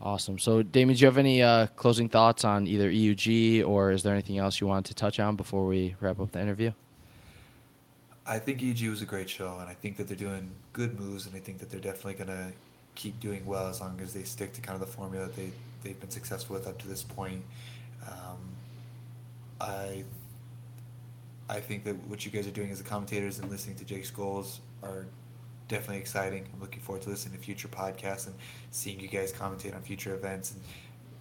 Awesome. 0.00 0.38
So, 0.38 0.62
Damien, 0.62 0.96
do 0.96 1.00
you 1.00 1.06
have 1.06 1.18
any 1.18 1.42
uh, 1.42 1.68
closing 1.76 2.08
thoughts 2.08 2.44
on 2.44 2.66
either 2.66 2.90
EUG 2.90 3.64
or 3.66 3.92
is 3.92 4.02
there 4.02 4.12
anything 4.12 4.38
else 4.38 4.60
you 4.60 4.66
wanted 4.66 4.86
to 4.86 4.94
touch 4.94 5.20
on 5.20 5.36
before 5.36 5.64
we 5.64 5.94
wrap 6.00 6.18
up 6.18 6.32
the 6.32 6.40
interview? 6.40 6.72
I 8.26 8.38
think 8.38 8.60
EUG 8.60 8.90
was 8.90 9.02
a 9.02 9.04
great 9.04 9.30
show, 9.30 9.58
and 9.60 9.68
I 9.68 9.74
think 9.74 9.96
that 9.96 10.08
they're 10.08 10.16
doing 10.16 10.50
good 10.72 10.98
moves, 10.98 11.26
and 11.26 11.36
I 11.36 11.38
think 11.38 11.58
that 11.58 11.70
they're 11.70 11.80
definitely 11.80 12.14
going 12.14 12.28
to 12.28 12.52
keep 12.94 13.18
doing 13.20 13.44
well 13.46 13.68
as 13.68 13.80
long 13.80 14.00
as 14.02 14.12
they 14.12 14.22
stick 14.22 14.52
to 14.54 14.60
kind 14.60 14.74
of 14.74 14.80
the 14.80 14.92
formula 14.92 15.26
that 15.26 15.36
they 15.36 15.50
they've 15.82 15.98
been 15.98 16.10
successful 16.10 16.54
with 16.54 16.66
up 16.66 16.78
to 16.78 16.88
this 16.88 17.02
point. 17.02 17.42
Um, 18.06 18.38
I 19.62 20.04
I 21.48 21.60
think 21.60 21.84
that 21.84 21.96
what 22.08 22.24
you 22.26 22.30
guys 22.32 22.46
are 22.46 22.50
doing 22.52 22.70
as 22.70 22.78
the 22.78 22.84
commentators 22.84 23.38
and 23.38 23.50
listening 23.50 23.76
to 23.76 23.84
Jake's 23.84 24.10
goals 24.10 24.60
are 24.82 25.06
definitely 25.68 25.98
exciting. 25.98 26.46
I'm 26.54 26.60
looking 26.60 26.80
forward 26.80 27.02
to 27.02 27.10
listening 27.10 27.38
to 27.38 27.44
future 27.44 27.68
podcasts 27.68 28.26
and 28.26 28.34
seeing 28.70 29.00
you 29.00 29.08
guys 29.08 29.32
commentate 29.32 29.74
on 29.74 29.82
future 29.82 30.14
events 30.14 30.52
and 30.52 30.62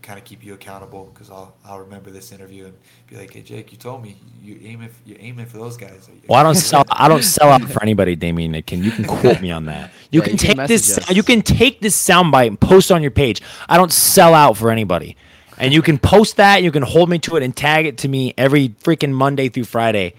kind 0.02 0.18
of 0.18 0.26
keep 0.26 0.44
you 0.44 0.56
accountable 0.56 1.12
because 1.14 1.30
I'll 1.30 1.56
I'll 1.66 1.80
remember 1.80 2.12
this 2.12 2.32
interview 2.32 2.66
and 2.66 2.76
be 3.08 3.18
like, 3.18 3.34
hey 3.34 3.42
Jake, 3.44 3.72
you 3.72 3.78
told 3.78 4.04
me 4.04 4.18
you 4.42 4.60
aiming 4.64 4.90
you're 5.06 5.20
aiming 5.22 5.46
for 5.48 5.58
those 5.58 5.78
guys. 5.78 6.10
Well, 6.28 6.40
I 6.40 6.44
don't 6.44 6.56
sell. 6.70 6.84
I 6.90 7.08
don't 7.08 7.24
sell 7.24 7.50
out 7.50 7.62
for 7.70 7.82
anybody, 7.84 8.16
Damien. 8.16 8.62
Can 8.64 8.84
you 8.84 8.92
can 8.92 9.06
quote 9.06 9.42
me 9.42 9.52
on 9.52 9.66
that? 9.66 9.92
You 10.12 10.22
Yeah, 10.22 10.26
can 10.28 10.34
you 10.34 10.38
can 10.40 10.56
take 10.58 10.68
this. 10.68 10.98
us. 10.98 11.10
You 11.12 11.24
can 11.24 11.42
take 11.44 11.82
this 11.82 11.96
soundbite 12.02 12.48
and 12.48 12.60
post 12.60 12.92
it 12.92 12.96
on 12.96 13.02
your 13.04 13.12
page. 13.12 13.42
I 13.70 13.78
don't 13.78 13.92
sell 13.94 14.34
out 14.34 14.58
for 14.58 14.72
anybody, 14.72 15.18
and 15.62 15.72
you 15.74 15.84
can 15.84 16.00
post 16.00 16.38
that. 16.38 16.64
You 16.64 16.72
can 16.72 16.82
hold 16.82 17.08
me 17.08 17.20
to 17.20 17.36
it 17.36 17.44
and 17.44 17.56
tag 17.56 17.86
it 17.86 18.00
to 18.00 18.08
me 18.08 18.34
every 18.36 18.70
freaking 18.70 19.14
Monday 19.14 19.48
through 19.48 19.66
Friday. 19.66 20.16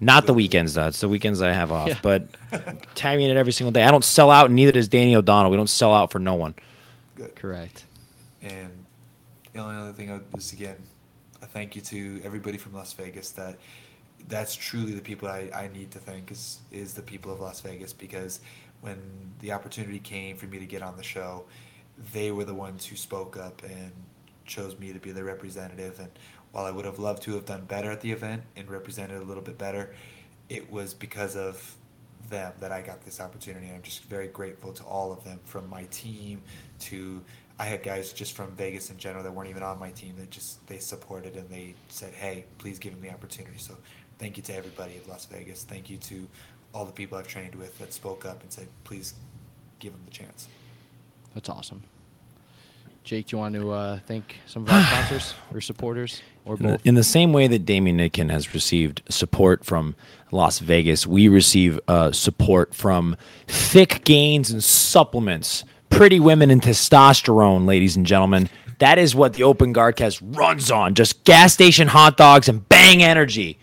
Not 0.00 0.26
the 0.26 0.34
weekends, 0.34 0.74
though. 0.74 0.88
It's 0.88 1.00
the 1.00 1.08
weekends 1.08 1.40
I 1.42 1.52
have 1.52 1.70
off. 1.70 1.88
Yeah. 1.88 1.98
But 2.02 2.28
tag 2.94 3.18
me 3.18 3.26
in 3.26 3.30
it 3.30 3.38
every 3.38 3.52
single 3.52 3.72
day. 3.72 3.82
I 3.82 3.90
don't 3.90 4.04
sell 4.04 4.30
out, 4.30 4.46
and 4.46 4.56
neither 4.56 4.72
does 4.72 4.88
Danny 4.88 5.14
O'Donnell. 5.14 5.50
We 5.50 5.56
don't 5.56 5.70
sell 5.70 5.94
out 5.94 6.10
for 6.10 6.18
no 6.18 6.34
one. 6.34 6.54
Good. 7.14 7.36
Correct. 7.36 7.84
And 8.42 8.86
the 9.52 9.60
only 9.60 9.76
other 9.76 9.92
thing 9.92 10.10
I 10.10 10.14
would 10.14 10.34
just 10.34 10.54
again, 10.54 10.76
a 11.42 11.46
thank 11.46 11.76
you 11.76 11.82
to 11.82 12.20
everybody 12.24 12.56
from 12.56 12.72
Las 12.72 12.92
Vegas. 12.94 13.30
That 13.32 13.58
that's 14.28 14.54
truly 14.54 14.92
the 14.92 15.02
people 15.02 15.28
I, 15.28 15.50
I 15.54 15.68
need 15.72 15.90
to 15.92 15.98
thank 15.98 16.30
is 16.30 16.58
is 16.72 16.94
the 16.94 17.02
people 17.02 17.32
of 17.32 17.40
Las 17.40 17.60
Vegas 17.60 17.92
because 17.92 18.40
when 18.80 18.98
the 19.40 19.52
opportunity 19.52 19.98
came 19.98 20.36
for 20.36 20.46
me 20.46 20.58
to 20.58 20.66
get 20.66 20.82
on 20.82 20.96
the 20.96 21.02
show, 21.02 21.44
they 22.12 22.30
were 22.30 22.44
the 22.44 22.54
ones 22.54 22.86
who 22.86 22.96
spoke 22.96 23.36
up 23.36 23.62
and 23.62 23.92
chose 24.46 24.78
me 24.78 24.92
to 24.92 24.98
be 24.98 25.12
their 25.12 25.24
representative. 25.24 25.98
And 26.00 26.10
while 26.52 26.64
I 26.64 26.70
would 26.70 26.84
have 26.84 26.98
loved 26.98 27.22
to 27.24 27.34
have 27.34 27.46
done 27.46 27.64
better 27.64 27.90
at 27.90 28.00
the 28.00 28.12
event 28.12 28.42
and 28.56 28.68
represented 28.70 29.20
a 29.20 29.24
little 29.24 29.42
bit 29.42 29.58
better, 29.58 29.94
it 30.48 30.70
was 30.70 30.94
because 30.94 31.36
of 31.36 31.76
them 32.30 32.52
that 32.60 32.72
I 32.72 32.82
got 32.82 33.04
this 33.04 33.20
opportunity. 33.20 33.66
And 33.66 33.76
I'm 33.76 33.82
just 33.82 34.04
very 34.04 34.28
grateful 34.28 34.72
to 34.72 34.84
all 34.84 35.12
of 35.12 35.24
them, 35.24 35.40
from 35.44 35.68
my 35.68 35.84
team 35.90 36.42
to 36.80 37.22
I 37.58 37.64
had 37.64 37.82
guys 37.82 38.12
just 38.12 38.34
from 38.34 38.50
Vegas 38.52 38.90
in 38.90 38.98
general 38.98 39.24
that 39.24 39.32
weren't 39.32 39.48
even 39.48 39.62
on 39.62 39.78
my 39.78 39.90
team 39.90 40.14
that 40.18 40.30
just 40.30 40.66
they 40.66 40.78
supported 40.78 41.36
and 41.36 41.48
they 41.48 41.74
said, 41.88 42.12
"Hey, 42.12 42.44
please 42.58 42.78
give 42.78 42.92
him 42.92 43.00
the 43.00 43.10
opportunity." 43.10 43.56
So, 43.58 43.76
thank 44.18 44.36
you 44.36 44.42
to 44.44 44.54
everybody 44.54 44.96
at 44.96 45.08
Las 45.08 45.24
Vegas. 45.26 45.64
Thank 45.64 45.88
you 45.88 45.96
to 45.98 46.28
all 46.74 46.84
the 46.84 46.92
people 46.92 47.16
I've 47.16 47.28
trained 47.28 47.54
with 47.54 47.78
that 47.78 47.94
spoke 47.94 48.26
up 48.26 48.42
and 48.42 48.52
said, 48.52 48.68
"Please 48.84 49.14
give 49.78 49.94
him 49.94 50.00
the 50.04 50.10
chance." 50.10 50.48
That's 51.34 51.48
awesome. 51.48 51.82
Jake, 53.06 53.28
do 53.28 53.36
you 53.36 53.38
want 53.40 53.54
to 53.54 53.70
uh, 53.70 53.98
thank 54.08 54.34
some 54.46 54.64
of 54.64 54.70
our 54.72 54.82
sponsors 54.90 55.34
or 55.54 55.60
supporters 55.60 56.22
or 56.44 56.56
In 56.56 56.62
the, 56.66 56.72
both? 56.72 56.86
in 56.86 56.94
the 56.96 57.04
same 57.04 57.32
way 57.32 57.46
that 57.46 57.60
Damien 57.60 57.98
Nitkin 57.98 58.32
has 58.32 58.52
received 58.52 59.00
support 59.08 59.64
from 59.64 59.94
Las 60.32 60.58
Vegas, 60.58 61.06
we 61.06 61.28
receive 61.28 61.78
uh, 61.86 62.10
support 62.10 62.74
from 62.74 63.16
thick 63.46 64.02
gains 64.04 64.50
and 64.50 64.62
supplements, 64.62 65.64
pretty 65.88 66.18
women 66.18 66.50
and 66.50 66.60
testosterone, 66.60 67.64
ladies 67.64 67.94
and 67.96 68.04
gentlemen. 68.04 68.48
That 68.80 68.98
is 68.98 69.14
what 69.14 69.34
the 69.34 69.44
Open 69.44 69.72
Guardcast 69.72 70.20
runs 70.36 70.72
on. 70.72 70.94
Just 70.94 71.22
gas 71.22 71.54
station 71.54 71.86
hot 71.86 72.16
dogs 72.16 72.48
and 72.48 72.68
bang 72.68 73.04
energy. 73.04 73.60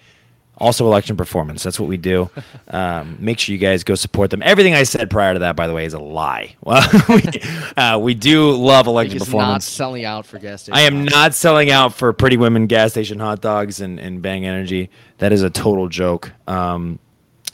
Also, 0.64 0.86
election 0.86 1.18
performance. 1.18 1.62
That's 1.62 1.80
what 1.80 1.90
we 1.90 1.98
do. 1.98 2.30
Um, 2.70 3.18
make 3.20 3.38
sure 3.38 3.54
you 3.54 3.60
guys 3.60 3.84
go 3.84 3.94
support 3.94 4.32
them. 4.32 4.42
Everything 4.42 4.74
I 4.74 4.82
said 4.84 5.12
prior 5.12 5.34
to 5.34 5.40
that, 5.40 5.56
by 5.56 5.68
the 5.68 5.74
way, 5.74 5.86
is 5.86 5.94
a 5.94 6.00
lie. 6.00 6.56
Well, 6.64 6.82
we, 7.10 7.22
uh, 7.78 8.00
we 8.00 8.14
do 8.16 8.52
love 8.52 8.88
election 8.88 9.18
is 9.18 9.22
not 9.22 9.26
performance. 9.26 9.66
selling 9.66 10.06
out 10.06 10.26
for 10.26 10.40
gas 10.40 10.64
station. 10.64 10.78
I 10.78 10.82
am 10.84 11.06
not 11.06 11.36
selling 11.36 11.70
out 11.70 11.94
for 11.94 12.12
Pretty 12.14 12.38
Women 12.38 12.66
gas 12.68 12.92
station 12.92 13.20
hot 13.20 13.42
dogs 13.42 13.80
and, 13.82 14.00
and 14.00 14.22
Bang 14.22 14.46
Energy. 14.46 14.90
That 15.20 15.34
is 15.34 15.44
a 15.44 15.50
total 15.52 15.88
joke. 15.88 16.32
Um, 16.48 16.98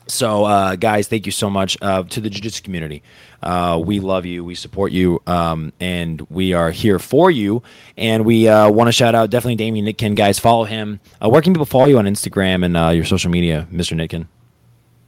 so, 0.10 0.45
uh, 0.45 0.76
guys, 0.76 1.07
thank 1.07 1.26
you 1.26 1.32
so 1.32 1.49
much 1.49 1.78
uh, 1.82 2.03
to 2.03 2.20
the 2.20 2.30
jiu-jitsu 2.30 2.64
community. 2.64 3.03
Uh, 3.41 3.82
we 3.84 3.99
love 3.99 4.26
you. 4.26 4.43
We 4.43 4.55
support 4.55 4.91
you. 4.91 5.22
Um, 5.28 5.72
and 5.80 6.22
we 6.30 6.53
are 6.53 6.72
here 6.72 6.99
for 6.99 7.32
you. 7.32 7.64
And 7.97 8.26
we 8.26 8.47
uh, 8.47 8.70
want 8.70 8.88
to 8.88 8.91
shout 8.91 9.16
out 9.16 9.30
definitely 9.30 9.55
Damien 9.55 9.86
Nitkin. 9.86 10.16
Guys, 10.16 10.39
follow 10.39 10.66
him. 10.66 10.99
Uh, 11.24 11.30
where 11.30 11.41
can 11.41 11.53
people 11.53 11.66
follow 11.66 11.86
you 11.86 11.97
on 11.97 12.05
Instagram 12.05 12.66
and 12.66 12.76
uh, 12.76 12.89
your 12.89 13.05
social 13.05 13.32
media, 13.32 13.68
Mr. 13.72 13.95
Nitkin? 13.95 14.28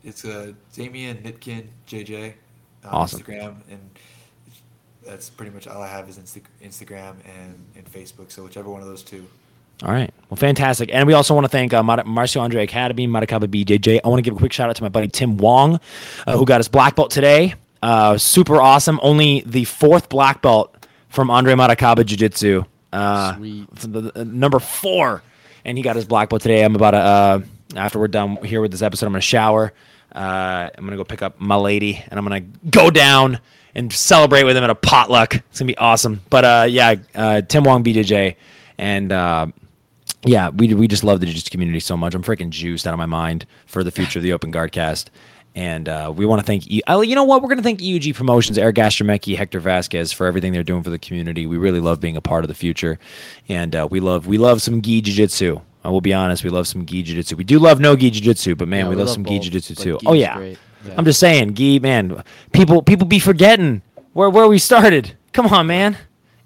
It's 0.04 0.24
uh, 0.24 0.54
Damien 0.74 1.18
Nitkin 1.18 1.68
JJ 1.88 2.34
on 2.86 2.89
Awesome. 2.91 3.20
Instagram, 3.22 3.56
and 3.70 3.89
that's 5.06 5.30
pretty 5.30 5.52
much 5.52 5.68
all 5.68 5.82
I 5.82 5.88
have 5.88 6.08
is 6.10 6.18
Insta- 6.18 6.41
Instagram 6.64 7.16
and, 7.26 7.66
and 7.76 7.91
Facebook. 7.91 8.32
So 8.32 8.43
whichever 8.43 8.70
one 8.70 8.82
of 8.82 8.88
those 8.88 9.04
two. 9.04 9.28
All 9.84 9.92
right. 9.92 10.14
Well, 10.30 10.38
fantastic. 10.38 10.90
And 10.94 11.08
we 11.08 11.14
also 11.14 11.34
want 11.34 11.46
to 11.46 11.50
thank 11.50 11.74
uh, 11.74 11.82
Mar- 11.82 12.04
Marcio 12.04 12.40
Andre 12.42 12.64
Academy, 12.64 13.08
Maracaba 13.08 13.46
BJJ. 13.48 14.02
I 14.04 14.08
want 14.08 14.20
to 14.20 14.22
give 14.22 14.36
a 14.36 14.38
quick 14.38 14.54
shout 14.54 14.70
out 14.70 14.76
to 14.76 14.84
my 14.84 14.90
buddy 14.90 15.08
Tim 15.08 15.38
Wong, 15.38 15.80
uh, 16.28 16.38
who 16.38 16.46
got 16.46 16.60
his 16.60 16.68
black 16.68 16.96
belt 16.96 17.10
today. 17.10 17.56
Uh, 17.82 18.18
super 18.18 18.62
awesome. 18.62 19.00
Only 19.02 19.42
the 19.46 19.64
fourth 19.66 20.08
black 20.10 20.42
belt 20.44 20.86
from 21.10 21.32
Andre 21.32 21.56
Maracaba 21.56 22.06
Jiu 22.06 22.16
Jitsu. 22.18 22.64
Uh, 22.94 23.36
Sweet. 23.38 23.68
f- 23.76 23.82
the- 23.82 24.12
the- 24.14 24.26
number 24.26 24.60
four. 24.60 25.24
And 25.66 25.78
he 25.78 25.84
got 25.84 25.96
his 25.96 26.06
black 26.06 26.30
belt 26.30 26.42
today. 26.44 26.64
I'm 26.64 26.76
about 26.76 26.92
to, 26.92 26.98
uh, 26.98 27.40
after 27.76 28.00
we're 28.00 28.08
done 28.08 28.38
here 28.44 28.62
with 28.62 28.72
this 28.72 28.82
episode, 28.82 29.08
I'm 29.08 29.14
going 29.14 29.22
to 29.22 29.26
shower. 29.28 29.74
Uh, 30.14 30.70
I'm 30.76 30.82
going 30.86 30.92
to 30.92 30.98
go 30.98 31.04
pick 31.04 31.22
up 31.22 31.40
my 31.40 31.56
lady, 31.56 32.04
and 32.10 32.20
I'm 32.20 32.26
going 32.26 32.52
to 32.52 32.70
go 32.70 32.90
down 32.92 33.40
and 33.74 33.92
celebrate 33.94 34.44
with 34.44 34.58
him 34.58 34.64
at 34.64 34.70
a 34.70 34.76
potluck. 34.76 35.36
It's 35.36 35.60
going 35.60 35.68
to 35.68 35.74
be 35.74 35.78
awesome. 35.78 36.22
But 36.30 36.46
uh, 36.46 36.66
yeah, 36.70 36.96
uh, 37.16 37.42
Tim 37.42 37.64
Wong 37.64 37.84
BJJ. 37.84 38.36
And 38.78 39.12
uh, 39.12 39.48
yeah, 40.26 40.49
we 40.49 40.74
we 40.74 40.88
just 40.88 41.03
love 41.03 41.19
the 41.19 41.26
jiu-jitsu 41.26 41.49
community 41.51 41.80
so 41.80 41.97
much. 41.97 42.13
I'm 42.13 42.24
freaking 42.24 42.49
juiced 42.49 42.86
out 42.88 42.93
of 42.93 42.97
my 42.99 43.05
mind 43.05 43.45
for 43.65 43.84
the 43.84 43.91
future 43.91 44.19
of 44.19 44.24
the 44.24 44.34
Open 44.34 44.51
Guard 44.51 44.72
cast. 44.72 45.09
And 45.53 45.89
uh, 45.89 46.13
we 46.15 46.26
want 46.26 46.39
to 46.39 46.45
thank, 46.45 46.65
e- 46.72 46.82
you 46.88 47.13
know 47.13 47.26
what? 47.26 47.41
We're 47.41 47.49
going 47.49 47.57
to 47.57 47.63
thank 47.63 47.82
EUG 47.82 48.15
Promotions, 48.15 48.57
Eric 48.57 48.78
Gastromecki, 48.78 49.36
Hector 49.36 49.59
Vasquez 49.59 50.13
for 50.13 50.26
everything 50.26 50.53
they're 50.53 50.63
doing 50.63 50.82
for 50.82 50.91
the 50.91 50.97
community. 50.97 51.45
We 51.45 51.57
really 51.57 51.82
love 51.82 51.99
being 51.99 52.15
a 52.15 52.22
part 52.22 52.45
of 52.45 52.47
the 52.47 52.53
future, 52.53 52.99
and 53.49 53.76
uh, 53.76 53.86
we 53.91 53.99
love 53.99 54.28
we 54.28 54.38
love 54.38 54.61
some 54.61 54.82
gi 54.82 55.01
jiu-jitsu. 55.01 55.59
I 55.84 55.89
will 55.89 55.99
be 55.99 56.13
honest, 56.13 56.45
we 56.45 56.49
love 56.51 56.67
some 56.67 56.86
gi 56.86 57.03
jiu-jitsu. 57.03 57.36
We 57.36 57.43
do 57.43 57.59
love 57.59 57.82
no 57.82 57.97
gi 57.97 58.11
jiu-jitsu, 58.11 58.55
but 58.55 58.69
man, 58.69 58.86
Yeah, 58.86 58.89
we, 58.89 58.95
we 58.95 58.95
love, 59.01 59.07
love 59.07 59.13
some 59.15 59.26
gi 59.26 59.39
jiu-jitsu 59.39 59.76
too. 59.76 59.99
Oh 60.05 60.13
yeah. 60.13 60.39
Yeah. 60.39 60.55
I'm 60.97 61.03
just 61.03 61.19
saying, 61.19 61.53
gi 61.55 61.80
man. 61.80 62.24
People 62.53 62.82
people 62.82 63.05
be 63.05 63.19
forgetting 63.19 63.82
where 64.13 64.30
where 64.30 64.47
we 64.47 64.57
started. 64.57 65.17
Come 65.34 65.47
on, 65.47 65.67
man. 65.67 65.97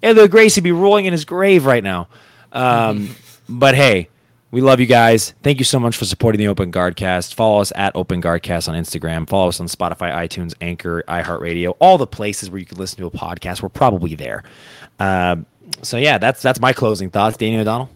Helio 0.02 0.26
Gracie 0.26 0.60
be 0.60 0.72
rolling 0.72 1.04
in 1.04 1.12
his 1.12 1.24
grave 1.24 1.64
right 1.64 1.84
now. 1.84 2.08
Um, 2.52 3.14
but 3.48 3.74
hey, 3.74 4.08
we 4.50 4.60
love 4.60 4.80
you 4.80 4.86
guys. 4.86 5.34
Thank 5.42 5.58
you 5.58 5.64
so 5.64 5.78
much 5.78 5.96
for 5.96 6.04
supporting 6.04 6.38
the 6.38 6.48
Open 6.48 6.70
Guardcast. 6.72 7.34
Follow 7.34 7.60
us 7.60 7.72
at 7.74 7.94
Open 7.96 8.22
Guardcast 8.22 8.68
on 8.68 8.74
Instagram. 8.74 9.28
Follow 9.28 9.48
us 9.48 9.60
on 9.60 9.66
Spotify, 9.66 10.12
iTunes, 10.14 10.54
Anchor, 10.60 11.02
iHeartRadio, 11.08 11.76
all 11.80 11.98
the 11.98 12.06
places 12.06 12.48
where 12.50 12.58
you 12.58 12.66
can 12.66 12.78
listen 12.78 12.98
to 12.98 13.06
a 13.06 13.10
podcast. 13.10 13.62
We're 13.62 13.68
probably 13.68 14.14
there. 14.14 14.44
Um, 14.98 15.46
so 15.82 15.96
yeah, 15.96 16.18
that's 16.18 16.40
that's 16.42 16.60
my 16.60 16.72
closing 16.72 17.10
thoughts. 17.10 17.36
Danny 17.36 17.58
O'Donnell. 17.58 17.90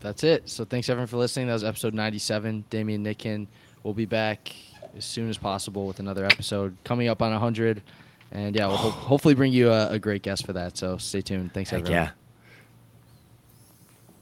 That's 0.00 0.24
it. 0.24 0.48
So 0.48 0.64
thanks 0.64 0.88
everyone 0.88 1.08
for 1.08 1.16
listening. 1.16 1.48
That 1.48 1.54
was 1.54 1.64
episode 1.64 1.92
97. 1.92 2.64
Damien 2.70 3.04
Nitkin 3.04 3.46
will 3.82 3.94
be 3.94 4.04
back 4.06 4.54
as 4.96 5.04
soon 5.04 5.28
as 5.28 5.36
possible 5.36 5.86
with 5.86 5.98
another 6.00 6.24
episode 6.24 6.76
coming 6.84 7.08
up 7.08 7.20
on 7.20 7.30
100. 7.32 7.82
And 8.30 8.54
yeah, 8.54 8.66
we'll 8.68 8.76
ho- 8.76 8.90
hopefully 8.90 9.34
bring 9.34 9.52
you 9.52 9.70
a, 9.70 9.90
a 9.90 9.98
great 9.98 10.22
guest 10.22 10.46
for 10.46 10.52
that. 10.54 10.76
So 10.76 10.98
stay 10.98 11.20
tuned. 11.20 11.52
Thanks 11.52 11.70
Heck 11.70 11.80
everyone. 11.80 12.02
yeah. 12.04 12.10